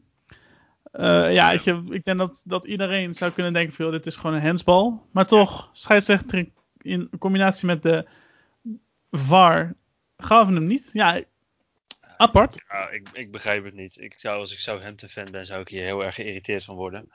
Eh, 0.92 1.34
ja, 1.34 1.52
je, 1.52 1.84
ik 1.90 2.04
denk 2.04 2.18
dat, 2.18 2.42
dat 2.46 2.66
iedereen 2.66 3.16
zou 3.16 3.32
kunnen 3.32 3.54
denken 3.54 3.74
van, 3.74 3.92
dit 3.92 4.06
is 4.06 4.16
gewoon 4.16 4.36
een 4.36 4.46
handsbal. 4.46 5.08
Maar 5.12 5.26
toch, 5.26 5.70
scheidsrechter 5.74 6.50
in 6.82 7.10
combinatie 7.20 7.68
met 7.68 7.84
de 7.84 8.08
VAR 9.12 9.76
gaven 10.18 10.56
hem 10.56 10.66
niet. 10.66 10.90
Ja, 10.94 11.22
apart. 12.18 12.64
Ja, 12.68 12.90
ik, 12.90 13.10
ik 13.14 13.32
begrijp 13.32 13.64
het 13.64 13.74
niet. 13.74 13.98
Ik 14.00 14.20
zou, 14.20 14.40
als 14.40 14.52
ik 14.52 14.60
Southampton 14.60 15.10
fan 15.10 15.32
ben, 15.32 15.46
zou 15.46 15.62
ik 15.62 15.68
hier 15.68 15.84
heel 15.84 16.04
erg 16.04 16.16
geïrriteerd 16.16 16.64
van 16.64 16.76
worden. 16.76 17.12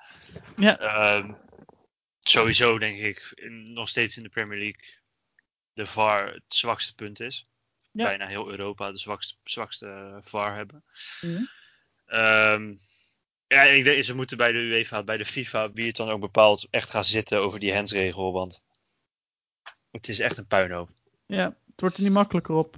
Ja. 0.56 0.78
Ehm, 0.78 1.32
sowieso 2.18 2.78
denk 2.78 2.98
ik 2.98 3.32
in- 3.34 3.72
nog 3.72 3.88
steeds 3.88 4.16
in 4.16 4.22
de 4.22 4.28
Premier 4.28 4.58
League 4.58 5.00
de 5.72 5.86
VAR 5.86 6.32
het 6.32 6.42
zwakste 6.46 6.94
punt 6.94 7.20
is. 7.20 7.44
Ja. 7.92 8.04
Bijna 8.04 8.26
heel 8.26 8.50
Europa 8.50 8.90
de 8.90 8.98
zwakste, 8.98 9.34
zwakste 9.44 9.86
eh, 9.86 10.16
VAR 10.22 10.54
hebben. 10.56 10.84
Ehm, 12.06 12.74
ja, 13.46 13.62
ik 13.62 13.84
denk 13.84 14.02
ze 14.04 14.14
moeten 14.14 14.36
bij 14.36 14.52
de 14.52 14.58
UEFA, 14.58 15.02
bij 15.02 15.16
de 15.16 15.24
FIFA, 15.24 15.72
wie 15.72 15.86
het 15.86 15.96
dan 15.96 16.08
ook 16.10 16.20
bepaalt, 16.20 16.66
echt 16.70 16.90
gaan 16.90 17.04
zitten 17.04 17.38
over 17.40 17.58
die 17.60 17.74
handsregel. 17.74 18.32
Want 18.32 18.62
het 19.90 20.08
is 20.08 20.18
echt 20.18 20.36
een 20.36 20.46
puinhoop. 20.46 20.90
Ja, 21.26 21.44
het 21.44 21.80
wordt 21.80 21.96
er 21.96 22.02
niet 22.02 22.12
makkelijker 22.12 22.54
op. 22.54 22.76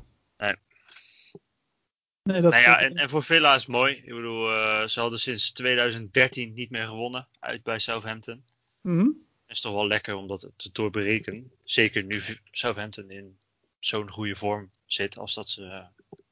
Nee. 2.24 2.40
Dat 2.40 2.52
nou 2.52 2.62
ja, 2.62 2.80
en, 2.80 2.96
en 2.96 3.10
voor 3.10 3.22
Villa 3.22 3.54
is 3.54 3.60
het 3.60 3.70
mooi. 3.70 3.94
Ik 3.94 4.14
bedoel, 4.14 4.50
eh, 4.50 4.86
ze 4.86 5.00
hadden 5.00 5.18
sinds 5.18 5.52
2013 5.52 6.52
niet 6.54 6.70
meer 6.70 6.86
gewonnen 6.86 7.26
uit 7.40 7.62
bij 7.62 7.78
Southampton. 7.78 8.44
Mhm. 8.80 9.06
is 9.46 9.60
toch 9.60 9.72
wel 9.72 9.86
lekker 9.86 10.14
om 10.14 10.26
dat 10.26 10.52
te 10.56 10.68
doorbreken. 10.72 11.50
Zeker 11.64 12.04
nu 12.04 12.20
Southampton 12.50 13.10
in 13.10 13.36
zo'n 13.78 14.10
goede 14.10 14.34
vorm 14.34 14.70
zit 14.86 15.18
als 15.18 15.34
dat 15.34 15.48
ze 15.48 15.64
eh, 15.64 15.84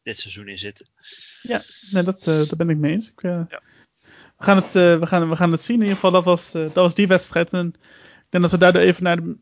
dit 0.03 0.19
seizoen 0.19 0.49
in 0.49 0.59
zitten. 0.59 0.87
Nee, 1.91 2.03
dat, 2.03 2.19
eh, 2.19 2.27
daar 2.27 2.57
ben 2.57 2.71
ik 2.71 2.77
mee 2.77 2.93
eens. 2.93 3.09
Ik, 3.11 3.23
Ja. 3.23 3.47
we, 4.39 4.45
gaan 4.45 4.57
het, 4.57 4.73
we, 4.73 5.07
gaan, 5.07 5.29
we 5.29 5.37
gaan 5.37 5.53
het 5.53 5.63
zien. 5.63 5.77
In 5.77 5.83
ieder 5.83 5.95
geval, 5.95 6.11
dat 6.11 6.25
was, 6.25 6.53
dat 6.53 6.75
was 6.75 6.95
die 6.95 7.07
wedstrijd. 7.07 7.53
En 7.53 7.67
ik 7.67 8.27
denk 8.29 8.43
dat 8.43 8.53
we 8.53 8.59
daardoor 8.59 8.83
even 8.83 9.03
naar 9.03 9.17
de, 9.17 9.37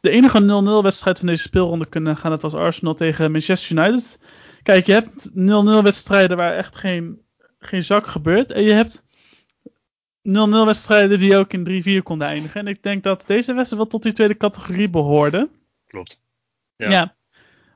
de 0.00 0.10
enige 0.10 0.62
0-0 0.80 0.82
wedstrijd 0.82 1.18
van 1.18 1.26
deze 1.26 1.42
speelronde 1.42 1.86
kunnen 1.86 2.16
gaan. 2.16 2.30
Dat 2.30 2.42
was 2.42 2.54
Arsenal 2.54 2.94
tegen 2.94 3.30
Manchester 3.30 3.76
United. 3.76 4.18
Kijk, 4.66 4.86
je 4.86 4.92
hebt 4.92 5.30
0-0 5.30 5.82
wedstrijden 5.82 6.36
waar 6.36 6.56
echt 6.56 6.76
geen, 6.76 7.22
geen 7.58 7.82
zak 7.82 8.06
gebeurt. 8.06 8.50
En 8.50 8.62
je 8.62 8.72
hebt 8.72 9.04
0-0 10.28 10.64
wedstrijden 10.64 11.18
die 11.18 11.36
ook 11.36 11.52
in 11.52 12.00
3-4 12.00 12.02
konden 12.02 12.28
eindigen. 12.28 12.60
En 12.60 12.66
ik 12.66 12.82
denk 12.82 13.02
dat 13.02 13.24
deze 13.26 13.54
wedstrijd 13.54 13.82
wel 13.82 13.90
tot 13.90 14.02
die 14.02 14.12
tweede 14.12 14.36
categorie 14.36 14.88
behoorde. 14.88 15.48
Klopt. 15.86 16.20
Ja. 16.76 16.90
Ja. 16.90 17.16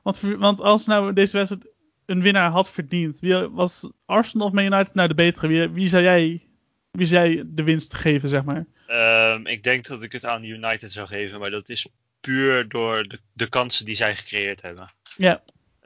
Want, 0.03 0.19
want 0.19 0.61
als 0.61 0.85
nou 0.85 1.13
deze 1.13 1.37
wedstrijd 1.37 1.67
een 2.05 2.21
winnaar 2.21 2.49
had 2.49 2.69
verdiend, 2.69 3.19
wie 3.19 3.35
was 3.35 3.89
Arsenal 4.05 4.47
of 4.47 4.53
Man 4.53 4.73
United 4.73 4.93
nou 4.93 5.07
de 5.07 5.13
betere? 5.13 5.47
Wie, 5.47 5.67
wie 5.67 5.87
zou 5.87 6.03
jij 6.03 6.47
wie 6.91 7.05
zou 7.05 7.29
jij 7.29 7.43
de 7.45 7.63
winst 7.63 7.93
geven, 7.93 8.29
zeg 8.29 8.43
maar? 8.43 8.65
Ehm, 8.87 9.45
ik 9.45 9.63
denk 9.63 9.85
dat 9.85 10.03
ik 10.03 10.11
het 10.11 10.25
aan 10.25 10.43
United 10.43 10.91
zou 10.91 11.07
geven, 11.07 11.39
maar 11.39 11.51
dat 11.51 11.69
is 11.69 11.87
puur 12.19 12.67
door 12.67 13.03
de, 13.03 13.19
de 13.33 13.49
kansen 13.49 13.85
die 13.85 13.95
zij 13.95 14.15
gecreëerd 14.15 14.61
hebben. 14.61 14.93
Ja, 15.17 15.43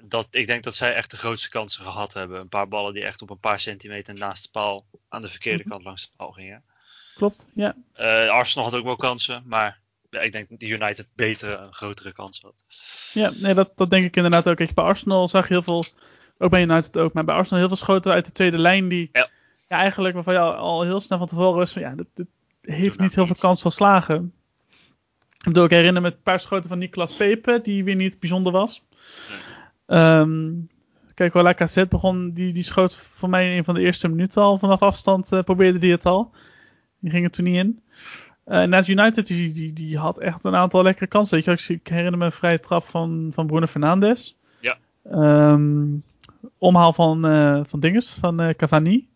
Dat, 0.08 0.28
ik 0.32 0.48
denk 0.48 0.64
dat 0.64 0.76
zij 0.76 0.94
echt 0.94 1.12
de 1.12 1.18
grootste 1.18 1.50
kansen 1.50 1.84
gehad 1.84 2.14
hebben. 2.14 2.40
Een 2.42 2.50
paar 2.50 2.68
ballen 2.68 2.94
die 2.94 3.04
echt 3.04 3.22
op 3.22 3.30
een 3.30 3.40
paar 3.40 3.60
centimeter 3.60 4.14
naast 4.14 4.44
de 4.44 4.50
paal 4.52 4.86
aan 5.10 5.22
de 5.22 5.30
verkeerde 5.30 5.60
Mhm. 5.64 5.70
kant 5.72 5.84
langs 5.84 6.02
de 6.02 6.10
paal 6.18 6.32
gingen. 6.32 6.64
klopt. 7.16 7.46
Ja, 7.56 7.76
Eh, 7.94 8.30
Arsenal 8.30 8.70
had 8.70 8.80
ook 8.80 8.86
wel 8.86 8.96
kansen, 8.96 9.44
maar 9.46 9.80
ja, 10.10 10.20
ik 10.20 10.32
denk 10.32 10.50
dat 10.50 10.62
United 10.62 11.10
betere 11.16 11.56
en 11.56 11.74
grotere 11.74 12.12
kansen 12.14 12.44
had. 12.46 12.64
ja 13.14 13.32
nee, 13.36 13.54
dat, 13.54 13.72
dat 13.76 13.90
denk 13.90 14.06
ik 14.06 14.16
inderdaad 14.16 14.48
ook. 14.50 14.56
Kijk, 14.58 14.74
bij 14.74 14.84
Arsenal 14.86 15.28
zag 15.28 15.48
je 15.48 15.54
heel 15.54 15.64
veel, 15.64 15.86
ook 16.38 16.50
bij 16.50 16.62
United 16.62 16.98
ook, 16.98 17.14
maar 17.14 17.26
bij 17.26 17.36
Arsenal 17.36 17.60
heel 17.60 17.68
veel 17.68 17.78
schoten 17.78 18.12
uit 18.14 18.26
de 18.26 18.32
tweede 18.32 18.58
lijn 18.58 18.88
die 18.88 19.10
Ja. 19.14 19.30
ja, 19.70 19.78
eigenlijk 19.78 20.16
waarvan 20.16 20.34
je 20.34 20.40
al, 20.40 20.54
al 20.54 20.82
heel 20.84 21.02
snel 21.02 21.18
van 21.18 21.28
tevoren 21.28 21.56
was 21.58 21.72
van 21.72 21.82
ja, 21.82 21.96
dit, 21.96 22.08
dit 22.14 22.28
heeft 22.62 22.90
nou 22.98 23.02
niet 23.02 23.16
heel 23.16 23.26
veel 23.26 23.36
kans 23.40 23.62
van 23.62 23.72
slagen. 23.72 24.34
Ik 25.38 25.52
bedoel, 25.52 25.64
ik 25.64 25.70
herinner 25.72 26.02
me 26.02 26.08
een 26.12 26.22
paar 26.22 26.40
schoten 26.40 26.70
van 26.70 26.78
Nicolas 26.78 27.14
Pepe, 27.14 27.60
die 27.64 27.84
weer 27.84 27.96
niet 27.96 28.20
bijzonder 28.20 28.52
was. 28.52 28.84
Ehm, 29.86 30.52
kijk, 31.14 31.34
wel 31.34 31.44
Lacazette 31.44 31.90
begon, 31.90 32.32
die, 32.34 32.54
die 32.54 32.64
schoot 32.64 32.96
voor 32.96 33.30
mij 33.30 33.52
in 33.52 33.58
een 33.58 33.64
van 33.64 33.74
de 33.74 33.82
eerste 33.82 34.08
minuten 34.08 34.42
al 34.42 34.60
vanaf 34.60 34.82
afstand, 34.82 35.32
eh, 35.32 35.44
probeerde 35.44 35.80
die 35.80 35.92
het 35.92 36.06
al. 36.06 36.32
Die 37.00 37.12
ging 37.12 37.24
er 37.26 37.32
toen 37.32 37.46
niet 37.46 37.58
in. 37.58 37.84
Inderdaad, 38.46 38.88
United 38.88 39.28
die, 39.28 39.54
die, 39.54 39.74
die 39.74 39.98
had 39.98 40.20
echt 40.20 40.44
een 40.44 40.56
aantal 40.56 40.84
lekkere 40.84 41.08
kansen. 41.08 41.38
Ik, 41.38 41.68
ik 41.68 41.88
herinner 41.88 42.18
me 42.18 42.26
een 42.26 42.32
vrije 42.32 42.60
trap 42.60 42.86
van, 42.86 43.32
van 43.34 43.48
Bruno 43.48 43.66
Fernandes. 43.66 44.36
Ja. 44.60 44.78
Ehm, 45.04 45.86
omhaal 46.58 46.94
van, 46.94 47.26
eh 47.26 47.62
van 47.68 47.80
Dinges, 47.80 48.18
van 48.20 48.54
Cavani. 48.58 49.08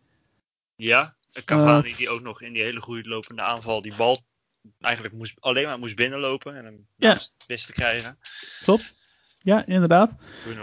Ja, 0.76 1.16
Cavani 1.46 1.94
die 1.96 2.10
ook 2.10 2.22
nog 2.22 2.42
in 2.42 2.54
die 2.54 2.62
hele 2.62 2.80
goede 2.80 3.10
lopende 3.10 3.42
aanval 3.42 3.82
die 3.82 3.96
bal 3.96 4.20
eigenlijk 4.80 5.14
moest, 5.16 5.38
alleen 5.40 5.66
maar 5.66 5.80
moest 5.80 5.96
binnenlopen 5.96 6.56
en 6.56 6.66
hem 6.66 6.88
Ja. 6.96 7.18
wist 7.48 7.66
te 7.66 7.74
krijgen. 7.74 8.18
Klopt. 8.64 8.96
Ja, 9.40 9.66
inderdaad. 9.66 10.16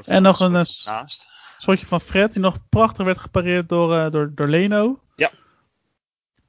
En 0.04 0.22
nog 0.22 0.40
een, 0.40 0.56
eh, 0.56 0.64
naast. 0.84 1.26
Schotje 1.58 1.86
van 1.86 2.00
Fred, 2.00 2.32
die 2.32 2.42
nog 2.42 2.68
prachtig 2.68 3.04
werd 3.04 3.18
gepareerd 3.18 3.68
door, 3.68 3.96
eh, 3.96 4.10
door, 4.10 4.32
door 4.34 4.48
Leno. 4.48 5.00
Ja. 5.16 5.30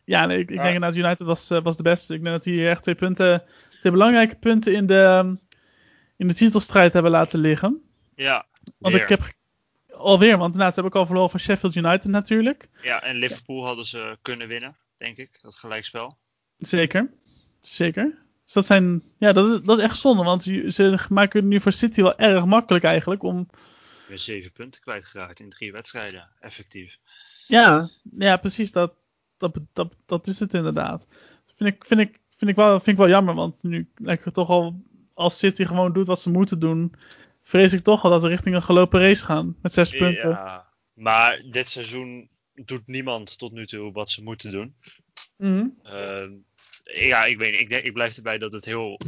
Ja, 0.04 0.26
nee, 0.26 0.38
ik, 0.38 0.50
ik 0.50 0.58
denk 0.58 0.74
inderdaad, 0.74 0.96
United 0.96 1.28
was, 1.28 1.50
eh, 1.50 1.62
was 1.62 1.78
de 1.78 1.84
beste. 1.84 2.14
Ik 2.14 2.24
denk 2.24 2.36
dat 2.36 2.44
die 2.44 2.70
echt 2.70 2.84
twee 2.84 2.96
punten, 2.96 3.44
twee 3.80 3.92
belangrijke 3.92 4.36
punten 4.36 4.74
in 4.74 4.86
de, 4.86 5.04
ehm, 5.04 5.36
in 6.18 6.28
de 6.28 6.34
titelstrijd 6.34 6.94
hebben 6.94 7.12
laten 7.12 7.40
liggen. 7.40 7.82
Ja, 8.16 8.46
Want 8.78 8.94
weer. 8.94 9.04
ik 9.04 9.10
heb 9.10 9.34
alweer, 9.92 10.38
want 10.38 10.52
inderdaad, 10.52 10.74
ze 10.74 10.80
hebben 10.80 10.94
ook 10.94 11.02
al 11.02 11.06
verloren 11.06 11.30
van 11.30 11.40
Sheffield 11.40 11.76
United 11.76 12.12
natuurlijk. 12.12 12.70
ja, 12.82 13.04
en 13.04 13.16
Liverpool 13.16 13.66
hadden 13.66 13.86
ze 13.86 14.18
kunnen 14.22 14.48
winnen, 14.48 14.78
denk 14.98 15.18
ik, 15.18 15.40
dat 15.42 15.56
gelijkspel. 15.56 16.18
Zeker. 16.58 17.10
Zeker. 17.62 18.18
Dus 18.48 18.56
dat 18.56 18.66
zijn, 18.66 19.04
ja, 19.18 19.32
dat 19.34 19.60
is, 19.60 19.66
dat 19.66 19.78
is 19.78 19.84
echt 19.84 20.00
zonde, 20.00 20.24
want 20.24 20.44
ze 20.44 21.06
maken 21.10 21.40
het 21.40 21.50
nu 21.50 21.62
voor 21.62 21.72
City 21.72 22.02
wel 22.02 22.18
erg 22.18 22.46
makkelijk 22.46 22.84
eigenlijk 22.84 23.24
om, 23.24 23.48
Weer 24.08 24.20
zeven 24.20 24.52
punten 24.52 24.82
kwijtgeraakt 24.82 25.40
in 25.40 25.50
drie 25.50 25.72
wedstrijden, 25.72 26.30
effectief. 26.40 27.00
Ja, 27.48 27.90
ja 28.18 28.38
precies. 28.38 28.72
Dat, 28.72 28.94
dat, 29.38 29.58
dat, 29.74 29.96
dat 30.06 30.28
is 30.28 30.40
het 30.40 30.54
inderdaad. 30.54 31.08
Vind 31.56 31.76
ik, 31.76 31.86
vind, 31.86 32.00
ik, 32.00 32.20
vind, 32.38 32.52
ik 32.52 32.56
wel, 32.56 32.70
vind 32.72 32.88
ik 32.88 32.98
wel 32.98 33.08
jammer, 33.08 33.36
want 33.36 33.64
nu 33.64 33.90
lijkt 33.96 34.26
het 34.26 34.34
toch 34.34 34.50
al, 34.50 34.82
als 35.14 35.38
City 35.38 35.66
gewoon 35.66 35.94
doet 35.94 36.08
wat 36.08 36.22
ze 36.22 36.30
moeten 36.30 36.60
doen, 36.60 36.94
vrees 37.42 37.74
ik 37.74 37.84
toch 37.84 38.04
al 38.04 38.10
dat 38.10 38.22
we 38.22 38.28
richting 38.28 38.56
een 38.56 38.64
gelopen 38.64 39.00
race 39.00 39.26
gaan 39.26 39.56
met 39.62 39.74
zes 39.74 39.98
punten. 39.98 40.30
Ja, 40.30 40.68
maar 40.94 41.42
dit 41.52 41.68
seizoen 41.68 42.30
doet 42.54 42.88
niemand 42.88 43.38
tot 43.38 43.52
nu 43.52 43.66
toe 43.66 43.92
wat 43.92 44.10
ze 44.10 44.24
moeten 44.24 44.52
doen. 44.52 44.76
Ehm, 45.84 46.32
ja, 46.94 47.26
ik 47.26 47.38
weet 47.38 47.52
niet. 47.52 47.60
Ik, 47.60 47.70
denk, 47.70 47.84
ik 47.84 47.94
blijf 47.94 48.16
erbij 48.16 48.38
dat 48.38 48.52
het 48.52 48.66
heel. 48.66 49.00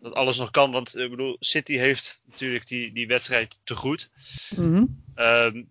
Dat 0.00 0.14
alles 0.14 0.38
nog 0.38 0.50
kan. 0.50 0.72
Want 0.72 0.96
ik 0.96 1.10
bedoel, 1.10 1.36
City 1.40 1.76
heeft 1.76 2.22
natuurlijk 2.26 2.66
die, 2.66 2.92
die 2.92 3.06
wedstrijd 3.06 3.58
te 3.64 3.74
goed. 3.74 4.10
Mhm. 4.56 4.84
Ehm, 5.14 5.62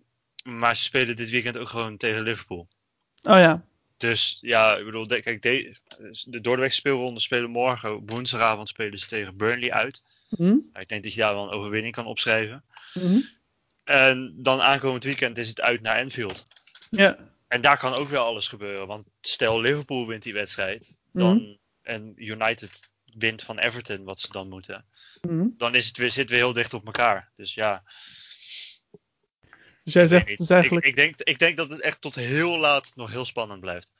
maar 0.44 0.76
ze 0.76 0.82
spelen 0.82 1.16
dit 1.16 1.30
weekend 1.30 1.58
ook 1.58 1.68
gewoon 1.68 1.96
tegen 1.96 2.22
Liverpool. 2.22 2.68
Oh 3.22 3.38
ja. 3.38 3.64
Dus 3.96 4.38
ja, 4.40 4.76
ik 4.76 4.84
bedoel, 4.84 5.06
de, 5.06 5.22
kijk, 5.22 5.42
de, 5.42 5.74
de 6.24 6.40
doordeweekse 6.40 6.78
speelronde 6.78 7.20
spelen 7.20 7.50
morgen. 7.50 8.06
Woensdagavond 8.06 8.68
spelen 8.68 8.98
ze 8.98 9.06
tegen 9.06 9.36
Burnley 9.36 9.72
uit. 9.72 10.02
Mhm. 10.28 10.42
Nou, 10.44 10.80
ik 10.80 10.88
denk 10.88 11.02
dat 11.02 11.14
je 11.14 11.20
daar 11.20 11.34
wel 11.34 11.44
een 11.44 11.58
overwinning 11.58 11.94
kan 11.94 12.06
opschrijven. 12.06 12.64
Mhm. 12.94 13.20
En 13.84 14.34
dan 14.36 14.60
aankomend 14.60 15.04
weekend 15.04 15.38
is 15.38 15.48
het 15.48 15.60
uit 15.60 15.80
naar 15.80 15.98
Anfield. 15.98 16.44
Ja. 16.90 17.16
En 17.48 17.60
daar 17.60 17.78
kan 17.78 17.96
ook 17.96 18.08
wel 18.08 18.24
alles 18.24 18.48
gebeuren. 18.48 18.86
Want 18.86 19.06
stel 19.20 19.60
Liverpool 19.60 20.06
wint 20.06 20.22
die 20.22 20.32
wedstrijd. 20.32 20.97
Dan, 21.12 21.58
En 21.82 22.12
United 22.16 22.80
wint 23.18 23.42
van 23.42 23.58
Everton, 23.58 24.04
wat 24.04 24.20
ze 24.20 24.32
dan 24.32 24.48
moeten. 24.48 24.84
Mhm. 25.20 25.46
Dan 25.56 25.74
is 25.74 25.86
het 25.86 25.96
weer, 25.96 26.12
zitten 26.12 26.36
we 26.36 26.42
heel 26.42 26.52
dicht 26.52 26.74
op 26.74 26.86
elkaar. 26.86 27.32
Dus 27.36 27.54
ja, 27.54 27.82
Dus 29.84 29.92
jij 29.92 30.06
zegt, 30.06 30.28
het 30.28 30.50
eigenlijk... 30.50 30.86
ik, 30.86 30.90
ik, 30.90 30.96
denk, 30.96 31.20
ik 31.20 31.38
denk 31.38 31.56
dat 31.56 31.70
het 31.70 31.80
echt 31.80 32.00
tot 32.00 32.14
heel 32.14 32.58
laat 32.58 32.92
nog 32.94 33.10
heel 33.10 33.24
spannend 33.24 33.60
blijft. 33.60 33.92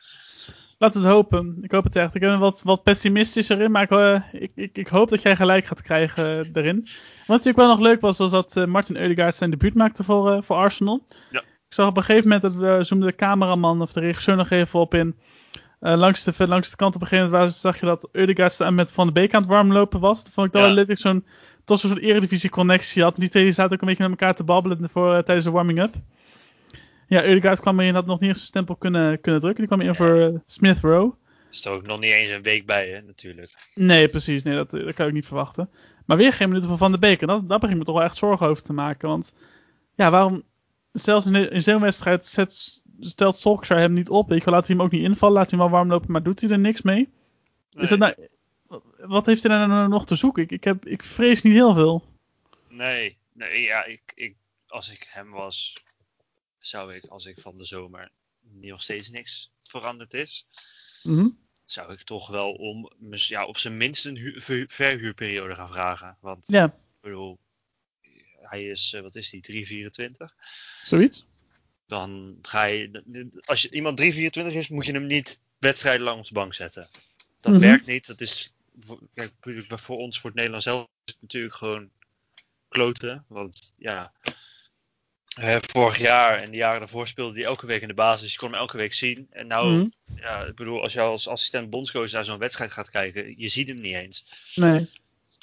Laten 0.78 1.00
we 1.00 1.06
het 1.06 1.16
hopen. 1.16 1.58
Ik 1.62 1.70
hoop 1.70 1.84
het 1.84 1.96
echt. 1.96 2.14
Ik 2.14 2.20
ben 2.20 2.38
wat, 2.38 2.62
wat 2.62 2.82
pessimistisch 2.82 3.48
erin, 3.48 3.70
maar 3.70 3.82
ik, 3.82 3.90
eh, 3.90 4.42
ik, 4.42 4.50
ik, 4.54 4.76
ik 4.76 4.88
hoop 4.88 5.08
dat 5.08 5.22
jij 5.22 5.36
gelijk 5.36 5.66
gaat 5.66 5.82
krijgen 5.82 6.38
eh, 6.38 6.52
daarin. 6.52 6.88
Wat 7.18 7.36
natuurlijk 7.36 7.56
wel 7.56 7.68
nog 7.68 7.78
leuk 7.78 8.00
was, 8.00 8.18
was 8.18 8.30
dat 8.30 8.56
eh, 8.56 8.64
Martin 8.64 8.96
Eudegaard 8.96 9.36
zijn 9.36 9.50
debuut 9.50 9.74
maakte 9.74 10.04
voor, 10.04 10.32
eh, 10.32 10.42
voor 10.42 10.56
Arsenal. 10.56 11.06
Ja. 11.30 11.40
Ik 11.40 11.74
zag 11.74 11.88
op 11.88 11.96
een 11.96 12.02
gegeven 12.02 12.28
moment 12.28 12.42
dat 12.42 12.54
we 12.54 12.84
zoomde 12.84 13.06
de 13.06 13.14
cameraman 13.14 13.82
of 13.82 13.92
de 13.92 14.00
regisseur 14.00 14.36
nog 14.36 14.50
even 14.50 14.80
op 14.80 14.94
in. 14.94 15.18
Eh, 15.80 15.94
langs, 15.96 16.24
de, 16.24 16.48
langs 16.48 16.70
de 16.70 16.76
kant 16.76 16.94
op 16.94 17.00
een 17.00 17.06
gegeven 17.06 17.30
moment 17.30 17.50
waar- 17.50 17.60
zag 17.72 17.80
je 17.80 17.86
dat 17.86 18.08
Eudegaard 18.12 18.70
met 18.70 18.92
Van 18.92 19.06
de 19.06 19.12
Beek 19.12 19.34
aan 19.34 19.40
het 19.40 19.50
warmlopen 19.50 20.00
was. 20.00 20.24
Dat 20.24 20.32
vond 20.32 20.46
ik 20.46 20.52
dan 20.52 20.68
Ja. 20.68 20.74
dat 20.74 20.88
ik 20.88 20.98
zo'n 20.98 21.24
toch 21.64 21.78
zo'n 21.80 21.90
soort 21.90 22.02
eredivisie 22.02 22.50
connectie 22.50 23.02
had. 23.02 23.14
En 23.14 23.20
die 23.20 23.28
twee 23.30 23.52
zaten 23.52 23.72
ook 23.74 23.80
een 23.80 23.88
beetje 23.88 24.08
met 24.08 24.20
elkaar 24.20 24.34
te 24.34 24.44
babbelen 24.44 24.90
voor, 24.92 25.14
eh, 25.14 25.22
tijdens 25.22 25.46
de 25.46 25.52
warming-up. 25.52 25.94
Ja, 27.08 27.24
Eudegaard 27.24 27.60
kwam 27.60 27.80
erin, 27.80 27.94
had 27.94 28.06
nog 28.06 28.18
niet 28.20 28.28
eens 28.28 28.38
zijn 28.38 28.48
stempel 28.48 28.76
kunnen, 28.76 29.20
kunnen 29.20 29.40
drukken. 29.40 29.66
Die 29.66 29.76
kwam 29.76 29.88
in 29.88 29.94
voor 29.94 30.20
eh, 30.20 30.34
Smith 30.46 30.78
Rowe. 30.80 31.14
Is 31.50 31.64
er 31.64 31.72
ook 31.72 31.86
nog 31.86 32.00
niet 32.00 32.10
eens 32.12 32.30
een 32.30 32.42
week 32.42 32.66
bij, 32.66 32.88
hè, 32.88 33.00
natuurlijk. 33.02 33.50
Nee, 33.74 34.08
precies. 34.08 34.42
Nee, 34.42 34.54
dat, 34.54 34.70
dat 34.70 34.94
kan 34.94 35.06
ik 35.06 35.12
niet 35.12 35.26
verwachten. 35.26 35.70
Maar 36.06 36.16
weer 36.16 36.32
geen 36.32 36.48
minuten 36.48 36.68
voor 36.68 36.78
Van 36.78 36.92
de 36.92 36.98
Beek. 36.98 37.20
En 37.20 37.26
dat, 37.26 37.48
daar 37.48 37.58
begin 37.58 37.74
ik 37.74 37.78
me 37.80 37.86
toch 37.86 37.96
wel 37.96 38.04
echt 38.04 38.16
zorgen 38.16 38.46
over 38.46 38.62
te 38.62 38.72
maken. 38.72 39.08
Want 39.08 39.32
ja, 39.94 40.10
waarom... 40.10 40.42
Zelfs 40.92 41.26
in, 41.26 41.50
in 41.50 41.62
zo'n 41.62 41.80
wedstrijd 41.80 42.26
zet, 42.26 42.82
stelt 43.00 43.36
Solskjaer 43.38 43.78
hem 43.80 43.92
niet 43.92 44.08
op. 44.08 44.28
Weet 44.28 44.44
je, 44.44 44.50
laat 44.50 44.66
hij 44.66 44.76
hem 44.76 44.84
ook 44.84 44.90
niet 44.92 45.02
invallen. 45.04 45.34
Laat 45.36 45.50
hij 45.50 45.58
hem 45.58 45.68
wel 45.68 45.78
warm 45.78 45.90
lopen, 45.90 46.12
maar 46.12 46.22
doet 46.22 46.40
hij 46.40 46.50
er 46.50 46.58
niks 46.58 46.82
mee? 46.82 47.08
Is 47.70 47.88
dat 47.88 47.98
nou, 47.98 48.14
wat 48.98 49.26
heeft 49.26 49.42
hij 49.42 49.56
nou 49.66 49.88
nog 49.88 50.06
te 50.06 50.14
zoeken? 50.16 50.42
Ik, 50.42 50.50
ik, 50.50 50.64
heb, 50.64 50.86
ik 50.86 51.02
vrees 51.04 51.42
niet 51.42 51.52
heel 51.52 51.74
veel. 51.74 52.04
Nee, 52.68 53.18
nee 53.32 53.60
ja, 53.60 53.84
ik, 53.84 54.12
ik, 54.14 54.36
als 54.66 54.92
ik 54.92 55.06
hem 55.10 55.30
was, 55.30 55.74
zou 56.58 56.94
ik, 56.94 57.04
als 57.04 57.26
ik 57.26 57.40
van 57.40 57.58
de 57.58 57.64
zomer 57.64 58.10
nog 58.40 58.82
steeds 58.82 59.10
niks 59.10 59.50
veranderd 59.62 60.14
is, 60.14 60.46
Mhm. 61.02 61.28
zou 61.64 61.92
ik 61.92 62.02
toch 62.02 62.28
wel 62.28 62.52
om, 62.52 62.92
ja, 63.10 63.46
op 63.46 63.58
zijn 63.58 63.76
minst 63.76 64.06
een 64.06 64.16
hu- 64.16 64.40
ver- 64.40 64.68
verhuurperiode 64.68 65.54
gaan 65.54 65.68
vragen. 65.68 66.16
Want 66.20 66.44
Ja, 66.46 66.64
ik 66.64 66.72
bedoel, 67.00 67.38
hij 68.40 68.64
is, 68.66 68.92
eh, 68.96 69.02
wat 69.02 69.16
is 69.16 69.30
die, 69.30 69.40
324? 69.40 70.34
zoiets. 70.84 71.26
Dan 71.88 72.38
ga 72.42 72.64
je, 72.64 73.28
als 73.44 73.62
je 73.62 73.70
iemand 73.70 73.96
324 73.96 74.54
is, 74.60 74.68
moet 74.68 74.86
je 74.86 74.92
hem 74.92 75.06
niet 75.06 75.40
wedstrijdenlang 75.58 76.18
op 76.18 76.26
de 76.26 76.32
bank 76.32 76.54
zetten. 76.54 76.88
Dat 77.40 77.52
Mhm. 77.52 77.60
werkt 77.60 77.86
niet. 77.86 78.06
Dat 78.06 78.20
is, 78.20 78.52
voor- 78.80 79.00
kijk, 79.14 79.32
voor 79.66 79.96
ons, 79.98 80.16
voor 80.20 80.26
het 80.30 80.34
Nederlands 80.34 80.66
zelf, 80.66 80.82
is 81.04 81.12
het 81.12 81.22
natuurlijk 81.22 81.54
gewoon 81.54 81.90
kloten. 82.68 83.24
Want 83.28 83.72
ja, 83.76 84.12
vorig 85.60 85.98
jaar 85.98 86.38
en 86.42 86.50
de 86.50 86.56
jaren 86.56 86.78
daarvoor 86.78 87.06
speelde 87.08 87.34
hij 87.34 87.44
elke 87.44 87.66
week 87.66 87.82
in 87.82 87.88
de 87.88 87.94
basis. 87.94 88.32
Je 88.32 88.38
kon 88.38 88.50
hem 88.50 88.58
elke 88.58 88.76
week 88.76 88.92
zien. 88.92 89.26
En 89.30 89.46
nou, 89.46 89.74
Mhm. 89.76 89.88
ja, 90.20 90.44
ik 90.44 90.54
bedoel, 90.54 90.82
als 90.82 90.92
je 90.92 91.00
als 91.00 91.28
assistent 91.28 91.70
bondscoach 91.70 92.10
naar 92.10 92.24
zo'n 92.24 92.38
wedstrijd 92.38 92.72
gaat 92.72 92.90
kijken, 92.90 93.34
je 93.38 93.48
ziet 93.48 93.68
hem 93.68 93.80
niet 93.80 93.94
eens. 93.94 94.26
Nee. 94.54 94.80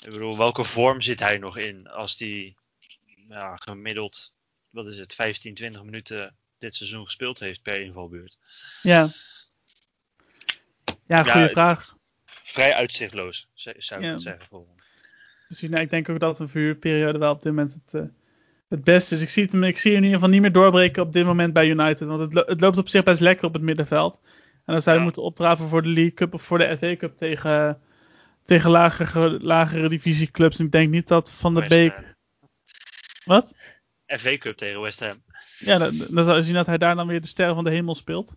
Ik 0.04 0.12
bedoel, 0.12 0.38
welke 0.38 0.64
vorm 0.64 1.02
zit 1.02 1.20
hij 1.20 1.38
nog 1.38 1.58
in 1.58 1.88
als 1.90 2.18
die 2.18 2.56
ja, 3.30 3.56
gemiddeld, 3.56 4.34
wat 4.76 4.88
is 4.88 4.98
het, 4.98 5.14
15, 5.14 5.54
20 5.54 5.84
minuten 5.84 6.36
dit 6.58 6.76
seizoen 6.76 7.06
gespeeld 7.06 7.40
heeft 7.40 7.62
per 7.62 7.82
invalbeurt? 7.82 8.38
Ja. 8.82 9.10
Ja, 11.08 11.24
goede 11.24 11.50
vraag. 11.50 11.96
Vrij 12.26 12.74
uitzichtloos, 12.74 13.48
zou 13.54 13.76
ik 13.76 14.06
Ja. 14.06 14.12
het 14.12 14.22
zeggen. 14.22 14.48
Dus 15.48 15.62
nou, 15.62 15.82
ik 15.82 15.90
denk 15.90 16.10
ook 16.10 16.20
dat 16.20 16.40
een 16.40 16.50
verhuurperiode 16.50 17.18
wel 17.18 17.32
op 17.32 17.42
dit 17.44 17.54
moment 17.54 17.74
het, 17.74 17.94
eh, 17.94 18.10
het 18.70 18.84
beste 18.84 19.16
is. 19.16 19.22
Ik 19.22 19.30
zie, 19.30 19.44
het, 19.44 19.54
ik 19.54 19.80
zie 19.80 19.92
hem 19.92 20.00
in 20.00 20.06
ieder 20.06 20.20
geval 20.20 20.30
niet 20.34 20.42
meer 20.42 20.52
doorbreken 20.52 21.04
op 21.04 21.14
dit 21.14 21.26
moment 21.26 21.54
bij 21.54 21.68
United. 21.70 22.08
Want 22.08 22.22
het, 22.22 22.34
lo- 22.34 22.46
het 22.46 22.62
loopt 22.62 22.78
op 22.78 22.90
zich 22.90 23.04
best 23.04 23.20
lekker 23.22 23.46
op 23.46 23.54
het 23.54 23.62
middenveld. 23.62 24.20
En 24.66 24.74
dan 24.74 24.82
zou 24.82 24.92
je 24.92 24.98
Ja. 24.98 25.04
moeten 25.04 25.24
opdraven 25.24 25.68
voor 25.68 25.82
de 25.82 25.90
League 25.90 26.14
Cup 26.14 26.34
of 26.34 26.44
voor 26.44 26.58
de 26.58 26.78
FA 26.78 26.96
Cup 26.96 27.18
tegen, 27.18 27.82
tegen 28.44 28.70
lagere, 28.70 29.40
lagere 29.44 29.90
divisieclubs. 29.90 30.60
En 30.60 30.66
ik 30.66 30.72
denk 30.72 30.90
niet 30.90 31.08
dat 31.08 31.32
Van 31.32 31.54
der 31.54 31.68
Beek... 31.68 32.14
Wat? 33.26 33.58
FA 34.08 34.38
Cup 34.38 34.56
tegen 34.58 34.82
West 34.82 35.00
Ham. 35.00 35.22
Ja, 35.60 35.78
dan, 35.78 35.92
dan 36.10 36.24
zou 36.24 36.38
je 36.38 36.44
zien 36.44 36.54
dat 36.54 36.66
hij 36.66 36.78
daar 36.78 36.96
dan 36.96 37.08
weer 37.08 37.22
de 37.22 37.28
sterren 37.28 37.56
van 37.56 37.64
de 37.64 37.70
hemel 37.70 37.96
speelt. 37.96 38.36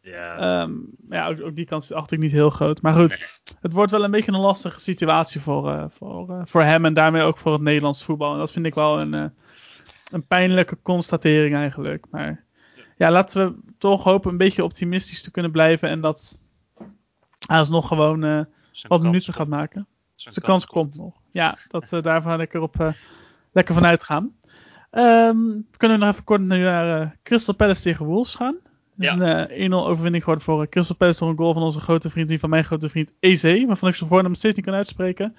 Ja, 0.00 0.36
Ehm, 0.38 0.72
ja, 1.10 1.28
ook, 1.28 1.40
ook 1.42 1.56
die 1.56 1.66
kans 1.66 1.84
is 1.84 1.96
achter 1.96 2.16
ik 2.16 2.22
niet 2.22 2.32
heel 2.32 2.50
groot. 2.50 2.82
Maar 2.82 2.94
goed, 2.94 3.08
Nee. 3.08 3.18
het 3.60 3.72
wordt 3.72 3.90
wel 3.90 4.04
een 4.04 4.10
beetje 4.10 4.32
een 4.32 4.38
lastige 4.40 4.80
situatie 4.80 5.40
voor, 5.40 5.70
eh, 5.70 5.84
voor, 5.88 6.30
eh, 6.30 6.40
voor 6.44 6.62
hem 6.62 6.84
en 6.84 6.94
daarmee 6.94 7.22
ook 7.22 7.38
voor 7.38 7.52
het 7.52 7.60
Nederlands 7.60 8.04
voetbal. 8.04 8.32
En 8.32 8.38
dat 8.38 8.50
vind 8.50 8.66
ik 8.66 8.74
wel 8.74 9.00
een, 9.00 9.14
eh, 9.14 9.24
een 10.10 10.26
pijnlijke 10.26 10.78
constatering 10.82 11.54
eigenlijk. 11.54 12.06
Maar 12.10 12.44
ja, 12.96 13.10
laten 13.10 13.46
we 13.46 13.72
toch 13.78 14.04
hopen 14.04 14.30
een 14.30 14.36
beetje 14.36 14.64
optimistisch 14.64 15.22
te 15.22 15.30
kunnen 15.30 15.50
blijven 15.50 15.88
en 15.88 16.00
dat 16.00 16.40
hij 17.46 17.58
alsnog 17.58 17.88
gewoon 17.88 18.20
wat 18.88 19.02
minuten 19.02 19.24
komt. 19.24 19.36
gaat 19.36 19.48
maken. 19.48 19.86
Zijn 20.14 20.34
Zijn 20.34 20.46
kans 20.46 20.66
komt 20.66 20.96
nog. 20.96 21.14
Ja, 21.30 21.56
dat 21.68 22.02
daarvan 22.04 22.36
lekker 22.36 22.60
op 22.60 22.94
lekker 23.52 23.74
vanuit 23.74 24.02
gaan. 24.02 24.34
We 24.94 25.76
kunnen 25.76 25.98
nog 25.98 26.08
even 26.08 26.24
kort 26.24 26.40
naar 26.40 27.00
eh, 27.00 27.10
Crystal 27.22 27.54
Palace 27.54 27.82
tegen 27.82 28.06
Wolves 28.06 28.34
gaan. 28.34 28.56
Ja. 28.96 29.12
een 29.18 29.48
eh, 29.48 29.70
1-0 29.70 29.72
overwinning 29.72 30.22
geworden 30.22 30.44
voor 30.44 30.62
eh, 30.62 30.68
Crystal 30.68 30.96
Palace 30.96 31.18
door 31.18 31.28
een 31.28 31.36
goal 31.36 31.52
van 31.52 31.62
onze 31.62 31.80
grote 31.80 32.10
vriend, 32.10 32.28
die 32.28 32.38
van 32.38 32.50
mijn 32.50 32.64
grote 32.64 32.88
vriend 32.88 33.10
EZ, 33.20 33.64
waarvan 33.66 33.88
ik 33.88 33.94
zijn 33.94 34.08
voornaam 34.08 34.34
steeds 34.34 34.56
niet 34.56 34.64
kan 34.64 34.74
uitspreken. 34.74 35.36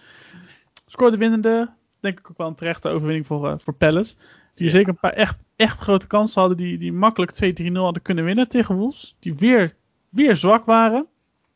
Scoorde 0.87 1.17
winnende, 1.17 1.73
denk 1.99 2.19
ik 2.19 2.29
ook 2.29 2.37
wel 2.37 2.47
een 2.47 2.55
terechte 2.55 2.89
overwinning 2.89 3.25
voor, 3.25 3.61
voor 3.61 3.73
Palace. 3.73 4.15
Die 4.55 4.65
Ja. 4.65 4.71
zeker 4.71 4.89
een 4.89 4.99
paar 4.99 5.13
echt, 5.13 5.37
echt 5.55 5.79
grote 5.79 6.07
kansen 6.07 6.39
hadden, 6.39 6.57
die, 6.57 6.77
die 6.77 6.93
makkelijk 6.93 7.31
2-3-0 7.43 7.71
hadden 7.71 8.01
kunnen 8.01 8.23
winnen 8.25 8.47
tegen 8.47 8.75
Wolves. 8.75 9.15
Die 9.19 9.35
weer, 9.35 9.75
weer 10.09 10.37
zwak 10.37 10.65
waren. 10.65 11.07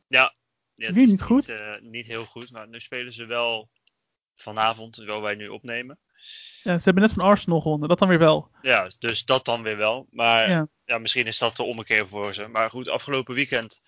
Ja, 0.08 0.34
Weer 0.76 0.92
niet 1.08 1.22
goed? 1.22 1.56
niet 1.82 2.08
heel 2.08 2.26
goed, 2.26 2.52
maar 2.52 2.68
nu 2.68 2.80
spelen 2.80 3.14
ze 3.14 3.26
wel 3.26 3.70
vanavond, 4.36 4.94
terwijl 4.94 5.22
wij 5.22 5.36
nu 5.36 5.48
opnemen. 5.48 5.98
Ja, 6.64 6.78
ze 6.78 6.84
hebben 6.84 7.04
net 7.04 7.14
van 7.14 7.24
Arsenal 7.26 7.62
gewonnen, 7.62 7.90
dat 7.90 8.00
dan 8.00 8.08
weer 8.08 8.20
wel. 8.20 8.50
Ja, 8.62 8.90
dus 9.00 9.26
dat 9.26 9.46
dan 9.46 9.62
weer 9.62 9.78
wel. 9.78 10.08
Maar 10.12 10.50
Ja. 10.50 10.68
ja. 10.86 10.98
misschien 10.98 11.26
is 11.28 11.38
dat 11.38 11.56
de 11.56 11.64
ommekeer 11.64 12.08
voor 12.08 12.34
ze. 12.34 12.48
Maar 12.48 12.70
goed, 12.70 12.90
afgelopen 12.90 13.36
weekend 13.36 13.82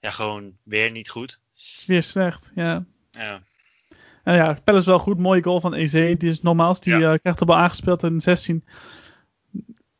ja, 0.00 0.10
gewoon 0.10 0.56
weer 0.62 0.90
niet 0.90 1.10
goed. 1.10 1.40
Weer 1.86 2.02
slecht, 2.02 2.52
ja. 2.54 2.84
Ja, 3.10 3.42
En 4.24 4.34
ja, 4.34 4.58
Palace 4.64 4.86
wel 4.86 4.98
goed. 4.98 5.18
Mooie 5.18 5.42
goal 5.42 5.60
van 5.60 5.74
EZ. 5.74 5.92
Die 5.92 6.30
is 6.30 6.42
normaals. 6.42 6.80
Die 6.80 6.98
Ja. 6.98 7.12
eh, 7.12 7.18
krijgt 7.18 7.38
de 7.38 7.44
bal 7.44 7.56
aangespeeld 7.56 8.02
in 8.02 8.20
16. 8.20 8.64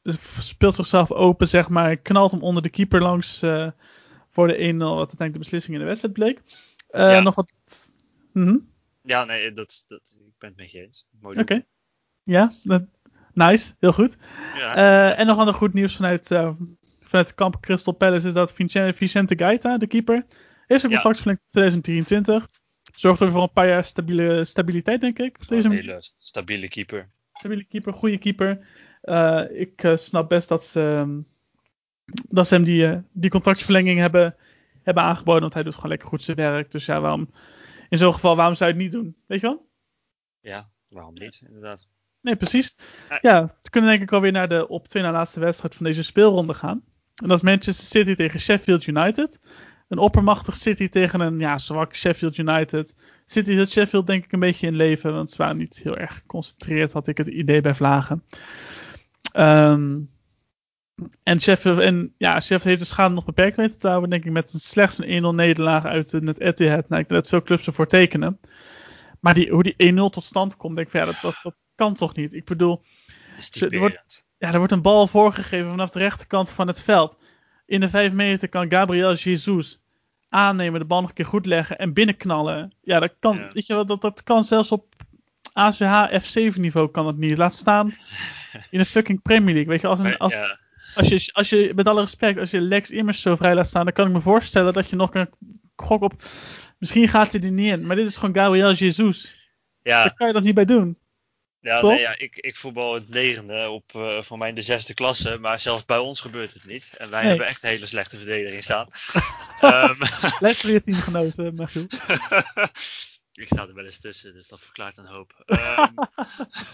Dus 0.03 0.17
Speelt 0.49 0.75
zichzelf 0.75 1.13
open, 1.13 1.49
zeg 1.49 1.69
maar. 1.69 1.97
Knalt 1.97 2.31
hem 2.31 2.43
onder 2.43 2.63
de 2.63 2.69
keeper 2.69 3.03
langs 3.03 3.43
eh, 3.43 3.71
voor 4.31 4.49
de 4.49 4.55
1-0. 4.55 4.77
Wat 4.79 4.97
uiteindelijk 4.99 5.33
de 5.33 5.39
beslissing 5.39 5.75
in 5.75 5.81
de 5.81 5.87
wedstrijd 5.87 6.15
bleek. 6.15 6.43
Eh, 6.89 7.11
Ja. 7.11 7.21
Nog 7.21 7.35
wat. 7.35 7.53
Mhm, 8.33 8.57
ja 9.03 9.25
nee, 9.25 9.53
dat, 9.53 9.85
dat, 9.87 10.19
ik 10.27 10.33
ben 10.39 10.49
het 10.49 10.59
met 10.59 10.71
je 10.71 10.81
eens. 10.83 11.07
Mooi 11.21 11.39
Oké. 11.41 11.65
Ja, 12.29 12.51
nice. 13.33 13.75
Heel 13.79 13.93
goed. 13.93 14.17
Ja, 14.57 14.75
Eh, 14.77 15.19
en 15.19 15.27
nog 15.27 15.39
ander 15.39 15.55
goed 15.55 15.73
nieuws 15.75 15.97
vanuit, 15.97 16.31
eh 16.31 16.51
vanuit 17.01 17.35
kamp 17.35 17.61
Crystal 17.61 17.95
Palace 17.95 18.27
is 18.29 18.35
dat 18.35 18.53
Vicente, 18.53 18.95
Vicente 18.97 19.39
Gaeta, 19.39 19.79
de 19.79 19.87
keeper, 19.87 20.27
heeft 20.67 20.81
zijn 20.81 20.93
Ja. 20.93 20.99
contract 21.01 21.17
verlengd 21.19 21.41
tot 21.43 21.51
2023. 21.51 22.47
Zorgt 22.95 23.23
ook 23.23 23.31
voor 23.31 23.43
een 23.43 23.53
paar 23.53 23.69
jaar 23.69 23.85
stabiele, 23.85 24.45
stabiliteit, 24.45 25.01
denk 25.01 25.19
ik. 25.19 25.49
Deze 25.49 25.69
een 25.69 25.75
hele 25.75 26.03
stabiele 26.19 26.69
keeper. 26.69 27.11
stabiele 27.33 27.65
keeper, 27.65 27.93
goede 27.93 28.19
keeper. 28.19 28.67
Eh, 29.01 29.43
ik 29.51 29.93
snap 29.95 30.29
best 30.29 30.49
dat 30.49 30.65
ze, 30.65 30.81
ehm, 30.81 31.21
dat 32.29 32.47
ze 32.49 32.55
hem 32.55 32.65
die, 32.65 33.03
die 33.13 33.31
contractverlenging 33.31 33.99
hebben, 33.99 34.37
hebben 34.83 35.03
aangeboden. 35.03 35.41
Want 35.41 35.55
hij 35.55 35.63
doet 35.63 35.75
gewoon 35.75 35.91
lekker 35.91 36.09
goed 36.09 36.23
zijn 36.23 36.37
werk. 36.37 36.71
Dus 36.71 36.87
ja, 36.87 37.01
waarom, 37.01 37.31
in 37.89 37.99
zo'n 37.99 38.13
geval, 38.13 38.37
waarom 38.37 38.55
zou 38.55 38.71
je 38.71 38.77
het 38.77 38.85
niet 38.85 38.93
doen? 38.93 39.17
Weet 39.27 39.41
je 39.41 39.47
wel? 39.47 39.69
Ja, 40.41 40.69
waarom 40.89 41.15
niet, 41.15 41.43
inderdaad. 41.47 41.89
Nee, 42.21 42.37
precies. 42.37 42.77
Ja, 43.21 43.55
we 43.63 43.71
kunnen 43.71 43.91
denk 43.91 44.03
ik 44.03 44.13
alweer 44.13 44.33
naar 44.33 44.49
de 44.49 44.69
op 44.69 44.89
twee 44.89 45.03
na 45.03 45.13
laatste 45.13 45.41
wedstrijd 45.41 45.75
van 45.75 45.87
deze 45.87 46.03
speelronde 46.03 46.55
gaan. 46.55 46.83
En 47.15 47.29
dat 47.29 47.37
is 47.37 47.45
Manchester 47.45 47.87
City 47.87 48.15
tegen 48.15 48.41
Sheffield 48.41 48.87
United. 48.87 49.41
Een 49.89 49.99
oppermachtig 49.99 50.57
City 50.57 50.89
tegen 50.89 51.21
een 51.21 51.39
ja, 51.39 51.59
zwak 51.59 51.95
Sheffield 51.95 52.37
United. 52.37 52.97
City 53.25 53.53
hield 53.53 53.71
Sheffield 53.71 54.07
denk 54.07 54.25
ik 54.25 54.33
een 54.33 54.41
beetje 54.41 54.67
in 54.67 54.77
leven, 54.77 55.13
want 55.13 55.31
ze 55.31 55.37
waren 55.37 55.57
niet 55.57 55.81
heel 55.83 55.97
erg 55.97 56.15
geconcentreerd, 56.15 56.93
had 56.93 57.07
ik 57.07 57.19
het 57.19 57.27
idee 57.27 57.61
bij 57.61 57.75
Vlagen. 57.75 58.25
Ehm, 59.33 59.99
en 61.23 61.41
Sheffield, 61.41 61.79
en 61.79 62.15
ja, 62.17 62.41
Sheffield 62.41 62.65
heeft 62.65 62.81
de 62.81 62.87
schade 62.87 63.15
nog 63.15 63.25
beperkt 63.25 63.57
weten 63.57 63.79
te 63.79 63.89
houden, 63.89 64.11
denk 64.11 64.25
ik, 64.25 64.33
met 64.33 64.53
een 64.53 64.61
slechts 64.61 64.99
een 64.99 65.25
1-0 65.25 65.35
nederlaag 65.35 65.85
uit 65.85 66.13
het 66.13 66.41
Etihad. 66.41 66.89
Nou, 66.89 67.03
ik 67.03 67.09
denk 67.09 67.23
dat 67.23 67.29
veel 67.29 67.43
clubs 67.43 67.67
ervoor 67.67 67.87
tekenen. 67.87 68.41
Maar 69.21 69.35
die, 69.35 69.51
hoe 69.51 69.63
die 69.63 69.93
1-0 69.93 69.95
tot 69.95 70.25
stand 70.25 70.57
komt, 70.57 70.77
denk 70.77 70.87
ik, 70.87 70.93
van, 70.93 71.01
ja, 71.01 71.07
dat, 71.07 71.21
dat, 71.23 71.41
dat 71.43 71.55
kan 71.79 71.95
toch 71.95 72.15
niet? 72.17 72.35
Ik 72.35 72.45
bedoel, 72.45 72.83
Dat 73.37 73.73
er 73.73 73.79
wordt- 73.79 74.25
ja, 74.39 74.53
er 74.53 74.59
wordt 74.59 74.73
een 74.73 74.83
bal 74.83 75.07
voorgegeven 75.07 75.69
vanaf 75.71 75.91
de 75.91 75.99
rechterkant 75.99 76.51
van 76.51 76.67
het 76.67 76.83
veld. 76.83 77.19
In 77.67 77.81
de 77.81 77.89
5 77.89 78.13
meter 78.13 78.49
kan 78.49 78.71
Gabriel 78.71 79.15
Jesus 79.15 79.81
aannemen, 80.29 80.81
de 80.81 80.87
bal 80.87 81.01
nog 81.01 81.09
een 81.09 81.15
keer 81.15 81.25
goed 81.25 81.47
leggen 81.47 81.79
en 81.79 81.93
binnenknallen. 81.93 82.73
Ja, 82.83 83.01
dat 83.01 83.15
kan, 83.19 83.37
Ja. 83.37 83.51
weet 83.53 83.67
je 83.67 83.75
wel, 83.75 83.87
dat, 83.87 84.01
dat 84.01 84.23
kan 84.23 84.45
zelfs 84.45 84.73
op 84.73 84.95
ACH 85.53 86.11
F7 86.23 86.61
niveau 86.61 86.91
kan 86.91 87.07
het 87.07 87.17
niet. 87.17 87.37
Laat 87.39 87.55
staan 87.55 87.87
in 88.71 88.79
de 88.79 88.85
fucking 88.85 89.23
Premier 89.23 89.55
League. 89.55 89.71
Weet 89.73 89.81
je, 89.81 89.87
als, 89.87 89.99
een, 89.99 90.17
als, 90.19 90.33
ja, 90.33 90.59
als, 90.95 91.09
je, 91.09 91.31
als 91.33 91.49
je, 91.51 91.73
met 91.75 91.87
alle 91.89 92.01
respect, 92.01 92.39
als 92.39 92.51
je 92.51 92.61
Lex 92.61 92.91
Immers 92.91 93.21
zo 93.23 93.37
vrij 93.37 93.55
laat 93.55 93.67
staan, 93.69 93.85
dan 93.85 93.93
kan 93.95 94.07
ik 94.07 94.13
me 94.13 94.21
voorstellen 94.21 94.73
dat 94.73 94.91
je 94.91 94.97
nog 94.97 95.11
kan 95.11 95.29
gokken 95.77 96.11
op, 96.13 96.23
misschien 96.79 97.09
gaat 97.09 97.33
hij 97.33 97.41
er 97.43 97.51
niet 97.51 97.73
in. 97.73 97.87
Maar 97.87 97.97
dit 97.97 98.07
is 98.07 98.17
gewoon 98.17 98.35
Gabriel 98.35 98.73
Jesus. 98.73 99.49
ja, 99.83 100.03
Daar 100.03 100.15
kan 100.15 100.27
je 100.27 100.33
dat 100.33 100.43
niet 100.43 100.55
bij 100.55 100.65
doen. 100.65 100.99
Ja, 101.61 101.83
nee, 101.83 102.01
ja 102.01 102.19
ik, 102.19 102.37
ik 102.37 102.57
voetbal 102.57 102.95
in 102.97 103.01
het 103.03 103.11
negende 103.11 103.69
op 103.69 103.95
eh, 103.95 104.23
voor 104.23 104.39
mij 104.39 104.49
in 104.49 104.55
de 104.55 104.63
zesde 104.63 104.95
klasse. 104.95 105.39
Maar 105.39 105.61
zelfs 105.61 105.85
bij 105.85 105.99
ons 105.99 106.21
gebeurt 106.21 106.53
het 106.53 106.65
niet. 106.65 106.91
En 106.99 107.11
wij 107.11 107.21
Nee. 107.21 107.29
hebben 107.29 107.47
echt 107.47 107.63
een 107.63 107.69
hele 107.69 107.87
slechte 107.87 108.17
verdediging 108.17 108.65
staan. 108.65 108.89
Ehm, 109.61 110.03
Les 110.39 110.61
voor 110.61 110.71
je 110.71 110.83
teamgenoten, 110.83 111.55
Michiel. 111.55 111.87
ik 113.33 113.47
sta 113.47 113.67
er 113.69 113.75
wel 113.75 113.85
eens 113.85 114.01
tussen, 114.01 114.35
dus 114.35 114.49
dat 114.49 114.61
verklaart 114.61 114.97
een 114.97 115.07
hoop. 115.07 115.43
Ehm, 115.47 115.93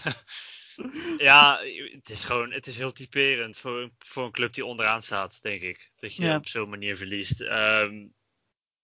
ja, 1.17 1.59
het 1.91 2.09
is 2.09 2.23
gewoon, 2.23 2.51
het 2.51 2.67
is 2.67 2.77
heel 2.77 2.91
typerend 2.91 3.57
voor, 3.57 3.81
een- 3.81 3.95
voor 3.99 4.25
een 4.25 4.31
club 4.31 4.53
die 4.53 4.65
onderaan 4.65 5.01
staat, 5.01 5.41
denk 5.41 5.61
ik. 5.61 5.89
Dat 5.99 6.15
je 6.15 6.23
Ja. 6.23 6.35
op 6.35 6.47
zo'n 6.47 6.69
manier 6.69 6.97
verliest. 6.97 7.41
Ehm, 7.41 8.05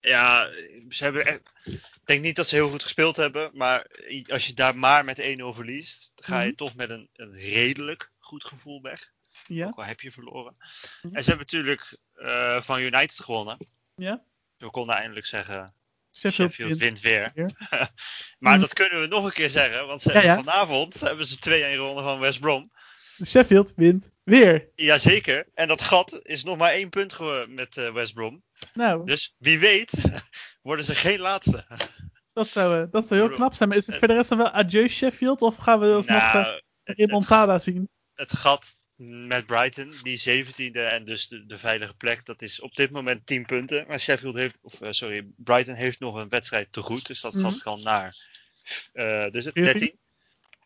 ja, 0.01 0.49
ze 0.89 1.03
hebben 1.03 1.25
echt, 1.25 1.41
ik 1.63 1.81
denk 2.05 2.21
niet 2.21 2.35
dat 2.35 2.47
ze 2.47 2.55
heel 2.55 2.69
goed 2.69 2.83
gespeeld 2.83 3.15
hebben, 3.15 3.49
maar 3.53 3.87
als 4.27 4.47
je 4.47 4.53
daar 4.53 4.77
maar 4.77 5.05
met 5.05 5.19
1-0 5.21 5.23
verliest, 5.53 6.11
ga 6.15 6.39
je 6.41 6.47
Mhm. 6.47 6.55
toch 6.55 6.75
met 6.75 6.89
een, 6.89 7.09
een 7.13 7.33
redelijk 7.35 8.11
goed 8.19 8.43
gevoel 8.45 8.81
weg. 8.81 9.11
Ja, 9.47 9.67
Ook 9.67 9.77
al 9.77 9.83
heb 9.83 10.01
je 10.01 10.11
verloren. 10.11 10.55
Mhm. 11.01 11.15
En 11.15 11.23
ze 11.23 11.29
hebben 11.29 11.47
natuurlijk 11.51 11.99
eh, 12.13 12.61
van 12.61 12.79
United 12.81 13.19
gewonnen. 13.19 13.57
ja. 13.95 14.23
We 14.57 14.69
konden 14.69 14.95
eindelijk 14.95 15.25
zeggen, 15.25 15.73
Sheffield, 16.13 16.51
Sheffield 16.51 16.77
wint. 16.77 16.99
weer. 16.99 17.31
weer. 17.33 17.51
maar 18.39 18.55
Mm. 18.55 18.61
dat 18.61 18.73
kunnen 18.73 19.01
we 19.01 19.07
nog 19.07 19.25
een 19.25 19.31
keer 19.31 19.49
zeggen, 19.49 19.87
want 19.87 20.01
ze 20.01 20.07
Ja, 20.13 20.13
hebben 20.19 20.35
ja. 20.35 20.43
vanavond 20.43 20.99
hebben 20.99 21.25
ze 21.25 21.37
2-1 21.39 21.73
gewonnen 21.75 22.03
van 22.03 22.19
West 22.19 22.39
Brom. 22.39 22.71
Sheffield 23.25 23.73
wint 23.75 24.09
weer. 24.31 24.69
Jazeker. 24.75 25.47
En 25.53 25.67
dat 25.67 25.81
gat 25.81 26.19
is 26.23 26.43
nog 26.43 26.57
maar 26.57 26.71
één 26.71 26.89
punt 26.89 27.19
met 27.47 27.77
eh, 27.77 27.93
West 27.93 28.13
Brom. 28.13 28.43
Nou, 28.73 29.05
Dus 29.05 29.35
wie 29.37 29.59
weet 29.59 29.91
worden 30.61 30.85
ze 30.85 30.95
geen 30.95 31.19
laatste. 31.19 31.65
dat, 32.33 32.47
zou, 32.47 32.81
eh, 32.81 32.91
dat 32.91 33.07
zou 33.07 33.19
heel 33.19 33.27
Bro, 33.29 33.37
knap 33.37 33.53
zijn. 33.53 33.69
Maar 33.69 33.77
is 33.77 33.85
het 33.85 33.93
eh, 33.93 33.99
voor 33.99 34.07
de 34.07 34.13
rest 34.13 34.29
dan 34.29 34.37
wel 34.37 34.49
adieu 34.49 34.87
Sheffield? 34.87 35.41
Of 35.41 35.55
gaan 35.55 35.79
we 35.79 35.85
alsnog 35.93 36.21
eh, 36.21 36.33
Nou, 36.33 36.61
een 36.83 36.95
remontada 36.95 37.57
zien? 37.57 37.89
het 38.13 38.33
gat 38.33 38.79
met 39.27 39.45
Brighton, 39.45 39.93
die 40.03 40.43
17e 40.45 40.71
en 40.71 41.05
dus 41.05 41.27
de, 41.27 41.45
de 41.45 41.57
veilige 41.57 41.93
plek, 41.93 42.25
dat 42.25 42.41
is 42.41 42.59
op 42.59 42.75
dit 42.75 42.91
moment 42.91 43.25
10 43.25 43.45
punten. 43.45 43.85
Maar 43.87 43.99
Sheffield 43.99 44.35
heeft, 44.35 44.57
of 44.61 44.81
eh, 44.81 44.91
sorry, 44.91 45.27
Brighton 45.37 45.73
heeft 45.75 45.99
nog 45.99 46.15
een 46.15 46.29
wedstrijd 46.29 46.71
te 46.71 46.81
goed. 46.81 47.07
Dus 47.07 47.21
dat 47.21 47.33
Mhm. 47.33 47.43
gat 47.43 47.61
kan 47.61 47.81
naar 47.83 48.15
eh 48.93 49.29
dus 49.31 49.45
het 49.45 49.53
14? 49.53 49.63
13. 49.79 49.99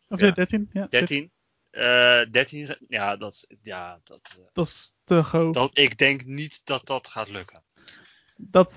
Of 0.08 0.20
ja. 0.20 0.32
13? 0.32 0.70
Ja, 0.74 0.88
13. 0.90 1.32
Eh 1.76 2.22
13, 2.32 2.78
ja, 2.88 3.16
dat, 3.16 3.48
ja 3.62 4.00
dat, 4.04 4.36
eh, 4.40 4.46
Dat 4.54 4.66
is 4.66 4.96
te 5.04 5.14
hoog. 5.14 5.32
Dat, 5.32 5.54
dat, 5.54 5.78
ik 5.78 5.98
denk 5.98 6.26
niet 6.26 6.62
dat 6.66 6.88
dat 6.88 7.08
gaat 7.08 7.30
lukken. 7.30 7.64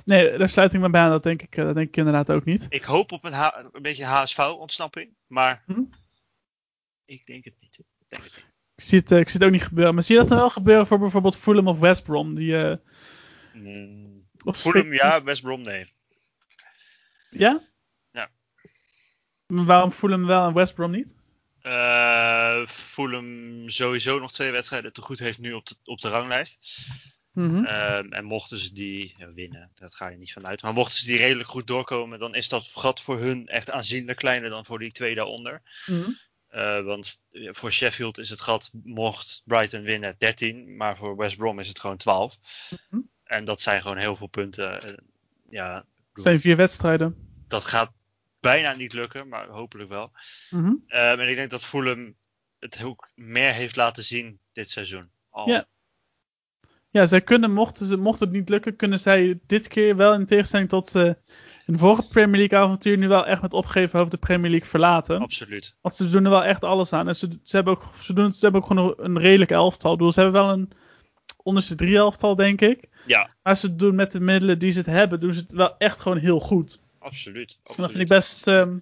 nee, 0.05 0.39
daar 0.39 0.49
sluit 0.49 0.75
ik 0.75 0.81
me 0.81 0.91
bij 0.91 1.01
aan. 1.01 1.11
Dat 1.11 1.23
denk 1.23 1.43
ik, 1.43 1.57
eh, 1.57 1.65
dat 1.65 1.75
denk 1.75 1.89
ik 1.89 1.97
inderdaad 1.97 2.31
ook 2.31 2.45
niet. 2.45 2.67
Ik 2.69 2.85
hoop 2.85 3.13
op 3.13 3.25
een, 3.25 3.83
beetje 3.83 4.05
HSV-ontsnapping, 4.05 5.15
maar 5.27 5.63
Mhm. 5.67 5.83
ik 7.05 7.27
denk 7.27 7.45
het 7.45 7.55
niet. 7.61 7.79
Ik 7.79 8.09
denk 8.09 8.23
het 8.23 8.35
niet. 8.37 8.57
Ik 8.75 8.85
zie, 8.85 8.99
het, 8.99 9.13
eh, 9.13 9.19
ik 9.19 9.29
zie 9.29 9.39
het 9.39 9.49
ook 9.49 9.55
niet 9.55 9.67
gebeuren. 9.67 9.95
Maar 9.95 10.03
zie 10.03 10.15
je 10.15 10.21
dat 10.21 10.31
dan 10.31 10.39
wel 10.39 10.51
gebeuren 10.51 10.87
voor 10.87 10.99
bijvoorbeeld 10.99 11.37
Fulham 11.37 11.69
of 11.69 11.79
West 11.79 12.03
Brom? 12.03 12.35
Die, 12.35 12.57
eh, 12.59 12.77
Mm, 13.53 14.29
Fulham 14.55 14.93
ja, 14.93 15.23
West 15.23 15.43
Brom 15.43 15.63
nee. 15.63 15.85
Ja? 17.31 17.61
Ja. 18.11 18.31
Maar 19.47 19.65
waarom 19.65 19.93
Fulham 19.93 20.27
wel 20.27 20.47
en 20.47 20.55
West 20.55 20.75
Brom 20.75 20.91
niet? 20.91 21.17
Eh 21.69 22.67
Fulham 22.67 23.71
sowieso 23.71 24.19
nog 24.19 24.33
twee 24.33 24.51
wedstrijden 24.51 24.93
te 24.93 25.01
goed 25.01 25.19
heeft 25.19 25.39
nu 25.39 25.53
op 25.53 25.67
de, 25.67 25.75
op 25.85 26.01
de 26.01 26.09
ranglijst. 26.09 26.59
Mhm. 27.33 27.65
Ehm, 27.65 28.13
en 28.13 28.25
mochten 28.25 28.59
ze 28.59 28.73
die 28.73 29.15
ja, 29.19 29.33
winnen, 29.33 29.71
dat 29.75 29.95
ga 29.95 30.09
je 30.09 30.17
niet 30.17 30.33
vanuit. 30.33 30.63
Maar 30.63 30.73
mochten 30.73 30.99
ze 30.99 31.07
die 31.07 31.19
redelijk 31.19 31.49
goed 31.49 31.67
doorkomen, 31.67 32.19
dan 32.19 32.35
is 32.35 32.49
dat 32.49 32.67
gat 32.67 33.01
voor 33.01 33.19
hun 33.19 33.49
echt 33.49 33.71
aanzienlijk 33.71 34.19
kleiner 34.19 34.51
dan 34.51 34.65
voor 34.65 34.79
die 34.79 34.93
twee 34.93 35.15
daaronder. 35.15 35.63
Eh, 36.49 36.85
want 36.85 37.21
eh, 37.31 37.49
voor 37.53 37.73
Sheffield 37.73 38.19
is 38.19 38.31
het 38.31 38.41
gat, 38.41 38.71
mocht 38.85 39.43
Brighton 39.45 39.83
winnen, 39.83 40.15
13. 40.19 40.77
Maar 40.77 40.97
voor 40.97 41.17
West 41.17 41.37
Brom 41.37 41.59
is 41.61 41.69
het 41.69 41.79
gewoon 41.79 41.97
12. 41.97 42.39
Mhm. 42.71 43.01
En 43.25 43.45
dat 43.45 43.61
zijn 43.61 43.83
gewoon 43.83 43.97
heel 43.97 44.17
veel 44.17 44.27
punten. 44.27 44.83
En 44.83 44.97
ja, 45.51 45.85
Het 46.13 46.23
zijn 46.23 46.41
vier 46.41 46.57
wedstrijden. 46.57 47.17
dat 47.49 47.65
gaat 47.65 47.93
bijna 48.41 48.75
niet 48.75 48.93
lukken, 48.93 49.29
maar 49.29 49.49
hopelijk 49.49 49.89
wel. 49.89 50.13
Ehm, 50.51 51.21
en 51.21 51.29
ik 51.29 51.37
denk 51.37 51.51
dat 51.51 51.65
Fulham 51.65 52.17
het 52.59 52.85
ook 52.85 53.11
meer 53.15 53.53
heeft 53.53 53.77
laten 53.77 54.03
zien 54.03 54.41
dit 54.53 54.71
seizoen. 54.71 55.11
Al. 55.29 55.49
Ja. 55.49 55.67
Ja, 56.91 57.07
zij 57.07 57.21
kunnen, 57.21 57.53
mochten, 57.53 57.87
ze, 57.87 57.97
mocht 57.97 58.21
het 58.21 58.31
niet 58.31 58.49
lukken, 58.49 58.77
kunnen 58.77 58.99
zij 58.99 59.41
dit 59.47 59.69
keer 59.69 59.97
wel 59.97 60.15
in 60.15 60.27
tegenstelling 60.27 60.69
tot 60.69 60.95
eh 60.95 61.13
hun 61.69 61.79
vorige 61.79 62.09
Premier 62.09 62.39
League 62.39 62.59
avontuur 62.59 62.99
nu 62.99 63.09
wel 63.09 63.27
echt 63.27 63.43
met 63.43 63.53
opgeven 63.53 63.99
hoofd 63.99 64.11
de 64.11 64.17
Premier 64.17 64.51
League 64.51 64.69
verlaten. 64.69 65.21
Absoluut. 65.21 65.77
Want 65.81 65.95
ze 65.95 66.09
doen 66.09 66.25
er 66.25 66.31
wel 66.31 66.45
echt 66.45 66.65
alles 66.65 66.93
aan. 66.93 67.09
En 67.09 67.17
ze, 67.17 67.29
ze, 67.43 67.57
hebben, 67.57 67.73
ook, 67.73 67.85
ze, 68.01 68.13
doen, 68.13 68.33
ze 68.33 68.39
hebben 68.41 68.61
ook 68.61 68.67
gewoon 68.67 68.95
een, 68.99 69.05
een 69.05 69.19
redelijk 69.19 69.51
elftal. 69.51 69.93
Ik 69.93 69.99
bedoel, 69.99 70.13
ze 70.13 70.21
hebben 70.21 70.43
wel 70.43 70.53
een 70.53 70.73
onderste 71.37 71.75
drie 71.75 71.97
elftal, 71.97 72.37
denk 72.37 72.61
ik. 72.61 72.89
Ja, 73.07 73.31
Maar 73.43 73.57
ze 73.57 73.77
doen 73.77 73.95
met 73.95 74.13
de 74.13 74.21
middelen 74.21 74.59
die 74.59 74.71
ze 74.71 74.79
het 74.79 74.87
hebben, 74.87 75.21
doen 75.21 75.35
ze 75.35 75.41
het 75.41 75.51
wel 75.51 75.77
echt 75.79 76.01
gewoon 76.01 76.19
heel 76.19 76.41
goed. 76.41 76.81
Absoluut. 76.99 77.59
Dat 77.63 77.91
vind 77.91 77.97
ik 77.97 78.09
best, 78.09 78.47
ehm, 78.47 78.79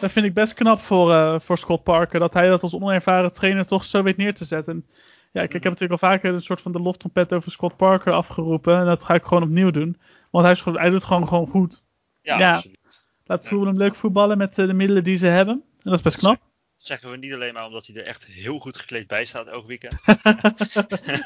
dat 0.00 0.12
vind 0.12 0.26
ik 0.26 0.34
best 0.34 0.54
knap 0.54 0.80
voor, 0.80 1.12
eh, 1.12 1.40
voor 1.40 1.58
Scott 1.58 1.82
Parker. 1.82 2.20
Dat 2.20 2.34
hij 2.34 2.48
dat 2.48 2.62
als 2.62 2.74
onervaren 2.74 3.32
trainer 3.32 3.66
toch 3.66 3.84
zo 3.84 4.02
weet 4.02 4.16
neer 4.16 4.34
te 4.34 4.44
zetten. 4.44 4.72
En 4.72 4.86
ja, 5.32 5.40
kijk, 5.40 5.54
ik 5.54 5.62
heb 5.62 5.72
natuurlijk 5.72 6.02
al 6.02 6.08
vaker 6.08 6.34
een 6.34 6.42
soort 6.42 6.60
van 6.60 6.72
de 6.72 6.80
loftrompet 6.80 7.32
over 7.32 7.50
Scott 7.50 7.76
Parker 7.76 8.12
afgeroepen. 8.12 8.78
En 8.78 8.84
dat 8.84 9.04
ga 9.04 9.14
ik 9.14 9.24
gewoon 9.24 9.42
opnieuw 9.42 9.70
doen. 9.70 9.96
Want 10.30 10.44
hij, 10.44 10.52
is 10.52 10.60
gewoon, 10.60 10.78
hij 10.78 10.90
doet 10.90 11.04
gewoon, 11.04 11.28
gewoon 11.28 11.46
goed. 11.46 11.82
Ja, 12.22 12.38
ja. 12.38 12.54
absoluut. 12.54 13.02
Laat 13.24 13.42
Ja. 13.42 13.48
Fulham 13.48 13.76
leuk 13.76 13.94
voetballen 13.94 14.38
met 14.38 14.58
eh, 14.58 14.66
de 14.66 14.72
middelen 14.72 15.04
die 15.04 15.16
ze 15.16 15.26
hebben. 15.26 15.54
En 15.54 15.90
dat 15.90 15.94
is 15.94 16.02
best 16.02 16.18
knap. 16.18 16.40
Zeggen 16.76 17.10
we 17.10 17.16
niet 17.16 17.32
alleen 17.32 17.54
maar 17.54 17.66
omdat 17.66 17.86
hij 17.86 17.96
er 17.96 18.04
echt 18.04 18.24
heel 18.24 18.58
goed 18.58 18.76
gekleed 18.76 19.06
bij 19.06 19.24
staat 19.24 19.46
elk 19.46 19.66
weekend. 19.66 20.06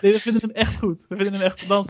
nee, 0.01 0.13
we 0.13 0.19
vinden 0.21 0.41
hem 0.41 0.51
echt 0.51 0.79
goed. 0.79 1.05
We 1.09 1.17
vinden 1.17 1.35
hem 1.35 1.43
echt... 1.43 1.69
Dan, 1.69 1.89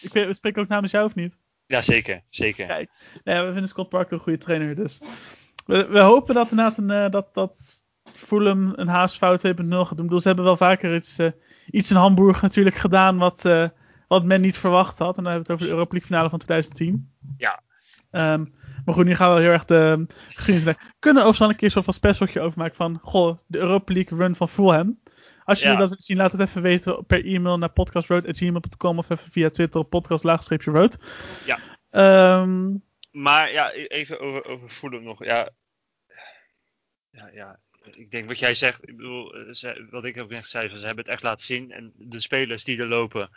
ik 0.00 0.12
weet, 0.12 0.26
we 0.26 0.34
spreken 0.34 0.62
ook 0.62 0.68
namens 0.68 0.92
jou 0.92 1.04
of 1.04 1.14
niet? 1.14 1.36
Ja, 1.66 1.82
zeker. 1.82 2.22
Zeker. 2.28 2.66
Kijk, 2.66 2.90
nee, 3.24 3.40
we 3.40 3.52
vinden 3.52 3.68
Scott 3.68 3.88
Parker 3.88 4.12
een 4.12 4.20
goede 4.20 4.38
trainer. 4.38 4.74
Dus 4.74 5.00
we, 5.66 5.86
we 5.86 6.00
hopen 6.00 6.34
dat 6.34 6.50
inderdaad 6.50 6.78
een, 6.78 6.90
eh, 6.90 7.10
dat, 7.10 7.34
dat 7.34 7.84
Fulham 8.12 8.72
een 8.76 8.88
haasfout 8.88 9.46
2.0 9.46 9.52
gaat 9.52 9.68
doen. 9.68 9.80
Ik 9.80 9.96
bedoel, 9.96 10.20
ze 10.20 10.26
hebben 10.26 10.44
wel 10.44 10.56
vaker 10.56 10.94
iets, 10.94 11.18
eh, 11.18 11.30
iets 11.70 11.90
in 11.90 11.96
Hamburg 11.96 12.42
natuurlijk 12.42 12.76
gedaan 12.76 13.18
wat, 13.18 13.44
eh, 13.44 13.68
wat 14.08 14.24
men 14.24 14.40
niet 14.40 14.58
verwacht 14.58 14.98
had. 14.98 15.16
En 15.16 15.22
dan 15.22 15.32
hebben 15.32 15.46
we 15.46 15.52
het 15.52 15.62
over 15.62 15.66
de 15.66 15.72
Europa 15.72 15.92
League 15.92 16.08
finale 16.08 16.30
van 16.30 16.38
2010. 16.38 17.10
Ja. 17.36 17.60
Ehm, 18.10 18.44
maar 18.84 18.94
goed, 18.94 19.04
nu 19.04 19.14
gaan 19.14 19.34
we 19.34 19.40
heel 19.40 19.50
erg 19.50 19.64
de 19.64 20.06
geschiedenis. 20.26 20.64
We 20.64 20.76
kunnen 20.98 21.22
overigens 21.22 21.38
wel 21.38 21.48
een 21.48 21.56
keer 21.56 21.70
zo'n 21.70 21.84
van 21.84 21.92
specialtje 21.92 22.40
overmaken 22.40 22.76
van, 22.76 22.98
goh, 23.02 23.38
de 23.46 23.58
Europa 23.58 23.92
League 23.92 24.18
run 24.18 24.36
van 24.36 24.48
Fulham. 24.48 24.98
Als 25.46 25.58
jullie 25.58 25.72
Ja. 25.74 25.78
dat 25.80 25.88
willen 25.88 26.02
zien, 26.04 26.16
laat 26.16 26.32
het 26.32 26.40
even 26.40 26.62
weten 26.62 27.06
per 27.06 27.24
e-mail 27.24 27.58
naar 27.58 27.70
podcastroad.gmail.com 27.72 28.98
of 28.98 29.10
even 29.10 29.30
via 29.32 29.50
Twitter 29.50 29.80
op 29.80 29.90
podcast-road. 29.90 30.98
Ja. 31.46 31.58
Ehm, 31.90 32.74
Maar 33.12 33.52
ja, 33.52 33.72
e- 33.74 33.84
even 33.84 34.20
over, 34.20 34.44
over 34.44 34.68
Fulham 34.68 35.02
nog. 35.02 35.24
Ja, 35.24 35.48
ja, 37.10 37.30
ja, 37.32 37.58
ik 37.92 38.10
denk 38.10 38.28
wat 38.28 38.38
jij 38.38 38.54
zegt. 38.54 38.88
Ik 38.88 38.96
bedoel, 38.96 39.34
eh, 39.34 39.52
ze- 39.52 39.86
wat 39.90 40.04
ik 40.04 40.18
ook 40.18 40.30
net 40.30 40.46
zei, 40.46 40.68
ze 40.68 40.76
hebben 40.76 40.96
het 41.04 41.08
echt 41.08 41.22
laten 41.22 41.44
zien. 41.44 41.72
En 41.72 41.92
de 41.96 42.20
spelers 42.20 42.64
die 42.64 42.78
er 42.80 42.86
lopen, 42.88 43.30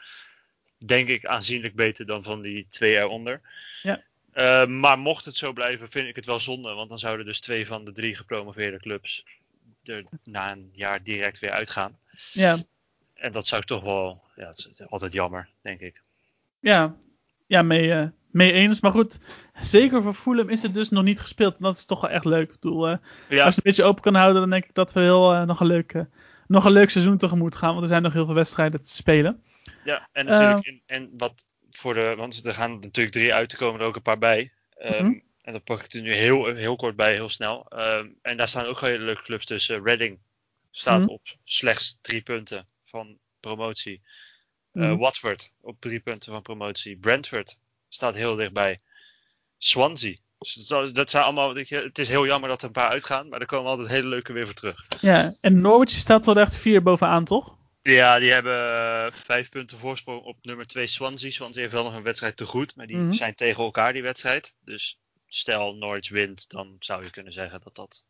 denk 0.85 1.07
ik 1.07 1.25
aanzienlijk 1.25 1.75
beter 1.75 2.05
dan 2.05 2.23
van 2.23 2.41
die 2.41 2.65
twee 2.69 2.95
eronder. 2.97 3.41
Ja. 3.83 4.03
Eh, 4.31 4.65
maar 4.65 4.99
mocht 4.99 5.25
het 5.25 5.35
zo 5.35 5.53
blijven, 5.53 5.89
vind 5.89 6.07
ik 6.07 6.15
het 6.15 6.25
wel 6.25 6.39
zonde. 6.39 6.73
Want 6.73 6.89
dan 6.89 6.99
zouden 6.99 7.25
dus 7.25 7.39
twee 7.39 7.67
van 7.67 7.85
de 7.85 7.91
drie 7.91 8.15
gepromoveerde 8.15 8.79
clubs 8.79 9.25
er 9.83 10.03
na 10.23 10.51
een 10.51 10.69
jaar 10.73 11.03
direct 11.03 11.39
weer 11.39 11.51
uitgaan. 11.51 11.99
ja, 12.31 12.57
En 13.13 13.31
dat 13.31 13.47
zou 13.47 13.61
ik 13.61 13.67
toch 13.67 13.83
wel, 13.83 14.23
ja, 14.35 14.47
het 14.47 14.67
is 14.69 14.81
altijd 14.87 15.13
jammer, 15.13 15.49
denk 15.61 15.79
ik. 15.79 16.01
ja, 16.59 16.95
ja 17.47 17.61
mee, 17.61 17.93
eh, 17.93 18.07
mee 18.31 18.51
eens. 18.51 18.79
Maar 18.79 18.91
goed, 18.91 19.17
zeker 19.59 20.01
voor 20.01 20.13
Fulham 20.13 20.49
is 20.49 20.61
het 20.61 20.73
dus 20.73 20.89
nog 20.89 21.03
niet 21.03 21.19
gespeeld. 21.19 21.53
En 21.53 21.63
dat 21.63 21.75
is 21.75 21.85
toch 21.85 22.01
wel 22.01 22.09
echt 22.09 22.25
leuk. 22.25 22.47
Ik 22.53 22.59
bedoel, 22.59 22.87
eh, 22.87 22.97
Ja, 22.97 22.97
Als 23.27 23.29
je 23.29 23.43
het 23.43 23.55
een 23.57 23.61
beetje 23.63 23.83
open 23.83 24.01
kan 24.03 24.15
houden, 24.15 24.41
dan 24.41 24.49
denk 24.49 24.65
ik 24.65 24.73
dat 24.73 24.93
we 24.93 24.99
heel, 24.99 25.33
eh, 25.33 25.43
nog, 25.43 25.59
een 25.59 25.67
leuk, 25.67 26.05
nog 26.47 26.65
een 26.65 26.71
leuk 26.71 26.89
seizoen 26.89 27.17
tegemoet 27.17 27.55
gaan. 27.55 27.69
Want 27.69 27.81
er 27.81 27.87
zijn 27.87 28.01
nog 28.01 28.13
heel 28.13 28.25
veel 28.25 28.33
wedstrijden 28.33 28.81
te 28.81 28.89
spelen. 28.95 29.43
Ja, 29.83 30.09
en 30.11 30.25
natuurlijk, 30.25 30.65
en, 30.65 30.81
en 30.85 31.09
wat 31.17 31.47
voor 31.69 31.93
de, 31.93 32.13
want 32.17 32.45
er 32.45 32.53
gaan 32.53 32.79
natuurlijk 32.79 33.15
drie 33.15 33.33
uit, 33.33 33.51
er 33.51 33.57
komen 33.57 33.79
er 33.79 33.85
ook 33.85 33.95
een 33.95 34.01
paar 34.01 34.17
bij. 34.17 34.51
Mhm. 34.77 35.19
En 35.49 35.55
dan 35.55 35.63
pak 35.63 35.83
ik 35.83 35.93
er 35.93 36.01
nu 36.01 36.13
heel, 36.13 36.45
heel 36.55 36.75
kort 36.75 36.95
bij, 36.95 37.13
heel 37.13 37.29
snel. 37.29 37.65
Ehm, 37.69 38.07
en 38.21 38.37
daar 38.37 38.47
staan 38.47 38.65
ook 38.65 38.81
hele 38.81 39.03
leuke 39.03 39.21
clubs 39.23 39.45
tussen. 39.45 39.83
Reading 39.83 40.19
staat 40.71 40.99
Mhm. 41.01 41.09
op 41.09 41.21
slechts 41.43 41.97
drie 42.01 42.21
punten 42.21 42.67
van 42.85 43.17
promotie. 43.39 44.01
Mhm. 44.71 44.95
Watford 44.97 45.51
op 45.61 45.81
drie 45.81 45.99
punten 45.99 46.31
van 46.31 46.41
promotie. 46.41 46.97
Brentford 46.97 47.57
staat 47.89 48.15
heel 48.15 48.35
dichtbij. 48.35 48.79
Swansea. 49.57 50.15
Dus 50.37 50.53
dat, 50.53 50.95
dat 50.95 51.09
zijn 51.09 51.23
allemaal, 51.23 51.55
het 51.55 51.99
is 51.99 52.07
heel 52.07 52.25
jammer 52.25 52.49
dat 52.49 52.61
er 52.61 52.67
een 52.67 52.73
paar 52.73 52.89
uitgaan, 52.89 53.29
maar 53.29 53.39
er 53.39 53.45
komen 53.45 53.69
altijd 53.69 53.87
hele 53.87 54.07
leuke 54.07 54.33
weer 54.33 54.45
voor 54.45 54.53
terug. 54.55 54.85
Ja, 55.01 55.33
en 55.41 55.61
Norwich 55.61 55.89
staat 55.91 56.25
wel 56.25 56.35
echt 56.37 56.55
vier 56.55 56.83
bovenaan, 56.83 57.25
toch? 57.25 57.57
Ja, 57.81 58.19
die 58.19 58.31
hebben 58.31 58.53
eh, 58.69 59.11
vijf 59.11 59.49
punten 59.49 59.77
voorsprong 59.77 60.21
op 60.21 60.37
nummer 60.41 60.67
2 60.67 60.87
Swansea. 60.87 61.29
Swansea 61.31 61.61
heeft 61.61 61.73
wel 61.73 61.83
nog 61.83 61.93
een 61.93 62.03
wedstrijd 62.03 62.37
te 62.37 62.45
goed, 62.45 62.75
maar 62.75 62.87
die 62.87 62.97
Mhm. 62.97 63.13
zijn 63.13 63.35
tegen 63.35 63.63
elkaar 63.63 63.93
die 63.93 64.01
wedstrijd. 64.01 64.55
Dus 64.63 64.99
stel 65.29 65.75
Norwich 65.75 66.09
wint, 66.09 66.49
dan 66.49 66.75
zou 66.79 67.03
je 67.03 67.09
kunnen 67.09 67.33
zeggen 67.33 67.61
dat 67.63 67.75
dat 67.75 68.05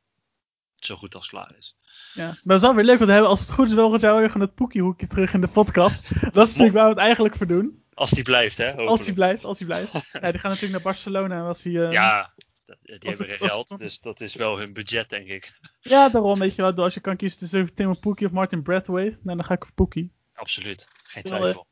zo 0.76 0.96
goed 0.96 1.16
als 1.16 1.28
klaar 1.28 1.56
is. 1.58 1.78
Ja. 2.14 2.26
Maar 2.26 2.40
dat 2.44 2.56
is 2.56 2.62
wel 2.62 2.76
weer 2.76 2.84
leuk, 2.84 2.98
want 2.98 3.10
we 3.10 3.12
hebben, 3.12 3.30
als 3.32 3.40
het 3.40 3.52
goed 3.52 3.68
is, 3.68 3.74
wel 3.74 3.92
weer 3.92 4.00
gewoon 4.00 4.48
het 4.48 4.56
poekiehoekje 4.56 5.08
terug 5.08 5.34
in 5.34 5.42
de 5.42 5.48
podcast. 5.48 6.10
Dat 6.34 6.48
is 6.48 6.56
natuurlijk 6.56 6.74
waar 6.74 6.84
we 6.84 6.90
het 6.90 7.00
eigenlijk 7.00 7.36
voor 7.36 7.48
doen. 7.48 7.84
Als 7.94 8.12
die 8.12 8.24
blijft, 8.24 8.58
hè? 8.58 8.68
Hopelijk. 8.68 8.90
Als 8.90 9.06
hij 9.06 9.14
blijft, 9.14 9.46
als 9.46 9.58
hij 9.58 9.68
blijft. 9.68 9.94
Ja, 10.22 10.32
die 10.32 10.40
gaan 10.40 10.52
natuurlijk 10.52 10.72
naar 10.72 10.94
Barcelona. 10.94 11.48
Als 11.48 11.64
hij, 11.64 11.86
eh, 11.86 11.92
Ja, 11.92 12.34
die 12.66 13.10
Als 13.10 13.18
hebben 13.18 13.38
geen 13.38 13.50
geld, 13.50 13.78
dus 13.80 14.00
dat 14.00 14.22
is 14.22 14.36
wel 14.36 14.58
hun 14.60 14.74
budget, 14.74 15.10
denk 15.10 15.28
ik. 15.28 15.52
ja, 15.82 16.10
daarom 16.10 16.40
weet 16.40 16.56
je 16.56 16.62
wel. 16.62 16.76
Als 16.76 16.94
je 16.94 17.00
kan 17.00 17.16
kiezen 17.16 17.40
tussen 17.40 17.74
Timo 17.74 17.94
Poekie 17.94 18.28
of 18.28 18.34
Martin 18.34 18.62
Brathwaite, 18.62 19.20
nou, 19.24 19.38
dan 19.38 19.46
ga 19.46 19.54
ik 19.54 19.64
voor 19.64 19.74
Poekie. 19.74 20.12
Absoluut, 20.34 20.88
geen 21.04 21.24
eh, 21.24 21.38
twijfel. 21.38 21.68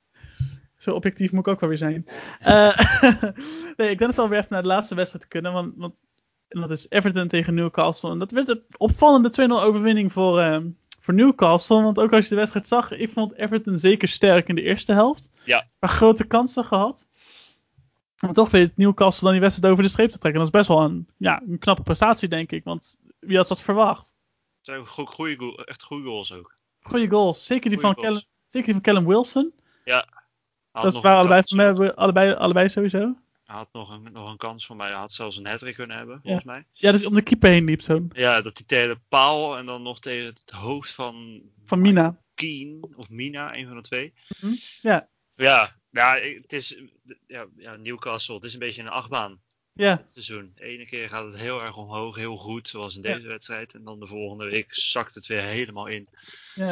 Zo 0.78 0.92
objectief 0.92 1.32
moet 1.32 1.48
ik 1.48 1.54
ook 1.54 1.60
wel 1.60 1.70
weer 1.70 1.78
zijn. 1.78 2.06
Eh, 2.40 2.80
nee, 3.78 3.90
ik 3.90 3.98
denk 3.98 4.10
dat 4.10 4.16
we 4.16 4.22
alweer 4.22 4.38
even 4.38 4.52
naar 4.52 4.62
de 4.62 4.68
laatste 4.68 4.96
wedstrijd 4.96 5.24
te 5.24 5.30
kunnen. 5.30 5.54
Want, 5.54 5.74
want 5.76 5.94
en 6.48 6.62
dat 6.62 6.72
is 6.72 6.90
Everton 6.90 7.28
tegen 7.28 7.54
Newcastle. 7.54 8.12
En 8.12 8.20
dat 8.20 8.32
werd 8.32 8.50
een 8.50 8.64
opvallende 8.78 9.30
2-0 9.30 9.52
overwinning 9.64 10.12
voor, 10.12 10.40
eh, 10.40 10.58
voor 11.00 11.14
Newcastle. 11.14 11.82
Want 11.84 12.00
ook 12.00 12.14
als 12.14 12.24
je 12.24 12.30
de 12.30 12.36
wedstrijd 12.36 12.68
zag, 12.68 12.92
ik 12.92 13.10
vond 13.12 13.34
Everton 13.34 13.80
zeker 13.80 14.08
sterk 14.08 14.48
in 14.48 14.56
de 14.56 14.62
eerste 14.62 14.94
helft. 14.94 15.30
Ja. 15.44 15.66
Paar 15.80 15.90
grote 15.90 16.24
kansen 16.28 16.66
gehad. 16.66 17.08
Maar 18.20 18.34
toch 18.34 18.52
weet 18.52 18.78
Newcastle 18.78 19.24
dan 19.24 19.32
die 19.32 19.42
wedstrijd 19.42 19.72
over 19.72 19.84
de 19.84 19.90
streep 19.90 20.10
te 20.10 20.18
trekken. 20.18 20.40
Dat 20.42 20.54
is 20.54 20.58
best 20.60 20.68
wel 20.68 20.82
een, 20.82 21.08
ja, 21.18 21.42
een 21.48 21.60
knappe 21.60 21.84
prestatie, 21.84 22.28
denk 22.30 22.52
ik. 22.52 22.64
Want 22.64 23.00
wie 23.20 23.38
had 23.38 23.48
dat 23.48 23.62
verwacht? 23.62 24.06
Het 24.58 24.66
zijn 24.66 24.80
ook 24.80 24.88
goe- 24.88 25.08
goeie 25.08 25.38
goal- 25.38 25.64
echt 25.64 25.84
goede 25.84 26.04
goals 26.08 26.34
ook. 26.34 26.54
Goeie 26.82 27.10
goals. 27.10 27.46
Zeker 27.46 27.70
die, 27.70 27.80
Goeie 27.80 27.94
van, 27.94 28.04
goals. 28.04 28.16
Callum, 28.20 28.34
zeker 28.48 28.66
die 28.66 28.82
van 28.82 28.84
Callum 28.94 29.08
Wilson. 29.08 29.54
Hij 30.72 30.82
dat 30.84 31.02
waren 31.02 31.18
allebei, 31.20 31.90
allebei, 31.96 32.34
allebei 32.34 32.70
sowieso. 32.70 33.16
Hij 33.48 33.56
had 33.56 33.70
nog 33.72 33.90
een, 33.90 34.12
nog 34.12 34.32
een 34.32 34.38
kans 34.38 34.66
voor 34.66 34.76
mij. 34.76 34.88
Hij 34.88 34.98
had 34.98 35.12
zelfs 35.12 35.38
een 35.38 35.46
hat 35.46 35.72
kunnen 35.74 35.98
hebben, 35.98 36.20
volgens 36.22 36.44
mij. 36.46 36.66
Ja, 36.74 36.92
dat 36.92 37.00
hij 37.00 37.10
om 37.10 37.16
de 37.16 37.22
keeper 37.22 37.50
heen 37.50 37.66
liep 37.66 37.82
zo. 37.82 38.08
Ja, 38.12 38.42
dat 38.42 38.58
hij 38.58 38.68
tegen 38.68 38.90
de 38.96 39.02
paal 39.10 39.58
en 39.58 39.66
dan 39.66 39.82
nog 39.84 40.00
tegen 40.00 40.26
het 40.26 40.52
hoofd 40.52 40.92
van 40.92 41.42
Van 41.66 41.82
Mina. 41.82 42.22
Keen 42.34 42.88
of 42.96 43.10
Mina, 43.10 43.56
een 43.56 43.68
van 43.68 43.76
de 43.76 43.82
twee. 43.82 44.14
Mhm, 44.40 44.54
ja. 44.82 45.08
Ja, 45.36 45.76
ja, 45.90 46.16
het 46.20 46.54
is 46.54 46.82
ja, 47.28 47.46
ja, 47.58 47.76
Newcastle. 47.76 48.36
Het 48.36 48.44
is 48.44 48.54
een 48.54 48.60
beetje 48.60 48.82
een 48.82 48.88
achtbaan 48.88 49.42
Ja, 49.74 49.96
dit 49.96 50.10
seizoen. 50.10 50.52
De 50.56 50.64
ene 50.64 50.86
keer 50.86 51.10
gaat 51.10 51.26
het 51.26 51.38
heel 51.38 51.62
erg 51.64 51.78
omhoog, 51.78 52.16
heel 52.16 52.38
goed, 52.38 52.68
zoals 52.68 52.96
in 52.98 53.02
Ja. 53.04 53.16
deze 53.16 53.28
wedstrijd. 53.28 53.74
En 53.74 53.84
dan 53.84 54.00
de 54.00 54.06
volgende 54.08 54.46
week 54.46 54.74
zakt 54.76 55.16
het 55.16 55.28
weer 55.28 55.42
helemaal 55.42 55.88
in. 55.88 56.08
ja. 56.56 56.66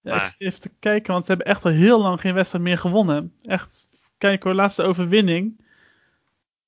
ja 0.00 0.16
Maar- 0.16 0.34
even 0.38 0.60
te 0.60 0.70
kijken, 0.80 1.12
want 1.12 1.24
ze 1.24 1.30
hebben 1.32 1.46
echt 1.48 1.64
al 1.64 1.70
heel 1.70 2.00
lang 2.00 2.20
geen 2.20 2.34
wedstrijd 2.34 2.64
meer 2.64 2.78
gewonnen. 2.78 3.34
Echt, 3.42 3.88
kijk 4.18 4.42
hoor, 4.42 4.54
laatste 4.54 4.82
overwinning. 4.82 5.64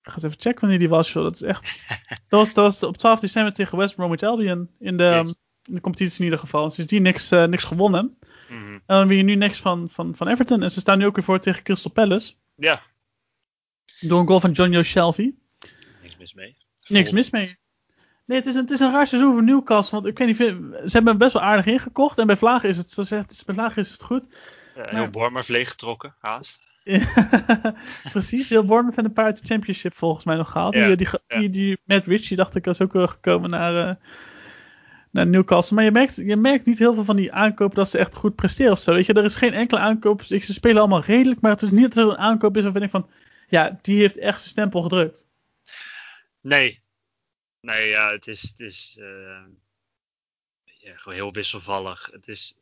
Ik 0.09 0.15
ga 0.15 0.21
eens 0.23 0.33
even 0.33 0.41
checken 0.43 0.61
wanneer 0.61 0.79
die 0.79 0.89
was, 0.89 1.13
joh. 1.13 1.23
Dat 1.23 1.35
is 1.35 1.43
echt... 1.43 1.87
dat, 2.29 2.41
was, 2.41 2.53
dat 2.53 2.65
was 2.65 2.83
op 2.83 2.97
12 2.97 3.21
december 3.21 3.53
tegen 3.53 3.79
West 3.79 3.95
Bromwich 3.95 4.23
Albion 4.23 4.71
in 4.79 4.97
de, 4.97 5.05
Yes. 5.25 5.37
in 5.65 5.75
de 5.75 5.81
competitie 5.81 6.19
in 6.19 6.25
ieder 6.25 6.39
geval. 6.39 6.71
Sindsdien 6.71 7.03
niks, 7.03 7.31
eh, 7.31 7.45
niks 7.45 7.65
gewonnen. 7.65 8.19
Mhm. 8.49 8.73
En 8.73 8.81
dan 8.87 9.09
je 9.17 9.23
nu 9.23 9.35
niks 9.35 9.59
van, 9.61 9.89
van, 9.91 10.17
van 10.17 10.29
Everton. 10.29 10.63
En 10.63 10.71
ze 10.71 10.81
staan 10.81 10.99
nu 10.99 11.07
ook 11.07 11.15
weer 11.15 11.25
voor 11.25 11.39
tegen 11.41 11.63
Crystal 11.63 11.91
Palace. 11.91 12.35
Ja, 12.57 12.81
Door 14.01 14.21
een 14.21 14.27
goal 14.27 14.41
van 14.41 14.51
John 14.53 14.83
Shelby. 14.83 15.35
niks 16.03 16.17
mis 16.17 16.35
mee. 16.35 16.57
Niks 16.87 17.11
mis 17.11 17.31
mee. 17.31 17.57
Nee, 18.25 18.39
het 18.39 18.47
is, 18.47 18.55
een, 18.55 18.61
het 18.61 18.71
is 18.71 18.81
een 18.81 18.93
raar 18.93 19.07
seizoen 19.07 19.33
voor 19.33 19.43
Newcastle. 19.45 20.01
Want 20.01 20.11
ik 20.13 20.19
weet 20.19 20.27
niet, 20.27 20.37
ze 20.37 20.45
hebben 20.83 21.07
hem 21.07 21.19
best 21.19 21.33
wel 21.33 21.43
aardig 21.43 21.67
ingekocht. 21.67 22.19
En 22.19 22.27
bij 22.27 22.37
Vlagen 22.37 22.69
is 22.69 22.77
het, 22.77 22.91
zo 22.91 23.03
zegt, 23.03 23.43
bij 23.47 23.55
Vlagen 23.55 23.83
is 23.83 23.91
het 23.91 24.03
goed. 24.03 24.27
Ja, 24.75 24.83
Maar- 24.83 24.95
heel 24.95 25.09
Bournemouth 25.09 25.49
leeggetrokken, 25.49 26.15
haast. 26.19 26.61
Precies, 28.13 28.49
heel 28.49 28.65
Bournemouth 28.65 28.99
en 28.99 29.05
een 29.05 29.13
paar 29.13 29.25
uit 29.25 29.41
de 29.41 29.47
Championship 29.47 29.95
volgens 29.97 30.25
mij 30.25 30.37
nog 30.37 30.51
gehaald. 30.51 30.75
Ja, 30.75 30.87
die, 30.87 30.97
die, 30.97 31.09
ja. 31.27 31.39
die, 31.39 31.51
die 31.51 31.79
Matt 31.85 32.07
Ritchie 32.07 32.37
dacht 32.37 32.55
ik 32.55 32.65
was 32.65 32.81
ook 32.81 32.93
wel 32.93 33.07
gekomen 33.07 33.51
naar, 33.51 33.89
eh, 33.89 33.95
naar 35.11 35.27
Newcastle. 35.27 35.75
Maar 35.77 35.85
je 35.85 35.91
merkt, 35.91 36.17
je 36.17 36.37
merkt 36.37 36.67
niet 36.67 36.79
heel 36.79 36.95
veel 36.95 37.05
van 37.05 37.17
die 37.17 37.33
aankopen 37.33 37.77
dat 37.77 37.91
ze 37.91 37.99
echt 37.99 38.15
goed 38.15 38.35
presteren 38.35 38.73
of 38.73 38.79
zo. 38.79 38.93
Weet 38.95 39.07
je, 39.07 39.13
er 39.13 39.25
is 39.25 39.35
geen 39.35 39.55
enkele 39.55 39.81
aankoop. 39.81 40.23
Ik- 40.23 40.45
Ze 40.45 40.53
spelen 40.53 40.79
allemaal 40.79 41.03
redelijk, 41.05 41.41
maar 41.41 41.51
het 41.51 41.63
is 41.63 41.71
niet 41.71 41.95
dat 41.95 42.05
er 42.05 42.11
een 42.11 42.19
aankoop 42.19 42.57
is 42.57 42.63
waarvan 42.63 42.83
ik 42.83 42.91
van, 42.91 43.11
ja, 43.49 43.79
die 43.83 43.99
heeft 44.01 44.17
echt 44.19 44.39
zijn 44.39 44.51
stempel 44.51 44.83
gedrukt. 44.83 45.27
Nee. 46.41 46.83
Nee, 47.61 47.89
ja, 47.89 48.11
het 48.13 48.27
is, 48.27 48.43
het 48.43 48.61
is 48.61 48.97
eh, 49.01 49.45
ja, 50.65 50.93
gewoon 50.97 51.19
heel 51.19 51.33
wisselvallig. 51.33 52.09
Het 52.13 52.29
is, 52.29 52.55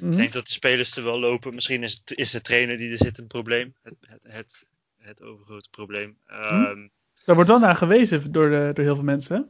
Mhm. 0.00 0.10
Ik 0.10 0.16
denk 0.16 0.32
dat 0.32 0.46
de 0.46 0.52
spelers 0.52 0.96
er 0.96 1.04
wel 1.04 1.18
lopen. 1.20 1.54
Misschien 1.54 1.82
is, 1.82 1.92
het, 1.92 2.18
is 2.18 2.30
de 2.30 2.40
trainer 2.40 2.76
die 2.76 2.90
er 2.90 2.96
zit 2.96 3.18
een 3.18 3.26
probleem. 3.26 3.74
Het, 3.82 3.94
het, 4.00 4.22
het, 4.22 4.66
het 4.98 5.22
overgrote 5.22 5.70
probleem. 5.70 6.18
Ehm, 6.26 6.88
Daar 7.24 7.34
wordt 7.34 7.50
wel 7.50 7.58
naar 7.58 7.76
gewezen 7.76 8.32
door, 8.32 8.50
de, 8.50 8.70
door 8.74 8.84
heel 8.84 8.94
veel 8.94 9.04
mensen. 9.04 9.36
hè? 9.36 9.42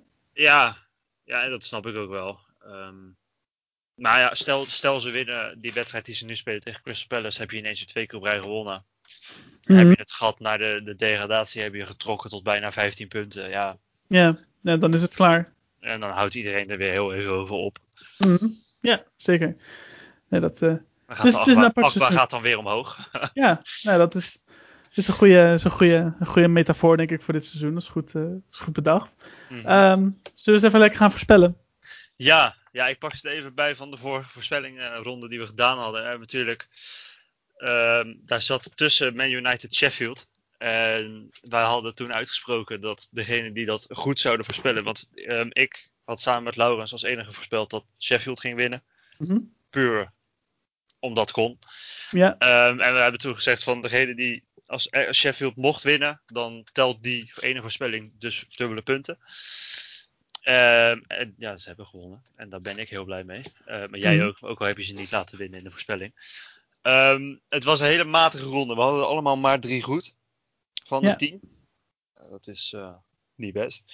ja, 0.42 0.76
ja, 1.24 1.48
dat 1.48 1.64
snap 1.64 1.86
ik 1.86 1.96
ook 1.96 2.10
wel. 2.10 2.38
Ehm, 2.64 2.96
maar 3.94 4.18
ja, 4.18 4.34
stel, 4.34 4.66
stel 4.66 5.00
ze 5.00 5.10
winnen 5.10 5.60
die 5.60 5.72
wedstrijd 5.72 6.04
die 6.04 6.14
ze 6.14 6.24
nu 6.24 6.36
spelen 6.36 6.60
tegen 6.60 6.82
Crystal 6.82 7.06
Palace. 7.08 7.40
Heb 7.40 7.50
je 7.50 7.56
ineens 7.58 7.78
weer 7.78 7.88
twee 7.88 8.06
keer 8.06 8.18
op 8.18 8.24
rij 8.24 8.40
gewonnen. 8.40 8.84
Mhm. 9.64 9.78
Heb 9.78 9.86
je 9.88 9.94
het 10.00 10.12
gat 10.12 10.40
naar 10.40 10.58
de, 10.58 10.80
de 10.84 10.94
degradatie 10.94 11.62
heb 11.62 11.74
je 11.74 11.84
getrokken 11.86 12.30
tot 12.30 12.42
bijna 12.42 12.72
15 12.72 13.08
punten. 13.08 13.48
Ja, 13.48 13.78
Ja, 14.08 14.36
dan 14.60 14.94
is 14.94 15.02
het 15.02 15.14
klaar. 15.14 15.52
en 15.80 16.00
dan 16.00 16.10
houdt 16.10 16.34
iedereen 16.34 16.66
er 16.68 16.76
weer 16.78 16.90
heel 16.92 17.14
even 17.14 17.32
over 17.32 17.54
op. 17.56 17.78
Mhm. 18.18 18.46
Ja, 18.80 19.04
zeker. 19.16 19.56
Nee, 20.32 20.40
dat, 20.40 20.62
eh, 20.62 20.74
gaat 21.06 21.22
Dus 21.22 21.34
het 21.34 21.48
apart 21.48 21.76
Akba 21.76 21.88
seizoen. 21.88 22.18
gaat 22.18 22.30
dan 22.30 22.42
weer 22.42 22.58
omhoog. 22.58 23.10
ja, 23.34 23.62
nou, 23.82 23.98
dat 23.98 24.14
is, 24.14 24.42
is 24.94 25.08
een, 25.08 25.14
goede, 25.14 25.52
is 25.52 25.64
een, 25.64 25.70
goede, 25.70 26.14
een 26.18 26.26
goede 26.26 26.48
metafoor, 26.48 26.96
denk 26.96 27.10
ik, 27.10 27.22
voor 27.22 27.34
dit 27.34 27.44
seizoen. 27.44 27.74
Dat 27.74 27.82
is 27.82 27.88
goed, 27.88 28.14
eh, 28.14 28.22
is 28.52 28.58
goed 28.58 28.72
bedacht. 28.72 29.14
Mhm. 29.48 29.66
Ehm, 29.66 29.98
zullen 29.98 30.14
we 30.44 30.52
eens 30.52 30.62
even 30.62 30.78
lekker 30.78 30.98
gaan 30.98 31.10
voorspellen? 31.10 31.56
Ja, 32.16 32.54
ja, 32.70 32.88
ik 32.88 32.98
pak 32.98 33.12
er 33.12 33.30
even 33.30 33.54
bij 33.54 33.76
van 33.76 33.90
de 33.90 33.96
vorige 33.96 34.30
voorspellingronde 34.30 35.28
die 35.28 35.38
we 35.38 35.46
gedaan 35.46 35.78
hadden. 35.78 36.10
En 36.10 36.18
natuurlijk, 36.18 36.68
ehm, 37.56 38.14
daar 38.24 38.42
zat 38.42 38.76
tussen 38.76 39.16
Man 39.16 39.30
United 39.30 39.74
Sheffield. 39.74 40.28
En 40.58 41.30
wij 41.40 41.62
hadden 41.62 41.94
toen 41.94 42.12
uitgesproken 42.12 42.80
dat 42.80 43.08
degene 43.10 43.52
die 43.52 43.66
dat 43.66 43.86
goed 43.90 44.18
zouden 44.18 44.44
voorspellen. 44.44 44.84
Want 44.84 45.08
ehm, 45.14 45.48
ik 45.50 45.90
had 46.04 46.20
samen 46.20 46.42
met 46.42 46.56
Laurens 46.56 46.92
als 46.92 47.02
enige 47.02 47.32
voorspeld 47.32 47.70
dat 47.70 47.84
Sheffield 47.98 48.40
ging 48.40 48.56
winnen. 48.56 48.82
Mhm. 49.18 49.38
Puur 49.70 50.12
omdat 51.02 51.30
kon. 51.30 51.58
Ja, 52.10 52.36
Ehm, 52.38 52.80
en 52.80 52.92
we 52.94 52.98
hebben 53.00 53.20
toen 53.20 53.34
gezegd 53.34 53.62
van 53.62 53.80
degene 53.80 54.14
die 54.14 54.44
als, 54.66 54.88
eh, 54.88 55.06
als 55.06 55.16
Sheffield 55.18 55.56
mocht 55.56 55.82
winnen, 55.82 56.22
dan 56.26 56.66
telt 56.72 57.02
die 57.02 57.32
ene 57.40 57.60
voorspelling 57.60 58.12
dus 58.18 58.44
dubbele 58.56 58.82
punten. 58.82 59.18
Ehm, 60.42 61.00
en 61.06 61.34
ja, 61.38 61.56
ze 61.56 61.68
hebben 61.68 61.86
gewonnen. 61.86 62.22
En 62.36 62.48
daar 62.50 62.60
ben 62.60 62.78
ik 62.78 62.88
heel 62.88 63.04
blij 63.04 63.24
mee. 63.24 63.42
Eh, 63.64 63.86
maar 63.86 63.98
jij 63.98 64.16
Mhm. 64.16 64.24
ook, 64.26 64.36
ook 64.40 64.60
al 64.60 64.66
heb 64.66 64.76
je 64.76 64.82
ze 64.84 64.92
niet 64.92 65.10
laten 65.10 65.38
winnen 65.38 65.58
in 65.58 65.64
de 65.64 65.70
voorspelling. 65.70 66.14
Ehm, 66.82 67.36
het 67.48 67.64
was 67.64 67.80
een 67.80 67.86
hele 67.86 68.04
matige 68.04 68.44
ronde. 68.44 68.74
We 68.74 68.80
hadden 68.80 69.06
allemaal 69.06 69.36
maar 69.36 69.60
drie 69.60 69.82
goed 69.82 70.14
van 70.84 71.02
Ja. 71.02 71.10
de 71.10 71.16
tien. 71.16 71.40
Eh, 72.14 72.30
dat 72.30 72.46
is 72.46 72.74
niet 73.34 73.52
best. 73.52 73.84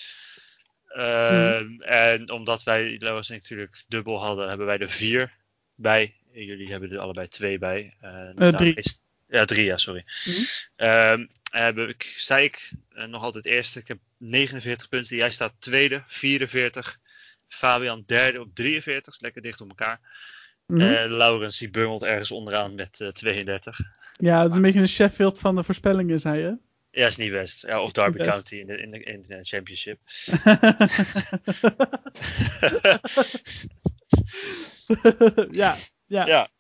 Ehm, 0.89 1.81
En 1.81 2.31
omdat 2.31 2.63
wij, 2.63 2.97
Lois 2.99 3.29
en 3.29 3.35
ik 3.35 3.41
natuurlijk 3.41 3.85
dubbel 3.89 4.21
hadden, 4.25 4.49
hebben 4.49 4.67
wij 4.67 4.79
er 4.79 4.89
vier 4.91 5.37
bij. 5.75 6.17
En 6.39 6.45
jullie 6.45 6.71
hebben 6.71 6.93
er 6.93 6.99
allebei 6.99 7.29
twee 7.29 7.59
bij. 7.59 7.95
Daarmee 8.01 8.53
drie. 8.53 8.75
is- 8.75 9.03
ja, 9.29 9.45
drie, 9.45 9.65
ja, 9.65 9.77
sorry. 9.77 10.05
Mhm. 10.25 10.37
Ehm, 10.77 11.27
heb 11.51 11.79
ik, 11.79 12.13
sta 12.17 12.39
ik 12.39 12.73
eh, 12.95 13.05
nog 13.05 13.23
altijd 13.23 13.47
eerste. 13.47 13.79
Ik 13.79 13.89
heb 13.89 13.99
49 14.17 14.89
punten. 14.89 15.17
Jij 15.17 15.31
staat 15.31 15.55
tweede, 15.59 16.03
44. 16.07 16.99
Fabian 17.49 18.03
derde 18.07 18.41
op 18.41 18.55
43. 18.55 19.15
Is 19.15 19.21
lekker 19.21 19.43
dicht 19.43 19.61
op 19.61 19.69
elkaar. 19.69 20.01
Mhm. 20.67 20.81
En 20.81 21.11
Laurens 21.11 21.59
die 21.59 21.71
bungelt 21.71 22.03
ergens 22.03 22.31
onderaan 22.31 22.75
met 22.75 23.01
eh, 23.01 23.09
32. 23.09 23.79
ja 24.17 24.43
het 24.43 24.51
is 24.51 24.57
een 24.57 24.63
beetje 24.63 24.81
een 24.81 24.89
Sheffield 24.89 25.39
van 25.39 25.57
de 25.57 25.63
voorspellingen, 25.65 26.21
zei 26.21 26.41
je. 26.43 26.57
Ja, 26.91 27.07
is 27.07 27.17
niet 27.17 27.31
best. 27.33 27.67
Ja, 27.67 27.83
of 27.83 27.93
Derby. 27.93 28.23
County 28.23 28.57
in 28.57 28.67
de, 28.67 28.77
in 28.77 28.91
de, 28.91 29.03
in 29.03 29.23
de 29.23 29.45
championship. 29.45 29.99
ja, 35.63 35.77
ja. 36.09 36.27
Ja. 36.27 36.51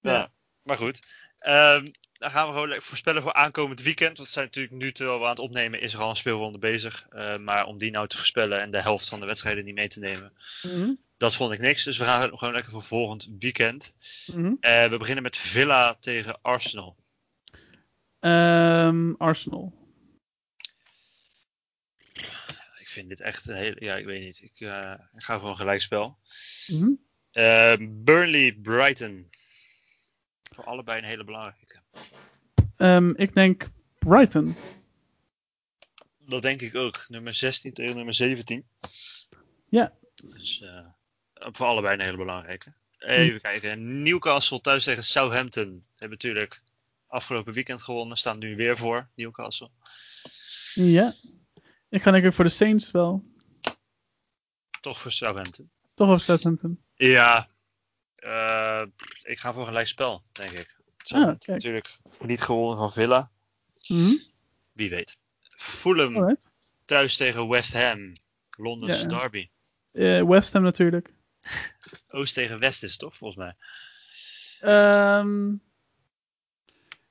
ja. 0.00 0.12
Ja. 0.12 0.32
Maar 0.62 0.76
goed. 0.76 1.00
Ehm, 1.38 1.86
dan 2.12 2.30
gaan 2.30 2.46
we 2.46 2.52
gewoon 2.52 2.68
lekker 2.68 2.86
voorspellen 2.86 3.22
voor 3.22 3.32
aankomend 3.32 3.82
weekend. 3.82 4.16
Want 4.16 4.28
we 4.28 4.34
zijn 4.34 4.44
natuurlijk 4.44 4.74
nu 4.74 4.92
terwijl 4.92 5.18
we 5.18 5.24
aan 5.24 5.30
het 5.30 5.38
opnemen 5.38 5.80
is 5.80 5.92
er 5.92 6.00
al 6.00 6.10
een 6.10 6.16
speelronde 6.16 6.58
bezig. 6.58 7.06
Eh, 7.10 7.36
maar 7.36 7.66
om 7.66 7.78
die 7.78 7.90
nou 7.90 8.06
te 8.06 8.16
voorspellen 8.16 8.60
en 8.60 8.70
de 8.70 8.82
helft 8.82 9.08
van 9.08 9.20
de 9.20 9.26
wedstrijden 9.26 9.64
niet 9.64 9.74
mee 9.74 9.88
te 9.88 9.98
nemen. 9.98 10.32
Mhm. 10.62 10.92
Dat 11.16 11.34
vond 11.34 11.52
ik 11.52 11.60
niks. 11.60 11.84
Dus 11.84 11.98
we 11.98 12.04
gaan 12.04 12.38
gewoon 12.38 12.54
lekker 12.54 12.72
voor 12.72 12.82
volgend 12.82 13.28
weekend. 13.38 13.94
Mhm. 14.26 14.54
Eh, 14.60 14.88
we 14.88 14.98
beginnen 14.98 15.22
met 15.22 15.36
Villa 15.36 15.94
tegen 15.94 16.38
Arsenal. 16.42 16.96
Ehm, 18.20 19.12
Arsenal. 19.18 19.78
Ik 22.78 22.88
vind 22.88 23.08
dit 23.08 23.20
echt 23.20 23.48
een 23.48 23.56
hele... 23.56 23.76
Ja, 23.78 23.96
ik 23.96 24.04
weet 24.04 24.22
niet. 24.22 24.42
Ik, 24.42 24.60
eh, 24.60 24.94
ik 25.16 25.22
ga 25.22 25.38
voor 25.38 25.50
een 25.50 25.56
gelijkspel. 25.56 26.18
Eh, 26.66 26.86
Burnley, 27.88 28.52
Brighton. 28.62 29.30
Voor 30.50 30.64
allebei 30.64 30.98
een 30.98 31.08
hele 31.08 31.24
belangrijke. 31.24 31.80
Ehm, 32.76 33.10
ik 33.10 33.34
denk 33.34 33.70
Brighton. 33.98 34.56
Dat 36.18 36.42
denk 36.42 36.60
ik 36.60 36.74
ook. 36.74 37.04
Nummer 37.08 37.34
16 37.34 37.72
tegen 37.72 37.96
nummer 37.96 38.14
17. 38.14 38.66
Ja. 39.68 39.92
Dus 40.14 40.60
eh, 40.60 40.86
voor 41.34 41.66
allebei 41.66 41.94
een 41.94 42.04
hele 42.04 42.16
belangrijke. 42.16 42.72
Even 42.98 43.40
kijken. 43.40 44.02
Newcastle 44.02 44.60
thuis 44.60 44.84
tegen 44.84 45.04
Southampton. 45.04 45.84
Hebben 45.90 46.10
natuurlijk 46.10 46.62
afgelopen 47.06 47.52
weekend 47.52 47.82
gewonnen. 47.82 48.16
Staan 48.16 48.38
nu 48.38 48.56
weer 48.56 48.76
voor 48.76 49.08
Newcastle. 49.14 49.70
Ja. 50.74 51.14
Ik 51.88 52.02
ga 52.02 52.10
denk 52.10 52.24
ik 52.24 52.32
voor 52.32 52.44
de 52.44 52.50
Saints 52.50 52.90
wel. 52.90 53.24
Toch 54.80 54.98
voor 54.98 55.12
Southampton. 55.12 55.70
Toch 56.00 56.10
of 56.10 56.20
Southampton. 56.22 56.82
Ja. 56.94 57.48
eh, 58.14 58.82
ik 59.22 59.40
ga 59.40 59.52
voor 59.52 59.60
een 59.60 59.66
gelijk 59.68 59.86
spel, 59.86 60.22
denk 60.32 60.50
ik. 60.50 60.78
Kijk. 60.96 61.46
natuurlijk 61.46 61.98
niet 62.18 62.40
gewonnen 62.40 62.76
van 62.76 62.92
Villa. 62.92 63.30
Mhm. 63.86 64.14
Wie 64.72 64.90
weet. 64.90 65.18
Fulham 65.56 66.16
Alright. 66.16 66.48
thuis 66.84 67.16
tegen 67.16 67.48
West 67.48 67.72
Ham. 67.72 68.12
Londense 68.50 69.02
Ja. 69.02 69.08
derby. 69.08 69.48
Eh, 69.92 70.22
West 70.22 70.52
Ham 70.52 70.62
natuurlijk. 70.62 71.12
Oost 72.08 72.34
tegen 72.34 72.58
West 72.58 72.82
is 72.82 72.90
het 72.90 72.98
toch, 73.00 73.16
volgens 73.16 73.38
mij. 73.44 73.54
Ehm, 74.60 75.52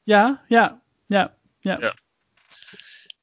ja, 0.03 0.45
ja, 0.47 0.81
ja, 1.05 1.35
ja. 1.59 1.77
Ja. 1.79 1.95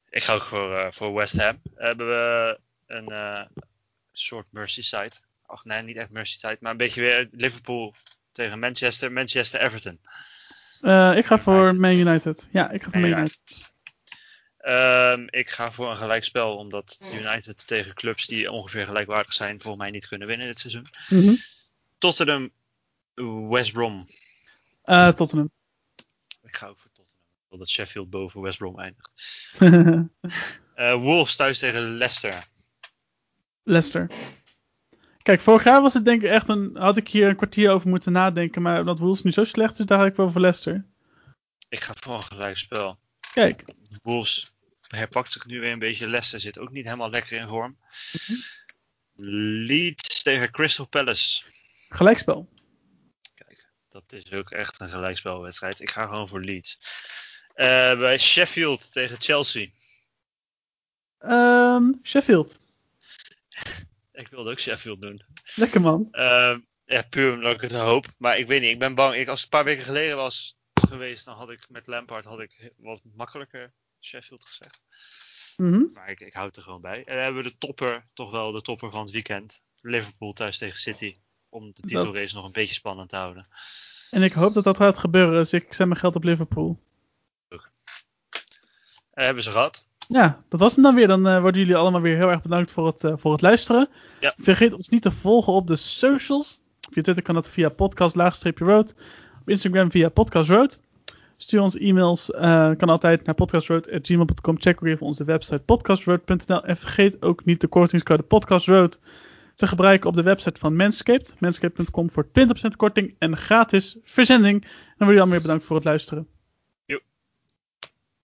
Ik 0.09 0.23
ga 0.23 0.33
ook 0.33 0.43
voor, 0.43 0.75
eh, 0.77 0.91
voor 0.91 1.13
West 1.13 1.37
Ham. 1.41 1.61
Hebben 1.75 2.07
we 2.07 2.59
een 2.85 3.47
soort 4.11 4.51
Merseyside. 4.51 5.11
Ach 5.47 5.65
nee, 5.65 5.81
niet 5.81 5.97
echt 5.97 6.09
Merseyside, 6.09 6.57
maar 6.59 6.71
een 6.71 6.77
beetje 6.77 7.01
weer 7.01 7.27
Liverpool 7.31 7.95
tegen 8.31 8.59
Manchester. 8.59 9.11
Manchester-Everton. 9.11 9.99
Eh, 10.81 11.17
ik 11.17 11.25
ga 11.25 11.39
voor 11.39 11.75
Man 11.75 11.91
United. 11.91 12.47
Ja, 12.51 12.69
ik 12.69 12.83
ga 12.83 12.89
voor 12.89 12.99
Man 12.99 13.09
United. 13.09 13.69
Ehm, 14.57 15.27
ik 15.29 15.49
ga 15.49 15.71
voor 15.71 15.89
een 15.89 15.97
gelijkspel, 15.97 16.57
omdat 16.57 16.99
United 17.13 17.67
tegen 17.67 17.93
clubs 17.93 18.25
die 18.25 18.51
ongeveer 18.51 18.85
gelijkwaardig 18.85 19.33
zijn, 19.33 19.61
volgens 19.61 19.83
mij 19.83 19.91
niet 19.91 20.07
kunnen 20.07 20.27
winnen 20.27 20.47
dit 20.47 20.59
seizoen. 20.59 20.87
Mhm. 21.09 21.35
Tottenham, 21.97 22.49
West 23.49 23.71
Brom. 23.71 24.05
Eh, 24.83 25.09
Tottenham. 25.09 25.51
Ik 26.47 26.55
ga 26.55 26.67
ook 26.67 26.77
voor 26.77 26.91
Tottenham. 26.91 27.23
Ik 27.43 27.45
wil 27.49 27.57
dat 27.57 27.69
Sheffield 27.69 28.09
boven 28.09 28.41
West 28.41 28.57
Brom 28.57 28.79
eindigt. 28.79 29.11
Eh, 30.77 30.93
Wolves 30.93 31.35
thuis 31.35 31.59
tegen 31.59 31.81
Leicester. 31.81 32.47
Leicester. 33.63 34.07
Kijk, 35.27 35.41
vorig 35.41 35.63
jaar 35.63 35.81
was 35.81 35.93
het 35.93 36.05
denk 36.05 36.21
ik 36.21 36.29
echt 36.29 36.49
een. 36.49 36.75
Had 36.77 36.97
ik 36.97 37.07
hier 37.07 37.27
een 37.27 37.35
kwartier 37.35 37.71
over 37.71 37.89
moeten 37.89 38.11
nadenken. 38.11 38.61
Maar 38.61 38.79
omdat 38.79 38.99
Wolves 38.99 39.21
nu 39.21 39.31
zo 39.31 39.43
slecht 39.43 39.79
is, 39.79 39.85
daar 39.85 39.99
ga 39.99 40.05
ik 40.05 40.15
wel 40.15 40.31
voor 40.31 40.41
Leicester. 40.41 40.85
Ik 41.69 41.79
ga 41.79 41.93
voor 41.95 42.15
een 42.15 42.23
gelijkspel. 42.23 42.99
Kijk. 43.33 43.63
Wolves 44.01 44.51
herpakt 44.81 45.31
zich 45.31 45.45
nu 45.45 45.59
weer 45.59 45.71
een 45.71 45.79
beetje. 45.79 46.07
Leicester 46.07 46.39
zit 46.39 46.59
ook 46.59 46.71
niet 46.71 46.83
helemaal 46.85 47.09
lekker 47.09 47.39
in 47.39 47.47
vorm. 47.47 47.77
Leeds 49.67 50.23
tegen 50.23 50.51
Crystal 50.51 50.87
Palace. 50.87 51.43
Gelijkspel. 51.89 52.49
Kijk, 53.35 53.69
dat 53.89 54.13
is 54.13 54.31
ook 54.31 54.51
echt 54.51 54.79
een 54.79 54.89
gelijkspelwedstrijd. 54.89 55.81
Ik 55.81 55.91
ga 55.91 56.05
gewoon 56.05 56.27
voor 56.27 56.41
Leeds. 56.41 56.79
Eh, 57.53 57.97
bij 57.97 58.17
Sheffield 58.17 58.91
tegen 58.91 59.21
Chelsea. 59.21 59.67
Ehm, 61.17 61.91
Sheffield. 62.03 62.61
Ik 64.17 64.27
wilde 64.27 64.51
ook 64.51 64.59
Sheffield 64.59 65.01
doen. 65.01 65.21
Lekker 65.55 65.81
man. 65.81 66.07
Eh, 66.11 66.57
ja, 66.85 67.01
puur 67.01 67.33
omdat 67.33 67.53
ik 67.53 67.61
het 67.61 67.71
hoop. 67.71 68.05
Maar 68.17 68.37
ik 68.37 68.47
weet 68.47 68.61
niet, 68.61 68.71
ik 68.71 68.79
ben 68.79 68.95
bang. 68.95 69.15
Ik, 69.15 69.27
als 69.27 69.41
het 69.41 69.53
een 69.53 69.57
paar 69.57 69.65
weken 69.65 69.83
geleden 69.83 70.15
was 70.15 70.57
geweest, 70.73 71.25
dan 71.25 71.35
had 71.35 71.49
ik 71.49 71.65
met 71.69 71.87
Lampard 71.87 72.25
had 72.25 72.39
ik 72.39 72.71
wat 72.77 73.01
makkelijker 73.15 73.73
Sheffield 73.99 74.45
gezegd. 74.45 74.81
Mhm. 75.57 75.83
Maar 75.93 76.09
ik, 76.09 76.19
ik 76.19 76.33
houd 76.33 76.55
er 76.55 76.63
gewoon 76.63 76.81
bij. 76.81 76.97
En 76.97 77.13
dan 77.15 77.23
hebben 77.23 77.43
we 77.43 77.49
de 77.49 77.57
topper, 77.57 78.07
toch 78.13 78.31
wel 78.31 78.51
de 78.51 78.61
topper 78.61 78.91
van 78.91 79.01
het 79.01 79.11
weekend. 79.11 79.63
Liverpool 79.81 80.33
thuis 80.33 80.57
tegen 80.57 80.79
City. 80.79 81.15
Om 81.49 81.71
de 81.73 81.81
titelrace 81.81 82.35
nog 82.35 82.45
een 82.45 82.51
beetje 82.51 82.73
spannend 82.73 83.09
te 83.09 83.15
houden. 83.15 83.47
En 84.09 84.23
ik 84.23 84.33
hoop 84.33 84.53
dat 84.53 84.63
dat 84.63 84.77
gaat 84.77 84.97
gebeuren, 84.97 85.33
dus 85.33 85.53
ik 85.53 85.73
zet 85.73 85.87
mijn 85.87 85.99
geld 85.99 86.15
op 86.15 86.23
Liverpool. 86.23 86.79
Eh, 87.49 89.25
hebben 89.25 89.43
ze 89.43 89.51
gehad. 89.51 89.86
Ja, 90.07 90.41
dat 90.49 90.59
was 90.59 90.73
hem 90.73 90.83
dan 90.83 90.95
weer. 90.95 91.07
Dan 91.07 91.27
eh, 91.27 91.41
worden 91.41 91.61
jullie 91.61 91.75
allemaal 91.75 92.01
weer 92.01 92.15
heel 92.15 92.29
erg 92.29 92.41
bedankt 92.41 92.71
voor 92.71 92.85
het, 92.87 93.03
eh, 93.03 93.13
voor 93.15 93.31
het 93.31 93.41
luisteren. 93.41 93.89
Ja. 94.19 94.33
Vergeet 94.37 94.73
ons 94.73 94.89
niet 94.89 95.01
te 95.01 95.11
volgen 95.11 95.53
op 95.53 95.67
de 95.67 95.75
socials. 95.75 96.59
Via 96.91 97.01
Twitter 97.01 97.23
kan 97.23 97.35
dat 97.35 97.49
via 97.49 97.69
podcast-road. 97.69 98.95
Op 99.41 99.49
Instagram 99.49 99.91
via 99.91 100.09
podcastroad. 100.09 100.81
Stuur 101.37 101.61
ons 101.61 101.77
e-mails. 101.77 102.31
eh, 102.31 102.71
kan 102.77 102.89
altijd 102.89 103.25
naar 103.25 103.35
podcastroad.gmail.com. 103.35 104.61
Check 104.61 104.77
ook 104.77 104.87
even 104.87 105.05
onze 105.05 105.23
website 105.23 105.59
podcastroad.nl. 105.59 106.63
En 106.63 106.77
vergeet 106.77 107.21
ook 107.21 107.45
niet 107.45 107.61
de 107.61 107.67
kortingscode 107.67 108.23
podcastroad 108.23 108.99
te 109.55 109.67
gebruiken 109.67 110.09
op 110.09 110.15
de 110.15 110.23
website 110.23 110.59
van 110.59 110.75
Manscaped. 110.75 111.35
Manscaped.com 111.39 112.09
voor 112.09 112.27
20% 112.27 112.75
korting 112.75 113.15
en 113.19 113.37
gratis 113.37 113.97
verzending. 114.03 114.63
En 114.63 114.69
dan 114.97 115.07
wil 115.07 115.15
je 115.15 115.21
allemaal 115.21 115.29
weer 115.29 115.41
bedankt 115.41 115.65
voor 115.65 115.75
het 115.75 115.85
luisteren. 115.85 116.36